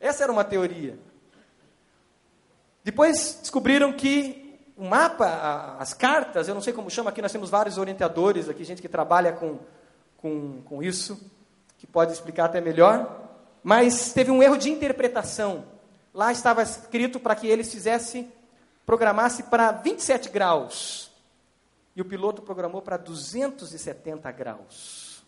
Essa 0.00 0.22
era 0.22 0.32
uma 0.32 0.42
teoria. 0.42 0.98
Depois 2.82 3.38
descobriram 3.42 3.92
que 3.92 4.47
o 4.78 4.84
mapa, 4.84 5.76
as 5.80 5.92
cartas, 5.92 6.46
eu 6.46 6.54
não 6.54 6.62
sei 6.62 6.72
como 6.72 6.88
chama 6.88 7.10
aqui, 7.10 7.20
nós 7.20 7.32
temos 7.32 7.50
vários 7.50 7.78
orientadores 7.78 8.48
aqui, 8.48 8.62
gente 8.62 8.80
que 8.80 8.88
trabalha 8.88 9.32
com, 9.32 9.58
com, 10.16 10.62
com 10.62 10.80
isso. 10.80 11.20
que 11.76 11.86
pode 11.86 12.12
explicar 12.12 12.44
até 12.44 12.60
melhor, 12.60 13.28
mas 13.62 14.12
teve 14.12 14.30
um 14.30 14.40
erro 14.40 14.56
de 14.56 14.70
interpretação. 14.70 15.64
Lá 16.14 16.30
estava 16.30 16.62
escrito 16.62 17.18
para 17.18 17.34
que 17.34 17.48
eles 17.48 17.72
fizessem, 17.72 18.32
programasse 18.86 19.42
para 19.44 19.72
27 19.72 20.28
graus. 20.28 21.10
E 21.96 22.00
o 22.00 22.04
piloto 22.04 22.40
programou 22.40 22.80
para 22.80 22.96
270 22.96 24.30
graus. 24.30 25.24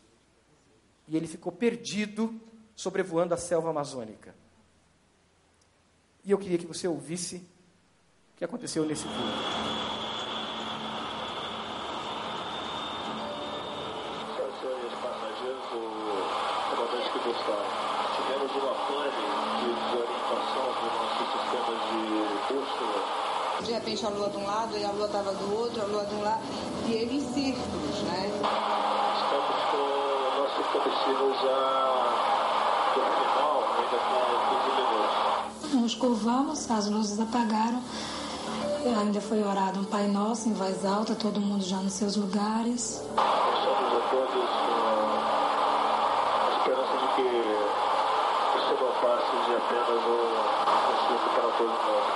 E 1.09 1.17
ele 1.17 1.27
ficou 1.27 1.51
perdido 1.51 2.41
sobrevoando 2.77 3.35
a 3.35 3.37
selva 3.37 3.71
amazônica. 3.71 4.33
E 6.25 6.31
eu 6.31 6.39
queria 6.39 6.59
que 6.59 6.67
você 6.67 6.87
ouvisse 6.87 7.45
que 8.41 8.45
aconteceu 8.47 8.87
nesse 8.87 9.07
voo. 9.07 9.17
De 23.63 23.73
repente 23.73 24.07
a 24.07 24.09
lua 24.09 24.31
de 24.31 24.37
um 24.39 24.47
lado 24.47 24.79
e 24.79 24.85
a 24.85 24.91
lua 24.91 25.05
estava 25.05 25.35
do 25.35 25.55
outro, 25.55 25.83
a 25.83 25.85
lua 25.85 26.07
de 26.07 26.15
um 26.15 26.23
lado, 26.23 26.41
e 26.89 26.93
ele 26.95 27.17
em 27.17 27.21
círculos, 27.21 28.03
né? 28.05 28.31
Estamos 29.21 29.65
com 29.71 30.41
nossos 30.41 30.67
combustíveis 30.73 31.43
já 31.43 31.61
do 32.95 33.01
final, 33.03 33.65
ainda 33.77 33.99
com 34.09 34.25
15 34.65 34.77
minutos. 34.81 35.75
Nos 35.75 35.95
curvamos, 35.95 36.71
as 36.71 36.89
luzes 36.89 37.21
apagaram. 37.21 37.83
Ainda 38.83 39.21
foi 39.21 39.43
orado 39.43 39.81
um 39.81 39.85
Pai 39.85 40.09
Nosso 40.09 40.49
em 40.49 40.55
voz 40.55 40.87
alta, 40.87 41.15
todo 41.15 41.39
mundo 41.39 41.63
já 41.63 41.77
nos 41.77 41.93
seus 41.93 42.17
lugares. 42.17 43.03
Somos 43.15 43.93
a 43.93 44.01
todos 44.11 44.33
a 46.35 46.49
esperança 46.57 46.97
de 46.97 47.07
que 47.15 47.23
isso 48.57 48.73
não 48.81 48.93
passe 49.03 49.37
de 49.45 49.53
apenas 49.55 50.03
um, 50.07 50.23
um 50.73 50.97
susto 51.07 51.29
para 51.35 51.49
todos 51.59 51.77
nós. 51.77 52.07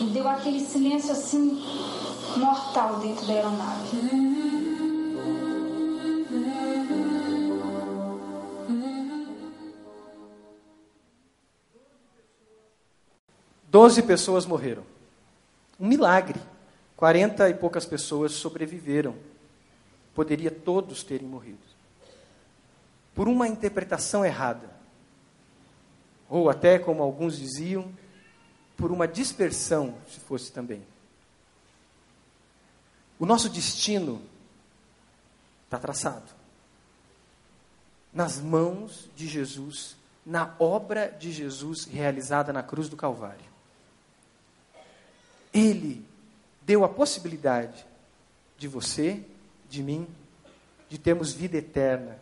E 0.02 0.04
deu 0.06 0.28
aquele 0.28 0.62
silêncio 0.62 1.12
assim, 1.12 1.64
mortal 2.38 2.96
dentro 2.96 3.28
da 3.28 3.34
aeronave. 3.34 4.33
Doze 13.74 14.04
pessoas 14.04 14.46
morreram. 14.46 14.84
Um 15.80 15.88
milagre. 15.88 16.40
Quarenta 16.96 17.50
e 17.50 17.56
poucas 17.56 17.88
pessoas 17.88 18.34
sobreviveram. 18.34 19.16
Poderia 20.14 20.52
todos 20.52 21.04
terem 21.04 21.28
morrido. 21.28 21.58
Por 23.16 23.28
uma 23.28 23.48
interpretação 23.48 24.24
errada. 24.24 24.70
Ou 26.30 26.52
até, 26.52 26.78
como 26.78 27.02
alguns 27.02 27.36
diziam, 27.36 27.92
por 28.78 28.92
uma 28.92 29.08
dispersão, 29.08 29.96
se 30.08 30.20
fosse 30.20 30.52
também. 30.52 30.84
O 33.18 33.26
nosso 33.26 33.50
destino 33.50 34.22
está 35.66 35.80
traçado. 35.80 36.30
Nas 38.14 38.40
mãos 38.40 39.10
de 39.16 39.28
Jesus, 39.28 39.96
na 40.24 40.54
obra 40.60 41.08
de 41.08 41.32
Jesus 41.32 41.86
realizada 41.86 42.54
na 42.54 42.62
cruz 42.62 42.88
do 42.88 42.96
Calvário. 42.96 43.53
Ele 45.54 46.04
deu 46.62 46.84
a 46.84 46.90
possibilidade 46.90 47.86
de 48.58 48.68
você, 48.68 49.24
de 49.70 49.84
mim, 49.84 50.08
de 50.90 50.98
termos 50.98 51.34
vida 51.34 51.58
eterna. 51.58 52.18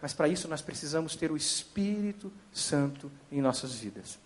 Mas 0.00 0.12
para 0.12 0.28
isso 0.28 0.48
nós 0.48 0.60
precisamos 0.60 1.16
ter 1.16 1.30
o 1.30 1.36
Espírito 1.36 2.32
Santo 2.52 3.10
em 3.30 3.40
nossas 3.40 3.74
vidas. 3.74 4.18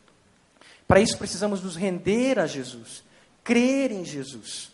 Para 0.87 1.01
isso 1.01 1.19
precisamos 1.19 1.63
nos 1.63 1.77
render 1.77 2.39
a 2.39 2.47
Jesus, 2.47 3.05
crer 3.45 3.93
em 3.93 4.05
Jesus 4.05 4.73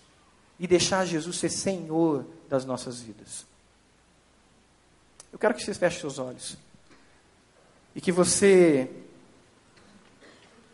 e 0.59 0.67
deixar 0.67 1.05
Jesus 1.05 1.39
ser 1.39 1.51
Senhor 1.51 2.25
das 2.49 2.65
nossas 2.65 3.01
vidas. 3.01 3.45
Eu 5.33 5.39
quero 5.39 5.55
que 5.55 5.63
você 5.63 5.75
feche 5.75 6.01
seus 6.01 6.19
olhos 6.19 6.57
e 7.95 8.01
que 8.01 8.13
você 8.13 8.89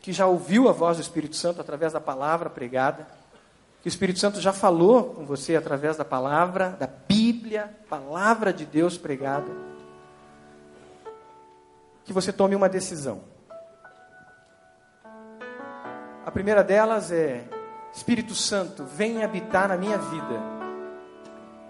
que 0.01 0.13
já 0.13 0.27
ouviu 0.27 0.69
a 0.69 0.73
voz 0.73 0.97
do 0.97 1.03
Espírito 1.03 1.37
Santo 1.37 1.61
através 1.61 1.93
da 1.93 2.01
palavra 2.01 2.49
pregada, 2.49 3.07
que 3.83 3.89
o 3.89 3.91
Espírito 3.91 4.19
Santo 4.19 4.41
já 4.41 4.53
falou 4.53 5.15
com 5.15 5.25
você 5.25 5.57
através 5.57 5.97
da 5.97 6.05
palavra, 6.05 6.71
da 6.79 6.87
Bíblia, 6.87 7.71
palavra 7.89 8.53
de 8.53 8.65
Deus 8.65 8.97
pregada, 8.97 9.51
que 12.05 12.13
você 12.13 12.33
tome 12.33 12.55
uma 12.55 12.69
decisão. 12.69 13.23
A 16.25 16.31
primeira 16.31 16.63
delas 16.63 17.11
é: 17.11 17.45
Espírito 17.93 18.35
Santo, 18.35 18.85
vem 18.85 19.23
habitar 19.23 19.69
na 19.69 19.77
minha 19.77 19.99
vida. 19.99 20.41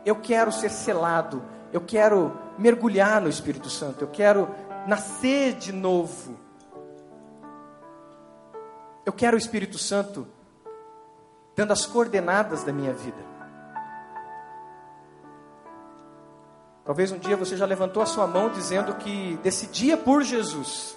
Eu 0.04 0.16
quero 0.16 0.50
ser 0.50 0.70
selado, 0.70 1.42
eu 1.72 1.80
quero 1.80 2.36
mergulhar 2.58 3.20
no 3.20 3.28
Espírito 3.28 3.68
Santo, 3.68 4.04
eu 4.04 4.08
quero 4.08 4.48
nascer 4.86 5.54
de 5.54 5.72
novo 5.72 6.49
eu 9.04 9.12
quero 9.12 9.36
o 9.36 9.38
Espírito 9.38 9.78
Santo 9.78 10.26
dando 11.56 11.72
as 11.72 11.86
coordenadas 11.86 12.64
da 12.64 12.72
minha 12.72 12.92
vida. 12.92 13.30
Talvez 16.84 17.12
um 17.12 17.18
dia 17.18 17.36
você 17.36 17.56
já 17.56 17.66
levantou 17.66 18.02
a 18.02 18.06
sua 18.06 18.26
mão 18.26 18.50
dizendo 18.50 18.94
que 18.94 19.36
decidia 19.42 19.96
por 19.96 20.22
Jesus. 20.22 20.96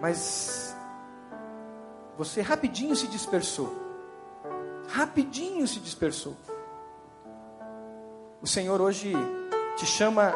Mas 0.00 0.74
você 2.16 2.40
rapidinho 2.40 2.96
se 2.96 3.06
dispersou. 3.06 3.72
Rapidinho 4.88 5.68
se 5.68 5.78
dispersou. 5.78 6.36
O 8.42 8.46
Senhor 8.46 8.80
hoje 8.80 9.12
te 9.76 9.86
chama 9.86 10.32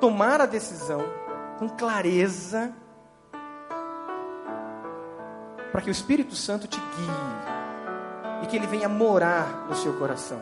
tomar 0.00 0.40
a 0.40 0.46
decisão 0.46 1.02
com 1.58 1.68
clareza, 1.68 2.72
para 5.72 5.80
que 5.80 5.90
o 5.90 5.92
Espírito 5.92 6.34
Santo 6.34 6.66
te 6.66 6.78
guie 6.78 8.42
e 8.42 8.46
que 8.46 8.56
ele 8.56 8.66
venha 8.66 8.88
morar 8.88 9.66
no 9.68 9.74
seu 9.74 9.92
coração. 9.98 10.40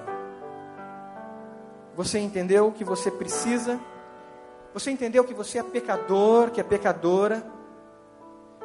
Você 1.94 2.18
entendeu 2.18 2.70
que 2.72 2.84
você 2.84 3.10
precisa? 3.10 3.80
Você 4.74 4.90
entendeu 4.90 5.24
que 5.24 5.32
você 5.32 5.58
é 5.58 5.62
pecador, 5.62 6.50
que 6.50 6.60
é 6.60 6.64
pecadora, 6.64 7.44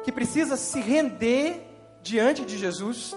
que 0.02 0.12
precisa 0.12 0.56
se 0.56 0.80
render 0.80 1.66
diante 2.02 2.44
de 2.44 2.58
Jesus? 2.58 3.16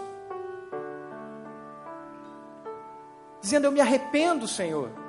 Dizendo: 3.41 3.65
Eu 3.65 3.71
me 3.71 3.81
arrependo, 3.81 4.47
Senhor 4.47 5.04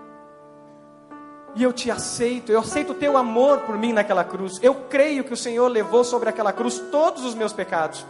e 1.57 1.63
eu 1.63 1.73
te 1.73 1.91
aceito, 1.91 2.53
eu 2.53 2.61
aceito 2.61 2.93
o 2.93 2.95
teu 2.95 3.17
amor 3.17 3.61
por 3.61 3.79
mim 3.79 3.91
naquela 3.91 4.23
cruz. 4.23 4.61
Eu 4.63 4.75
creio 4.91 5.25
que 5.25 5.33
o 5.33 5.37
Senhor 5.37 5.67
levou 5.69 6.05
sobre 6.05 6.29
aquela 6.29 6.53
cruz 6.53 6.79
todos 6.93 7.25
os 7.25 7.35
meus 7.35 7.55
pecados. 7.55 8.05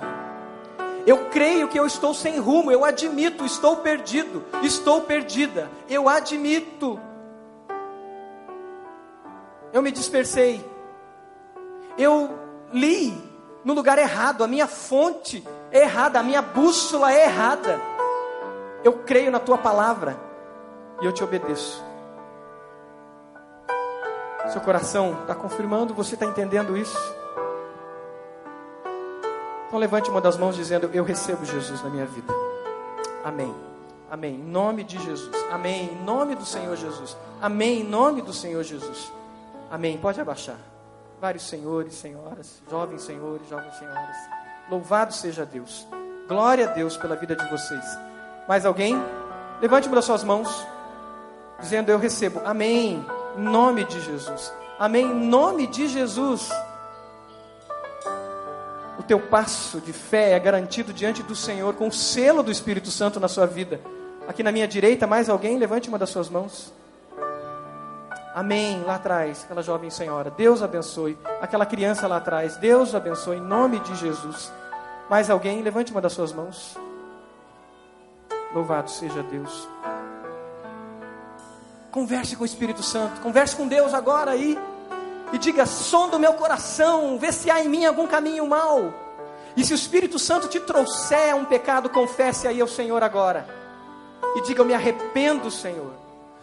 Eu 1.06 1.26
creio 1.26 1.68
que 1.68 1.78
eu 1.78 1.86
estou 1.86 2.12
sem 2.12 2.40
rumo, 2.40 2.72
eu 2.72 2.84
admito, 2.84 3.44
estou 3.44 3.76
perdido, 3.76 4.42
estou 4.64 5.02
perdida, 5.02 5.70
eu 5.88 6.08
admito. 6.08 6.98
Eu 9.72 9.80
me 9.80 9.92
dispersei, 9.92 10.64
eu 11.96 12.36
li 12.72 13.14
no 13.64 13.74
lugar 13.74 13.96
errado, 13.96 14.42
a 14.42 14.48
minha 14.48 14.66
fonte 14.66 15.46
é 15.70 15.82
errada, 15.82 16.18
a 16.18 16.22
minha 16.24 16.42
bússola 16.42 17.12
é 17.12 17.26
errada. 17.26 17.80
Eu 18.82 18.94
creio 19.04 19.30
na 19.30 19.38
tua 19.38 19.56
palavra 19.56 20.18
e 21.00 21.06
eu 21.06 21.12
te 21.12 21.22
obedeço. 21.22 21.84
Seu 24.48 24.60
coração 24.60 25.22
está 25.22 25.34
confirmando, 25.34 25.92
você 25.94 26.14
está 26.14 26.26
entendendo 26.26 26.76
isso? 26.76 26.96
Então 29.66 29.78
levante 29.78 30.08
uma 30.08 30.20
das 30.20 30.36
mãos 30.36 30.54
dizendo: 30.54 30.88
Eu 30.92 31.04
recebo 31.04 31.44
Jesus 31.44 31.82
na 31.82 31.90
minha 31.90 32.06
vida. 32.06 32.32
Amém. 33.24 33.54
Amém. 34.10 34.34
Em 34.36 34.44
nome 34.44 34.84
de 34.84 34.98
Jesus. 34.98 35.34
Amém. 35.50 35.90
Em 35.92 36.04
nome 36.04 36.36
do 36.36 36.46
Senhor 36.46 36.76
Jesus. 36.76 37.16
Amém. 37.42 37.80
Em 37.80 37.84
nome 37.84 38.22
do 38.22 38.32
Senhor 38.32 38.62
Jesus. 38.62 39.12
Amém. 39.70 39.98
Pode 39.98 40.20
abaixar. 40.20 40.58
Vários 41.20 41.48
senhores, 41.48 41.94
senhoras, 41.94 42.62
jovens 42.70 43.02
senhores, 43.02 43.48
jovens 43.48 43.74
senhoras. 43.76 44.16
Louvado 44.70 45.12
seja 45.12 45.44
Deus. 45.44 45.86
Glória 46.28 46.68
a 46.68 46.72
Deus 46.72 46.96
pela 46.96 47.16
vida 47.16 47.34
de 47.34 47.48
vocês. 47.50 47.84
Mais 48.46 48.64
alguém? 48.64 48.96
Levante 49.60 49.88
uma 49.88 49.96
das 49.96 50.04
suas 50.04 50.22
mãos, 50.22 50.66
dizendo: 51.58 51.90
Eu 51.90 51.98
recebo. 51.98 52.40
Amém. 52.44 53.04
Em 53.36 53.42
nome 53.42 53.84
de 53.84 54.00
Jesus. 54.00 54.52
Amém. 54.78 55.06
Em 55.06 55.14
nome 55.14 55.66
de 55.66 55.86
Jesus. 55.86 56.50
O 58.98 59.02
teu 59.02 59.20
passo 59.20 59.80
de 59.80 59.92
fé 59.92 60.32
é 60.32 60.38
garantido 60.40 60.92
diante 60.92 61.22
do 61.22 61.36
Senhor 61.36 61.74
com 61.74 61.88
o 61.88 61.92
selo 61.92 62.42
do 62.42 62.50
Espírito 62.50 62.90
Santo 62.90 63.20
na 63.20 63.28
sua 63.28 63.46
vida. 63.46 63.80
Aqui 64.26 64.42
na 64.42 64.50
minha 64.50 64.66
direita, 64.66 65.06
mais 65.06 65.28
alguém? 65.28 65.58
Levante 65.58 65.88
uma 65.88 65.98
das 65.98 66.10
suas 66.10 66.28
mãos. 66.28 66.72
Amém. 68.34 68.82
Lá 68.84 68.96
atrás, 68.96 69.44
aquela 69.44 69.62
jovem 69.62 69.88
senhora. 69.90 70.30
Deus 70.30 70.62
abençoe. 70.62 71.16
Aquela 71.40 71.64
criança 71.64 72.06
lá 72.06 72.16
atrás. 72.16 72.56
Deus 72.56 72.94
abençoe. 72.94 73.36
Em 73.36 73.40
nome 73.40 73.80
de 73.80 73.94
Jesus. 73.96 74.52
Mais 75.08 75.30
alguém? 75.30 75.62
Levante 75.62 75.92
uma 75.92 76.00
das 76.00 76.12
suas 76.12 76.32
mãos. 76.32 76.76
Louvado 78.52 78.90
seja 78.90 79.22
Deus. 79.22 79.68
Converse 81.96 82.36
com 82.36 82.42
o 82.42 82.46
Espírito 82.46 82.82
Santo. 82.82 83.22
Converse 83.22 83.56
com 83.56 83.66
Deus 83.66 83.94
agora 83.94 84.32
aí. 84.32 84.58
E 85.32 85.38
diga: 85.38 85.64
sonda 85.64 86.18
o 86.18 86.20
meu 86.20 86.34
coração. 86.34 87.16
Vê 87.18 87.32
se 87.32 87.50
há 87.50 87.64
em 87.64 87.70
mim 87.70 87.86
algum 87.86 88.06
caminho 88.06 88.46
mau. 88.46 88.92
E 89.56 89.64
se 89.64 89.72
o 89.72 89.74
Espírito 89.74 90.18
Santo 90.18 90.46
te 90.46 90.60
trouxer 90.60 91.34
um 91.34 91.46
pecado, 91.46 91.88
confesse 91.88 92.46
aí 92.46 92.60
ao 92.60 92.68
Senhor 92.68 93.02
agora. 93.02 93.48
E 94.36 94.42
diga: 94.42 94.60
Eu 94.60 94.66
me 94.66 94.74
arrependo, 94.74 95.50
Senhor. 95.50 95.94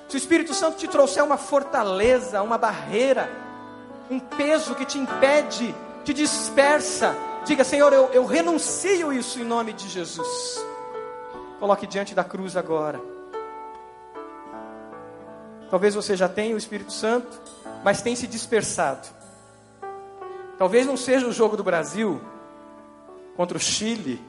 Se 0.10 0.16
o 0.16 0.18
Espírito 0.18 0.56
Santo 0.56 0.78
te 0.78 0.88
trouxer 0.88 1.24
uma 1.24 1.38
fortaleza, 1.38 2.42
uma 2.42 2.58
barreira, 2.58 3.30
um 4.10 4.20
peso 4.20 4.74
que 4.74 4.86
te 4.86 4.98
impede, 4.98 5.76
te 6.04 6.16
dispersa, 6.16 7.16
diga: 7.46 7.64
Senhor, 7.64 7.94
eu, 7.94 8.10
eu 8.12 8.26
renuncio 8.26 9.14
isso 9.14 9.40
em 9.40 9.44
nome 9.44 9.72
de 9.72 9.88
Jesus. 9.88 10.66
Coloque 11.60 11.86
diante 11.86 12.16
da 12.16 12.24
cruz 12.24 12.58
agora. 12.58 13.13
Talvez 15.74 15.96
você 15.96 16.16
já 16.16 16.30
tenha 16.30 16.54
o 16.54 16.58
Espírito 16.60 16.94
Santo, 16.94 17.42
mas 17.84 18.00
tem 18.00 18.16
se 18.16 18.28
dispersado. 18.28 19.08
Talvez 20.56 20.86
não 20.86 20.96
seja 20.96 21.26
o 21.26 21.32
jogo 21.32 21.58
do 21.58 21.64
Brasil 21.64 22.22
contra 23.36 23.58
o 23.58 23.60
Chile, 23.60 24.22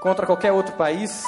contra 0.00 0.24
qualquer 0.24 0.52
outro 0.52 0.74
país 0.74 1.22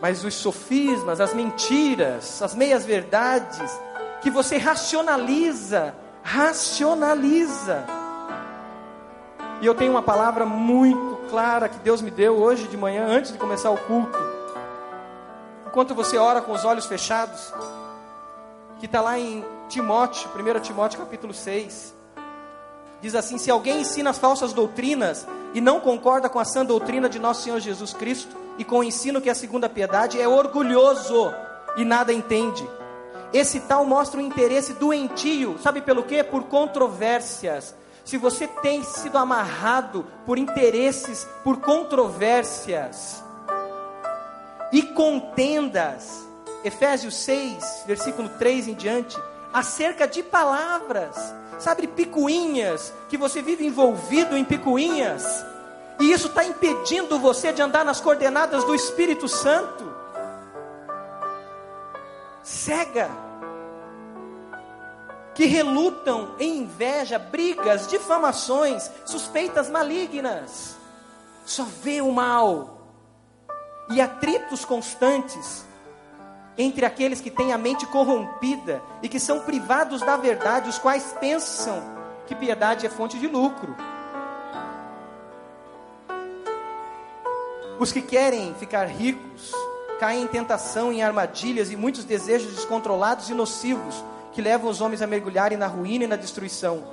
mas 0.00 0.22
os 0.24 0.34
sofismas, 0.34 1.20
as 1.20 1.34
mentiras, 1.34 2.40
as 2.40 2.54
meias-verdades, 2.54 3.76
que 4.22 4.30
você 4.30 4.56
racionaliza, 4.56 5.92
racionaliza. 6.22 7.84
E 9.60 9.66
eu 9.66 9.74
tenho 9.74 9.90
uma 9.90 10.00
palavra 10.00 10.46
muito 10.46 11.28
clara 11.28 11.68
que 11.68 11.80
Deus 11.80 12.00
me 12.00 12.10
deu 12.12 12.36
hoje 12.36 12.68
de 12.68 12.76
manhã, 12.76 13.04
antes 13.08 13.32
de 13.32 13.38
começar 13.38 13.70
o 13.70 13.76
culto. 13.76 14.39
Enquanto 15.70 15.94
você 15.94 16.18
ora 16.18 16.40
com 16.40 16.50
os 16.50 16.64
olhos 16.64 16.86
fechados, 16.86 17.54
que 18.80 18.86
está 18.86 19.00
lá 19.00 19.16
em 19.16 19.44
Timóteo, 19.68 20.28
1 20.34 20.58
Timóteo 20.58 20.98
capítulo 20.98 21.32
6. 21.32 21.94
Diz 23.00 23.14
assim: 23.14 23.38
Se 23.38 23.52
alguém 23.52 23.82
ensina 23.82 24.10
as 24.10 24.18
falsas 24.18 24.52
doutrinas 24.52 25.28
e 25.54 25.60
não 25.60 25.78
concorda 25.78 26.28
com 26.28 26.40
a 26.40 26.44
sã 26.44 26.64
doutrina 26.64 27.08
de 27.08 27.20
nosso 27.20 27.42
Senhor 27.42 27.60
Jesus 27.60 27.92
Cristo, 27.92 28.36
e 28.58 28.64
com 28.64 28.80
o 28.80 28.84
ensino 28.84 29.20
que 29.20 29.28
é 29.28 29.32
a 29.32 29.34
segunda 29.34 29.68
piedade, 29.68 30.20
é 30.20 30.26
orgulhoso 30.26 31.32
e 31.76 31.84
nada 31.84 32.12
entende. 32.12 32.68
Esse 33.32 33.60
tal 33.60 33.86
mostra 33.86 34.18
um 34.18 34.24
interesse 34.24 34.72
doentio, 34.72 35.56
sabe 35.62 35.82
pelo 35.82 36.02
quê? 36.02 36.24
Por 36.24 36.42
controvérsias. 36.46 37.76
Se 38.04 38.16
você 38.16 38.48
tem 38.48 38.82
sido 38.82 39.16
amarrado 39.16 40.04
por 40.26 40.36
interesses, 40.36 41.28
por 41.44 41.58
controvérsias 41.60 43.22
e 44.72 44.82
contendas, 44.82 46.26
Efésios 46.64 47.14
6, 47.16 47.84
versículo 47.86 48.28
3 48.28 48.68
em 48.68 48.74
diante, 48.74 49.16
acerca 49.52 50.06
de 50.06 50.22
palavras, 50.22 51.16
sabe, 51.58 51.86
picuinhas, 51.86 52.92
que 53.08 53.16
você 53.16 53.42
vive 53.42 53.66
envolvido 53.66 54.36
em 54.36 54.44
picuinhas, 54.44 55.44
e 56.00 56.10
isso 56.12 56.28
está 56.28 56.42
impedindo 56.44 57.18
você 57.18 57.52
de 57.52 57.60
andar 57.60 57.84
nas 57.84 58.00
coordenadas 58.00 58.64
do 58.64 58.74
Espírito 58.74 59.28
Santo. 59.28 59.94
Cega. 62.42 63.10
Que 65.34 65.44
relutam 65.44 66.34
em 66.38 66.58
inveja, 66.62 67.18
brigas, 67.18 67.86
difamações, 67.86 68.90
suspeitas 69.04 69.68
malignas. 69.68 70.74
Só 71.44 71.64
vê 71.64 72.00
o 72.00 72.10
mal. 72.10 72.79
E 73.90 74.00
atritos 74.00 74.64
constantes 74.64 75.64
entre 76.56 76.84
aqueles 76.84 77.20
que 77.20 77.30
têm 77.30 77.52
a 77.52 77.58
mente 77.58 77.86
corrompida 77.86 78.82
e 79.02 79.08
que 79.08 79.18
são 79.18 79.40
privados 79.40 80.00
da 80.00 80.16
verdade, 80.16 80.68
os 80.68 80.78
quais 80.78 81.14
pensam 81.18 81.82
que 82.26 82.34
piedade 82.34 82.86
é 82.86 82.90
fonte 82.90 83.18
de 83.18 83.26
lucro. 83.26 83.74
Os 87.78 87.90
que 87.90 88.02
querem 88.02 88.54
ficar 88.54 88.84
ricos 88.86 89.52
caem 89.98 90.22
em 90.22 90.26
tentação, 90.26 90.92
em 90.92 91.02
armadilhas 91.02 91.70
e 91.70 91.76
muitos 91.76 92.04
desejos 92.04 92.54
descontrolados 92.54 93.30
e 93.30 93.34
nocivos 93.34 94.04
que 94.32 94.42
levam 94.42 94.70
os 94.70 94.80
homens 94.80 95.02
a 95.02 95.06
mergulharem 95.06 95.56
na 95.58 95.66
ruína 95.66 96.04
e 96.04 96.06
na 96.06 96.16
destruição. 96.16 96.84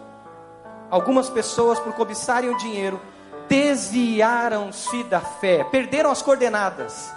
Algumas 0.89 1.29
pessoas, 1.29 1.77
por 1.79 1.93
cobiçarem 1.93 2.49
o 2.49 2.57
dinheiro, 2.57 3.01
desviaram-se 3.47 5.03
da 5.03 5.19
fé, 5.19 5.63
perderam 5.63 6.11
as 6.11 6.21
coordenadas. 6.21 7.11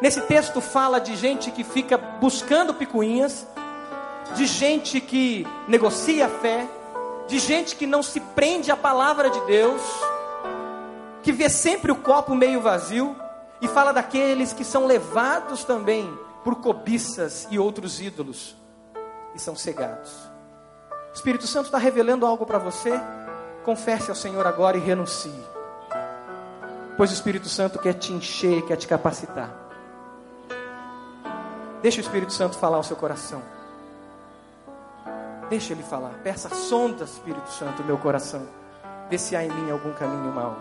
Nesse 0.00 0.20
texto 0.22 0.60
fala 0.60 1.00
de 1.00 1.16
gente 1.16 1.50
que 1.50 1.64
fica 1.64 1.96
buscando 1.96 2.74
picuinhas, 2.74 3.46
de 4.34 4.46
gente 4.46 5.00
que 5.00 5.46
negocia 5.68 6.26
a 6.26 6.28
fé, 6.28 6.66
de 7.26 7.38
gente 7.38 7.76
que 7.76 7.86
não 7.86 8.02
se 8.02 8.20
prende 8.20 8.70
à 8.70 8.76
palavra 8.76 9.30
de 9.30 9.40
Deus 9.42 9.80
que 11.24 11.32
vê 11.32 11.48
sempre 11.48 11.90
o 11.90 11.96
copo 11.96 12.34
meio 12.34 12.60
vazio, 12.60 13.16
e 13.60 13.66
fala 13.66 13.92
daqueles 13.92 14.52
que 14.52 14.62
são 14.62 14.86
levados 14.86 15.64
também 15.64 16.06
por 16.44 16.56
cobiças 16.56 17.48
e 17.50 17.58
outros 17.58 17.98
ídolos 17.98 18.54
e 19.34 19.38
são 19.38 19.56
cegados. 19.56 20.12
O 21.10 21.14
Espírito 21.14 21.46
Santo 21.46 21.66
está 21.66 21.78
revelando 21.78 22.26
algo 22.26 22.44
para 22.44 22.58
você? 22.58 22.92
Confesse 23.64 24.10
ao 24.10 24.16
Senhor 24.16 24.46
agora 24.46 24.76
e 24.76 24.80
renuncie. 24.80 25.53
Pois 26.96 27.10
o 27.10 27.14
Espírito 27.14 27.48
Santo 27.48 27.78
quer 27.78 27.94
te 27.94 28.12
encher, 28.12 28.62
quer 28.66 28.76
te 28.76 28.86
capacitar. 28.86 29.50
Deixa 31.82 31.98
o 31.98 32.00
Espírito 32.00 32.32
Santo 32.32 32.56
falar 32.56 32.76
ao 32.76 32.84
seu 32.84 32.96
coração. 32.96 33.42
Deixa 35.50 35.72
ele 35.72 35.82
falar. 35.82 36.14
Peça 36.22 36.48
sonda, 36.54 37.04
Espírito 37.04 37.50
Santo, 37.50 37.82
meu 37.82 37.98
coração. 37.98 38.46
Vê 39.10 39.18
se 39.18 39.34
há 39.34 39.44
em 39.44 39.50
mim 39.50 39.70
algum 39.70 39.92
caminho 39.92 40.32
mau. 40.32 40.56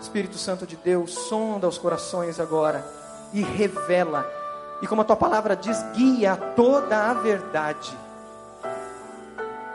Espírito 0.00 0.36
Santo 0.36 0.66
de 0.66 0.76
Deus, 0.76 1.14
sonda 1.14 1.68
os 1.68 1.78
corações 1.78 2.40
agora 2.40 2.84
e 3.32 3.40
revela. 3.40 4.28
E 4.82 4.86
como 4.86 5.02
a 5.02 5.04
tua 5.04 5.16
palavra 5.16 5.56
diz, 5.56 5.80
guia 5.94 6.36
toda 6.36 7.10
a 7.10 7.14
verdade. 7.14 7.96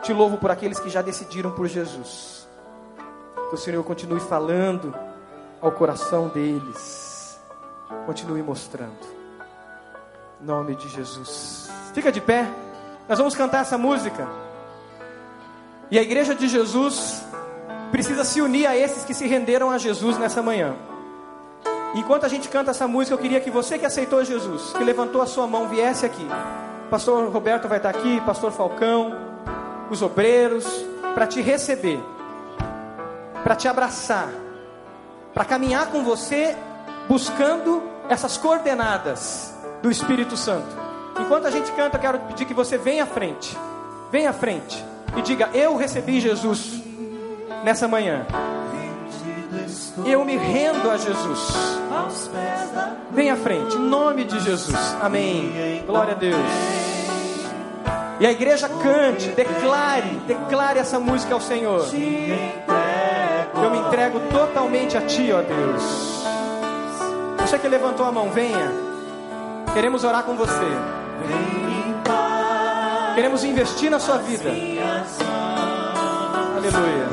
Te 0.02 0.12
louvo 0.12 0.36
por 0.36 0.50
aqueles 0.50 0.78
que 0.78 0.90
já 0.90 1.02
decidiram 1.02 1.50
por 1.50 1.66
Jesus. 1.66 2.46
Que 3.48 3.54
o 3.54 3.58
Senhor 3.58 3.82
continue 3.82 4.20
falando 4.20 4.94
ao 5.60 5.72
coração 5.72 6.28
deles. 6.28 7.38
Continue 8.06 8.42
mostrando. 8.42 8.98
Em 10.40 10.44
nome 10.44 10.74
de 10.74 10.88
Jesus. 10.88 11.70
Fica 11.92 12.10
de 12.10 12.20
pé. 12.20 12.46
Nós 13.08 13.18
vamos 13.18 13.34
cantar 13.34 13.62
essa 13.62 13.76
música. 13.76 14.26
E 15.90 15.98
a 15.98 16.02
igreja 16.02 16.34
de 16.34 16.48
Jesus 16.48 17.24
precisa 17.90 18.24
se 18.24 18.40
unir 18.40 18.66
a 18.66 18.76
esses 18.76 19.04
que 19.04 19.12
se 19.12 19.26
renderam 19.26 19.70
a 19.70 19.78
Jesus 19.78 20.16
nessa 20.16 20.40
manhã. 20.40 20.76
Enquanto 21.94 22.24
a 22.24 22.28
gente 22.28 22.48
canta 22.48 22.70
essa 22.70 22.86
música, 22.86 23.14
eu 23.14 23.18
queria 23.18 23.40
que 23.40 23.50
você 23.50 23.76
que 23.76 23.84
aceitou 23.84 24.24
Jesus, 24.24 24.72
que 24.72 24.84
levantou 24.84 25.20
a 25.20 25.26
sua 25.26 25.46
mão, 25.46 25.68
viesse 25.68 26.06
aqui. 26.06 26.24
Pastor 26.88 27.28
Roberto 27.30 27.66
vai 27.66 27.78
estar 27.78 27.90
aqui, 27.90 28.20
Pastor 28.20 28.52
Falcão, 28.52 29.12
os 29.90 30.00
obreiros, 30.00 30.64
para 31.14 31.26
te 31.26 31.40
receber, 31.40 32.00
para 33.42 33.56
te 33.56 33.66
abraçar, 33.66 34.28
para 35.34 35.44
caminhar 35.44 35.86
com 35.86 36.02
você, 36.04 36.56
buscando 37.08 37.82
essas 38.08 38.36
coordenadas 38.36 39.54
do 39.82 39.90
Espírito 39.90 40.36
Santo. 40.36 40.68
Enquanto 41.18 41.46
a 41.46 41.50
gente 41.50 41.70
canta, 41.72 41.98
quero 41.98 42.18
pedir 42.20 42.44
que 42.44 42.54
você 42.54 42.76
venha 42.78 43.04
à 43.04 43.06
frente, 43.06 43.56
venha 44.10 44.30
à 44.30 44.32
frente 44.32 44.84
e 45.16 45.22
diga: 45.22 45.50
Eu 45.52 45.76
recebi 45.76 46.20
Jesus 46.20 46.82
nessa 47.64 47.86
manhã. 47.86 48.26
Eu 50.06 50.24
me 50.24 50.36
rendo 50.36 50.90
a 50.90 50.96
Jesus. 50.96 51.80
Vem 53.10 53.30
à 53.30 53.36
frente, 53.36 53.76
em 53.76 53.80
nome 53.80 54.24
de 54.24 54.38
Jesus. 54.40 54.96
Amém. 55.00 55.82
Glória 55.86 56.12
a 56.14 56.16
Deus. 56.16 56.36
E 58.20 58.26
a 58.26 58.32
igreja 58.32 58.68
cante, 58.68 59.28
declare, 59.28 60.10
declare 60.26 60.78
essa 60.78 61.00
música 61.00 61.34
ao 61.34 61.40
Senhor. 61.40 61.86
Eu 63.62 63.70
me 63.70 63.78
entrego 63.78 64.20
totalmente 64.30 64.96
a 64.96 65.02
Ti, 65.02 65.32
ó 65.32 65.42
Deus. 65.42 66.24
Você 67.38 67.58
que 67.58 67.68
levantou 67.68 68.06
a 68.06 68.12
mão, 68.12 68.30
venha. 68.30 68.70
Queremos 69.74 70.04
orar 70.04 70.22
com 70.22 70.34
você. 70.36 70.66
Queremos 73.14 73.44
investir 73.44 73.90
na 73.90 73.98
sua 73.98 74.18
vida. 74.18 74.50
Aleluia. 76.56 77.08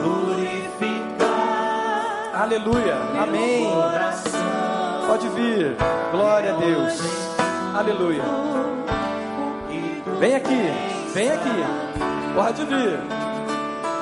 Aleluia. 2.33 2.95
Amém. 3.21 3.67
Pode 5.07 5.29
vir. 5.29 5.75
Glória 6.11 6.53
a 6.53 6.57
Deus. 6.57 7.01
Aleluia. 7.75 8.23
Vem 10.19 10.35
aqui. 10.35 10.71
Vem 11.13 11.31
aqui. 11.31 11.49
Pode 12.35 12.63
vir. 12.65 12.99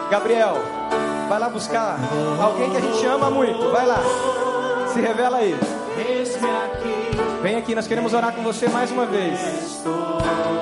Gabriel, 0.09 0.57
vai 1.27 1.39
lá 1.39 1.49
buscar 1.49 1.97
alguém 2.41 2.69
que 2.69 2.77
a 2.77 2.81
gente 2.81 3.05
ama 3.05 3.29
muito. 3.29 3.69
Vai 3.71 3.85
lá. 3.85 3.99
Se 4.93 4.99
revela 5.01 5.37
aí. 5.37 5.55
Vem 7.41 7.57
aqui, 7.57 7.75
nós 7.75 7.87
queremos 7.87 8.13
orar 8.13 8.33
com 8.33 8.43
você 8.43 8.67
mais 8.67 8.91
uma 8.91 9.05
vez. 9.05 9.39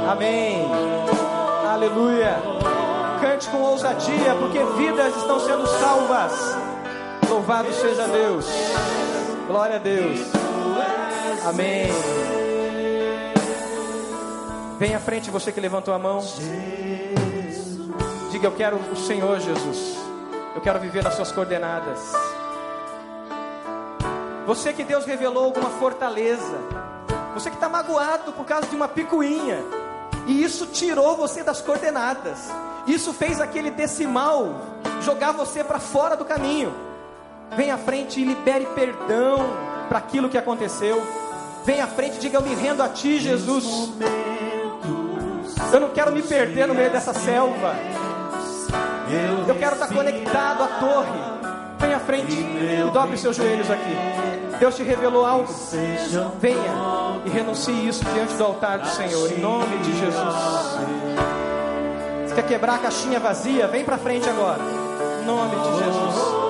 Amém. 0.09 0.66
Aleluia. 1.72 2.38
Cante 3.22 3.47
com 3.49 3.57
ousadia, 3.61 4.36
porque 4.39 4.64
vidas 4.78 5.16
estão 5.16 5.39
sendo 5.39 5.66
salvas. 5.66 6.34
Louvado 7.30 7.72
seja 7.74 8.07
Deus. 8.07 8.45
Glória 9.47 9.78
a 9.78 9.80
Deus. 9.80 10.20
Amém. 11.45 11.88
Vem 14.78 14.95
à 14.95 14.99
frente, 14.99 15.32
você 15.32 15.51
que 15.51 15.59
levantou 15.59 15.93
a 15.93 15.99
mão. 15.99 16.20
Diga: 18.32 18.47
Eu 18.47 18.51
quero 18.51 18.78
o 18.78 18.95
Senhor 18.95 19.39
Jesus. 19.39 20.03
Eu 20.56 20.62
quero 20.62 20.80
viver 20.80 21.04
nas 21.04 21.16
suas 21.16 21.32
coordenadas. 21.32 21.99
Você 24.45 24.72
que 24.72 24.84
Deus 24.84 25.06
revelou 25.06 25.45
alguma 25.45 25.70
fortaleza. 25.72 26.58
Você 27.34 27.49
que 27.49 27.56
está 27.56 27.68
magoado 27.68 28.32
por 28.34 28.45
causa 28.45 28.68
de 28.68 28.76
uma 28.76 28.88
picuinha. 28.88 29.60
E 30.28 30.43
isso 30.43 30.68
tirou 30.68 31.18
você 31.18 31.43
das 31.43 31.62
coordenadas. 31.62 32.49
Isso 32.86 33.14
fez 33.14 33.41
aquele 33.41 33.72
decimal 33.72 34.62
jogar 35.01 35.32
você 35.32 35.64
para 35.64 35.80
fora 35.80 36.16
do 36.16 36.24
caminho. 36.24 36.74
Vem 37.56 37.72
à 37.72 37.78
frente 37.78 38.22
e 38.22 38.26
libere 38.26 38.66
perdão 38.76 39.39
para 39.89 39.97
aquilo 39.97 40.30
que 40.30 40.38
aconteceu. 40.38 41.01
Vem 41.66 41.82
à 41.82 41.88
frente 41.88 42.18
e 42.18 42.20
diga: 42.20 42.38
Eu 42.38 42.41
me 42.41 42.54
rendo 42.54 42.84
a 42.84 42.89
Ti, 42.89 43.20
Jesus. 43.20 43.91
Eu 45.72 45.80
não 45.80 45.89
quero 45.89 46.12
me 46.12 46.22
perder 46.22 46.68
no 46.68 46.76
meio 46.76 46.91
dessa 46.91 47.14
selva. 47.14 47.76
Eu 49.47 49.55
quero 49.55 49.74
estar 49.74 49.88
conectado 49.88 50.64
à 50.64 50.68
torre. 50.80 51.43
Vem 51.80 51.93
à 51.93 51.99
frente 51.99 52.32
e 52.32 52.91
dobre 52.91 53.18
seus 53.18 53.36
joelhos 53.36 53.70
aqui. 53.70 53.95
Deus 54.59 54.76
te 54.76 54.84
revelou 54.84 55.26
algo. 55.26 55.53
Venha 56.39 57.22
e 57.26 57.30
renuncie 57.30 57.88
isso 57.88 58.05
diante 58.14 58.34
do 58.36 58.43
altar 58.43 58.80
do 58.80 58.88
Senhor, 58.88 59.32
em 59.32 59.39
nome 59.39 59.78
de 59.80 59.91
Jesus. 59.99 60.36
Você 62.28 62.36
quer 62.36 62.47
quebrar 62.47 62.76
a 62.76 62.78
caixinha 62.80 63.20
vazia? 63.20 63.68
Vem 63.68 63.84
para 63.84 63.97
frente 63.97 64.30
agora, 64.30 64.61
em 65.22 65.26
nome 65.26 65.55
de 65.55 65.84
Jesus. 65.84 66.43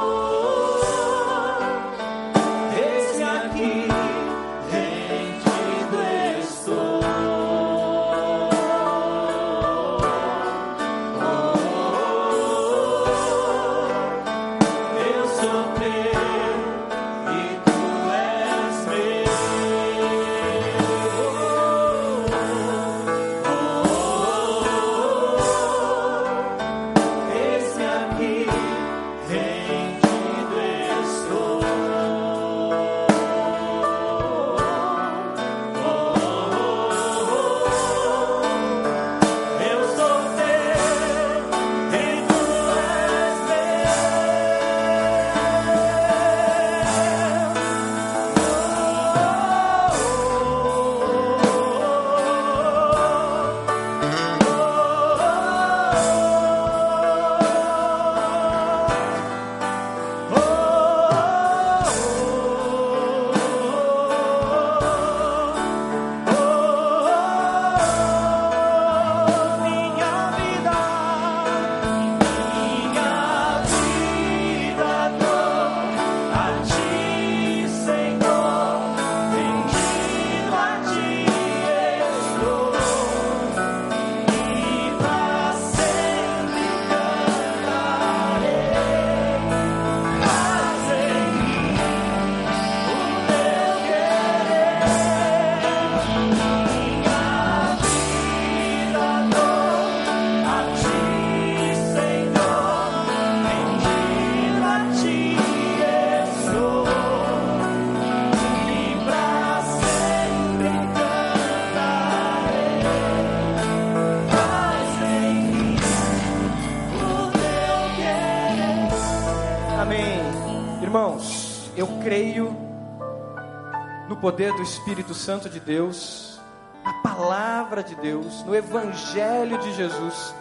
Poder 124.23 124.53
do 124.53 124.63
Espírito 124.63 125.13
Santo 125.13 125.49
de 125.49 125.59
Deus, 125.59 126.39
na 126.81 126.93
palavra 127.01 127.83
de 127.83 127.93
Deus, 127.93 128.41
no 128.45 128.55
Evangelho 128.55 129.57
de 129.57 129.73
Jesus. 129.73 130.33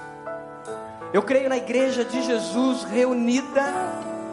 Eu 1.12 1.20
creio 1.20 1.48
na 1.48 1.56
igreja 1.56 2.04
de 2.04 2.22
Jesus 2.22 2.84
reunida, 2.84 3.64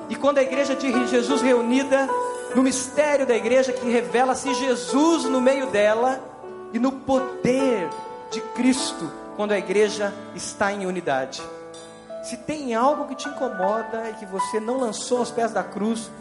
e 0.08 0.16
quando 0.16 0.38
a 0.38 0.44
igreja 0.44 0.76
de 0.76 1.08
Jesus 1.08 1.42
reunida, 1.42 2.08
no 2.54 2.62
mistério 2.62 3.26
da 3.26 3.36
igreja 3.36 3.74
que 3.74 3.90
revela-se 3.90 4.54
Jesus 4.54 5.24
no 5.24 5.42
meio 5.42 5.66
dela, 5.72 6.24
e 6.72 6.78
no 6.78 6.92
poder 6.92 7.90
de 8.30 8.42
Cristo, 8.54 9.12
quando 9.36 9.54
a 9.54 9.58
igreja 9.58 10.14
está 10.36 10.72
em 10.72 10.86
unidade. 10.86 11.42
Se 12.22 12.38
tem 12.38 12.76
algo 12.76 13.08
que 13.08 13.16
te 13.16 13.28
incomoda 13.28 14.12
e 14.12 14.14
que 14.14 14.28
você 14.28 14.60
não 14.60 14.78
lançou 14.78 15.18
aos 15.18 15.32
pés 15.32 15.52
da 15.52 15.64
cruz, 15.64 16.12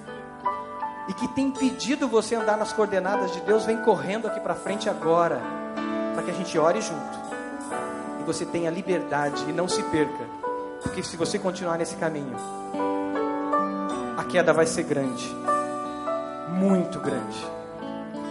e 1.09 1.15
que 1.15 1.27
tem 1.27 1.47
impedido 1.47 2.07
você 2.07 2.35
andar 2.35 2.59
nas 2.59 2.73
coordenadas 2.73 3.33
de 3.33 3.41
Deus, 3.41 3.65
vem 3.65 3.79
correndo 3.79 4.29
aqui 4.29 4.39
para 4.41 4.55
frente 4.55 4.91
agora, 4.91 5.41
para 6.13 6.23
que 6.23 6.31
a 6.31 6.35
gente 6.35 6.59
ore 6.59 6.83
junto. 6.83 7.19
E 8.21 8.25
você 8.25 8.45
tenha 8.45 8.71
liberdade 8.71 9.43
e 9.49 9.53
não 9.53 9.67
se 9.67 9.83
perca, 9.85 10.25
porque 10.83 11.03
se 11.03 11.17
você 11.17 11.39
continuar 11.39 11.79
nesse 11.79 11.97
caminho, 11.97 12.37
a 14.19 14.25
queda 14.25 14.53
vai 14.53 14.67
ser 14.67 14.83
grande, 14.83 15.35
muito 16.51 17.01
grande. 17.01 17.47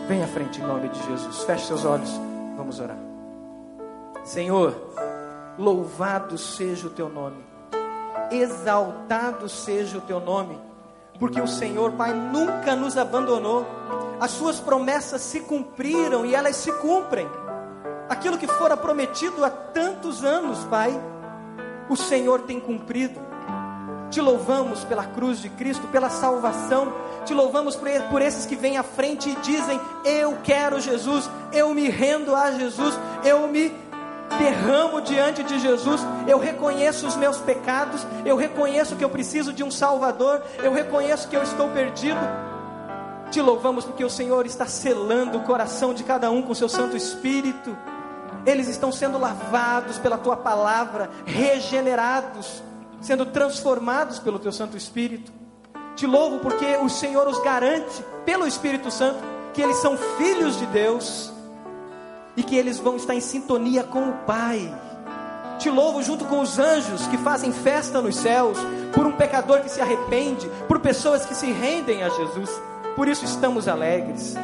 Vem 0.08 0.24
à 0.24 0.28
frente 0.28 0.62
em 0.62 0.64
nome 0.64 0.88
de 0.90 1.04
Jesus. 1.04 1.44
Feche 1.44 1.66
seus 1.66 1.84
olhos, 1.84 2.12
vamos 2.56 2.80
orar. 2.80 2.98
Senhor, 4.24 4.76
louvado 5.58 6.38
seja 6.38 6.88
o 6.88 6.92
teu 6.92 7.10
nome, 7.10 7.44
exaltado 8.30 9.50
seja 9.50 9.98
o 9.98 10.02
teu 10.02 10.20
nome 10.20 10.67
porque 11.20 11.42
o 11.42 11.48
Senhor, 11.48 11.94
Pai, 11.94 12.14
nunca 12.14 12.76
nos 12.76 12.98
abandonou. 12.98 13.66
As 14.20 14.32
suas 14.32 14.60
promessas 14.60 15.22
se 15.22 15.42
cumpriram 15.42 16.26
e 16.26 16.36
elas 16.36 16.56
se 16.56 16.72
cumprem. 16.74 17.28
Aquilo 18.10 18.38
que 18.38 18.48
fora 18.48 18.78
prometido 18.78 19.44
há 19.44 19.50
tantos 19.50 20.24
anos, 20.24 20.64
Pai, 20.66 21.00
o 21.90 21.96
Senhor 21.96 22.42
tem 22.42 22.60
cumprido. 22.60 23.20
Te 24.10 24.22
louvamos 24.22 24.84
pela 24.86 25.06
cruz 25.06 25.40
de 25.40 25.50
Cristo, 25.50 25.88
pela 25.88 26.10
salvação. 26.10 26.94
Te 27.26 27.34
louvamos 27.34 27.76
por 27.76 28.22
esses 28.22 28.46
que 28.46 28.56
vêm 28.56 28.78
à 28.78 28.84
frente 28.84 29.30
e 29.30 29.36
dizem: 29.42 29.80
Eu 30.06 30.38
quero 30.44 30.80
Jesus, 30.80 31.30
eu 31.52 31.74
me 31.74 31.90
rendo 31.90 32.34
a 32.34 32.52
Jesus, 32.52 32.98
eu 33.24 33.48
me 33.48 33.70
derramo 34.38 35.02
diante 35.02 35.44
de 35.44 35.60
Jesus, 35.60 36.02
eu 36.28 36.38
reconheço 36.38 37.08
os 37.08 37.16
meus 37.16 37.38
pecados, 37.38 38.06
eu 38.26 38.36
reconheço 38.36 38.96
que 38.96 39.04
eu 39.04 39.10
preciso 39.10 39.54
de 39.54 39.64
um 39.64 39.72
Salvador, 39.72 40.42
eu 40.62 40.72
reconheço 40.74 41.28
que 41.28 41.36
eu 41.36 41.44
estou 41.44 41.70
perdido. 41.70 42.20
Te 43.32 43.42
louvamos 43.42 43.86
porque 43.86 44.06
o 44.06 44.10
Senhor 44.10 44.46
está 44.46 44.66
selando 44.66 45.38
o 45.38 45.44
coração 45.44 45.94
de 45.94 46.04
cada 46.04 46.32
um 46.32 46.42
com 46.42 46.54
seu 46.54 46.70
Santo 46.70 46.96
Espírito. 46.96 47.78
Eles 48.46 48.68
estão 48.68 48.92
sendo 48.92 49.18
lavados 49.18 49.98
pela 49.98 50.18
tua 50.18 50.38
palavra, 50.38 51.10
regenerados, 51.26 52.64
sendo 53.02 53.26
transformados 53.26 54.20
pelo 54.20 54.40
teu 54.40 54.52
Santo 54.52 54.78
Espírito. 54.78 55.32
Te 55.96 56.06
louvo 56.06 56.40
porque 56.40 56.78
o 56.78 56.90
Senhor 56.90 57.28
os 57.28 57.42
garante, 57.42 58.04
pelo 58.26 58.48
Espírito 58.48 58.90
Santo, 58.90 59.20
que 59.54 59.62
eles 59.62 59.78
são 59.78 59.98
filhos 59.98 60.58
de 60.58 60.66
Deus 60.68 61.34
e 62.38 62.44
que 62.44 62.56
eles 62.56 62.78
vão 62.78 62.96
estar 62.96 63.16
em 63.16 63.20
sintonia 63.20 63.84
com 63.84 64.10
o 64.10 64.14
Pai. 64.20 64.74
Te 65.58 65.72
louvo 65.72 66.04
junto 66.04 66.24
com 66.26 66.40
os 66.40 66.60
anjos 66.60 67.08
que 67.08 67.18
fazem 67.18 67.52
festa 67.52 68.00
nos 68.00 68.16
céus, 68.16 68.60
por 68.94 69.08
um 69.08 69.12
pecador 69.12 69.62
que 69.62 69.72
se 69.72 69.82
arrepende, 69.82 70.48
por 70.68 70.80
pessoas 70.80 71.26
que 71.26 71.34
se 71.34 71.52
rendem 71.52 72.04
a 72.04 72.10
Jesus. 72.10 72.50
Por 72.96 73.08
isso 73.08 73.26
estamos 73.26 73.68
alegres. 73.68 74.36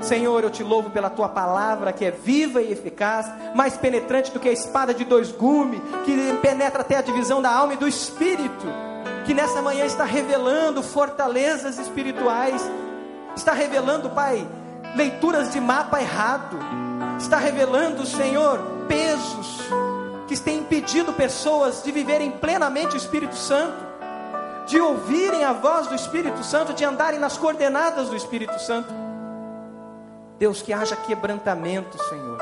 Senhor, 0.00 0.42
eu 0.42 0.50
te 0.50 0.62
louvo 0.62 0.88
pela 0.88 1.10
tua 1.10 1.28
palavra 1.28 1.92
que 1.92 2.06
é 2.06 2.10
viva 2.10 2.62
e 2.62 2.72
eficaz, 2.72 3.30
mais 3.54 3.76
penetrante 3.76 4.32
do 4.32 4.40
que 4.40 4.48
a 4.48 4.52
espada 4.52 4.94
de 4.94 5.04
dois 5.04 5.30
gumes, 5.30 5.80
que 6.06 6.38
penetra 6.40 6.80
até 6.80 6.96
a 6.96 7.02
divisão 7.02 7.42
da 7.42 7.50
alma 7.50 7.74
e 7.74 7.76
do 7.76 7.86
espírito, 7.86 8.66
que 9.26 9.34
nessa 9.34 9.60
manhã 9.60 9.84
está 9.84 10.04
revelando 10.04 10.82
fortalezas 10.82 11.78
espirituais, 11.78 12.62
está 13.36 13.52
revelando, 13.52 14.08
Pai, 14.08 14.46
leituras 14.96 15.52
de 15.52 15.60
mapa 15.60 16.00
errado, 16.00 16.58
está 17.20 17.36
revelando, 17.36 18.04
Senhor, 18.06 18.58
pesos 18.88 19.60
que 20.26 20.38
têm 20.38 20.58
impedido 20.58 21.12
pessoas 21.12 21.82
de 21.82 21.92
viverem 21.92 22.30
plenamente 22.30 22.94
o 22.94 22.96
Espírito 22.96 23.36
Santo, 23.36 23.90
de 24.66 24.80
ouvirem 24.80 25.44
a 25.44 25.52
voz 25.52 25.86
do 25.86 25.94
Espírito 25.94 26.42
Santo, 26.44 26.72
de 26.72 26.84
andarem 26.84 27.18
nas 27.18 27.36
coordenadas 27.36 28.08
do 28.08 28.16
Espírito 28.16 28.58
Santo. 28.60 28.92
Deus, 30.38 30.62
que 30.62 30.72
haja 30.72 30.96
quebrantamento, 30.96 31.98
Senhor. 32.08 32.38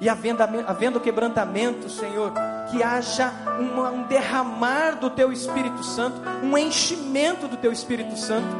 E 0.00 0.08
havendo, 0.08 0.42
havendo 0.66 0.98
quebrantamento, 0.98 1.88
Senhor, 1.88 2.32
que 2.70 2.82
haja 2.82 3.30
um 3.60 4.02
derramar 4.04 4.96
do 4.96 5.10
Teu 5.10 5.30
Espírito 5.30 5.84
Santo, 5.84 6.20
um 6.42 6.58
enchimento 6.58 7.46
do 7.46 7.56
Teu 7.56 7.70
Espírito 7.70 8.16
Santo, 8.16 8.56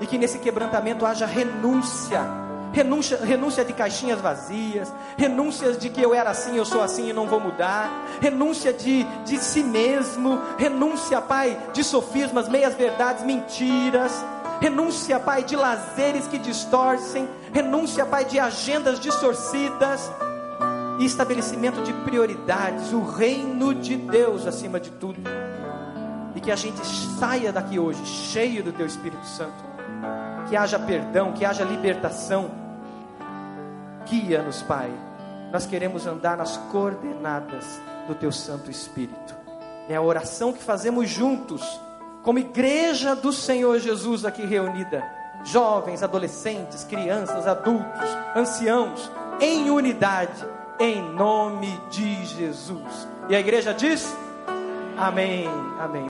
e 0.00 0.06
que 0.06 0.18
nesse 0.18 0.38
quebrantamento 0.38 1.04
haja 1.04 1.26
renúncia 1.26 2.45
renúncia, 2.72 3.18
renúncia 3.18 3.64
de 3.64 3.72
caixinhas 3.72 4.20
vazias, 4.20 4.92
renúncias 5.16 5.78
de 5.78 5.90
que 5.90 6.02
eu 6.02 6.14
era 6.14 6.30
assim, 6.30 6.56
eu 6.56 6.64
sou 6.64 6.82
assim 6.82 7.08
e 7.08 7.12
não 7.12 7.26
vou 7.26 7.40
mudar, 7.40 7.90
renúncia 8.20 8.72
de, 8.72 9.04
de 9.24 9.38
si 9.38 9.62
mesmo, 9.62 10.40
renúncia, 10.58 11.20
Pai, 11.20 11.58
de 11.72 11.82
sofismas, 11.82 12.48
meias 12.48 12.74
verdades, 12.74 13.24
mentiras, 13.24 14.24
renúncia, 14.60 15.18
Pai, 15.18 15.42
de 15.42 15.56
lazeres 15.56 16.26
que 16.26 16.38
distorcem, 16.38 17.28
renúncia, 17.52 18.04
Pai, 18.04 18.24
de 18.24 18.38
agendas 18.38 19.00
distorcidas 19.00 20.10
e 20.98 21.04
estabelecimento 21.04 21.82
de 21.82 21.92
prioridades, 21.92 22.92
o 22.92 23.02
reino 23.02 23.74
de 23.74 23.96
Deus 23.96 24.46
acima 24.46 24.80
de 24.80 24.90
tudo. 24.90 25.20
E 26.34 26.40
que 26.40 26.50
a 26.50 26.56
gente 26.56 26.84
saia 27.18 27.52
daqui 27.52 27.78
hoje 27.78 28.04
cheio 28.04 28.62
do 28.62 28.72
Teu 28.72 28.86
Espírito 28.86 29.24
Santo. 29.24 29.64
Que 30.48 30.56
haja 30.56 30.78
perdão, 30.78 31.32
que 31.32 31.44
haja 31.44 31.64
libertação 31.64 32.66
Guia-nos, 34.06 34.62
Pai. 34.62 34.90
Nós 35.52 35.66
queremos 35.66 36.06
andar 36.06 36.36
nas 36.36 36.56
coordenadas 36.56 37.80
do 38.06 38.14
Teu 38.14 38.30
Santo 38.30 38.70
Espírito. 38.70 39.34
É 39.88 39.96
a 39.96 40.02
oração 40.02 40.52
que 40.52 40.62
fazemos 40.62 41.08
juntos, 41.08 41.80
como 42.22 42.38
igreja 42.38 43.14
do 43.14 43.32
Senhor 43.32 43.78
Jesus 43.80 44.24
aqui 44.24 44.44
reunida. 44.44 45.04
Jovens, 45.44 46.02
adolescentes, 46.02 46.84
crianças, 46.84 47.46
adultos, 47.46 48.08
anciãos, 48.34 49.10
em 49.40 49.70
unidade, 49.70 50.44
em 50.78 51.02
nome 51.02 51.80
de 51.90 52.24
Jesus. 52.24 53.08
E 53.28 53.34
a 53.34 53.40
igreja 53.40 53.74
diz: 53.74 54.12
Amém, 54.96 55.48
amém. 55.78 56.04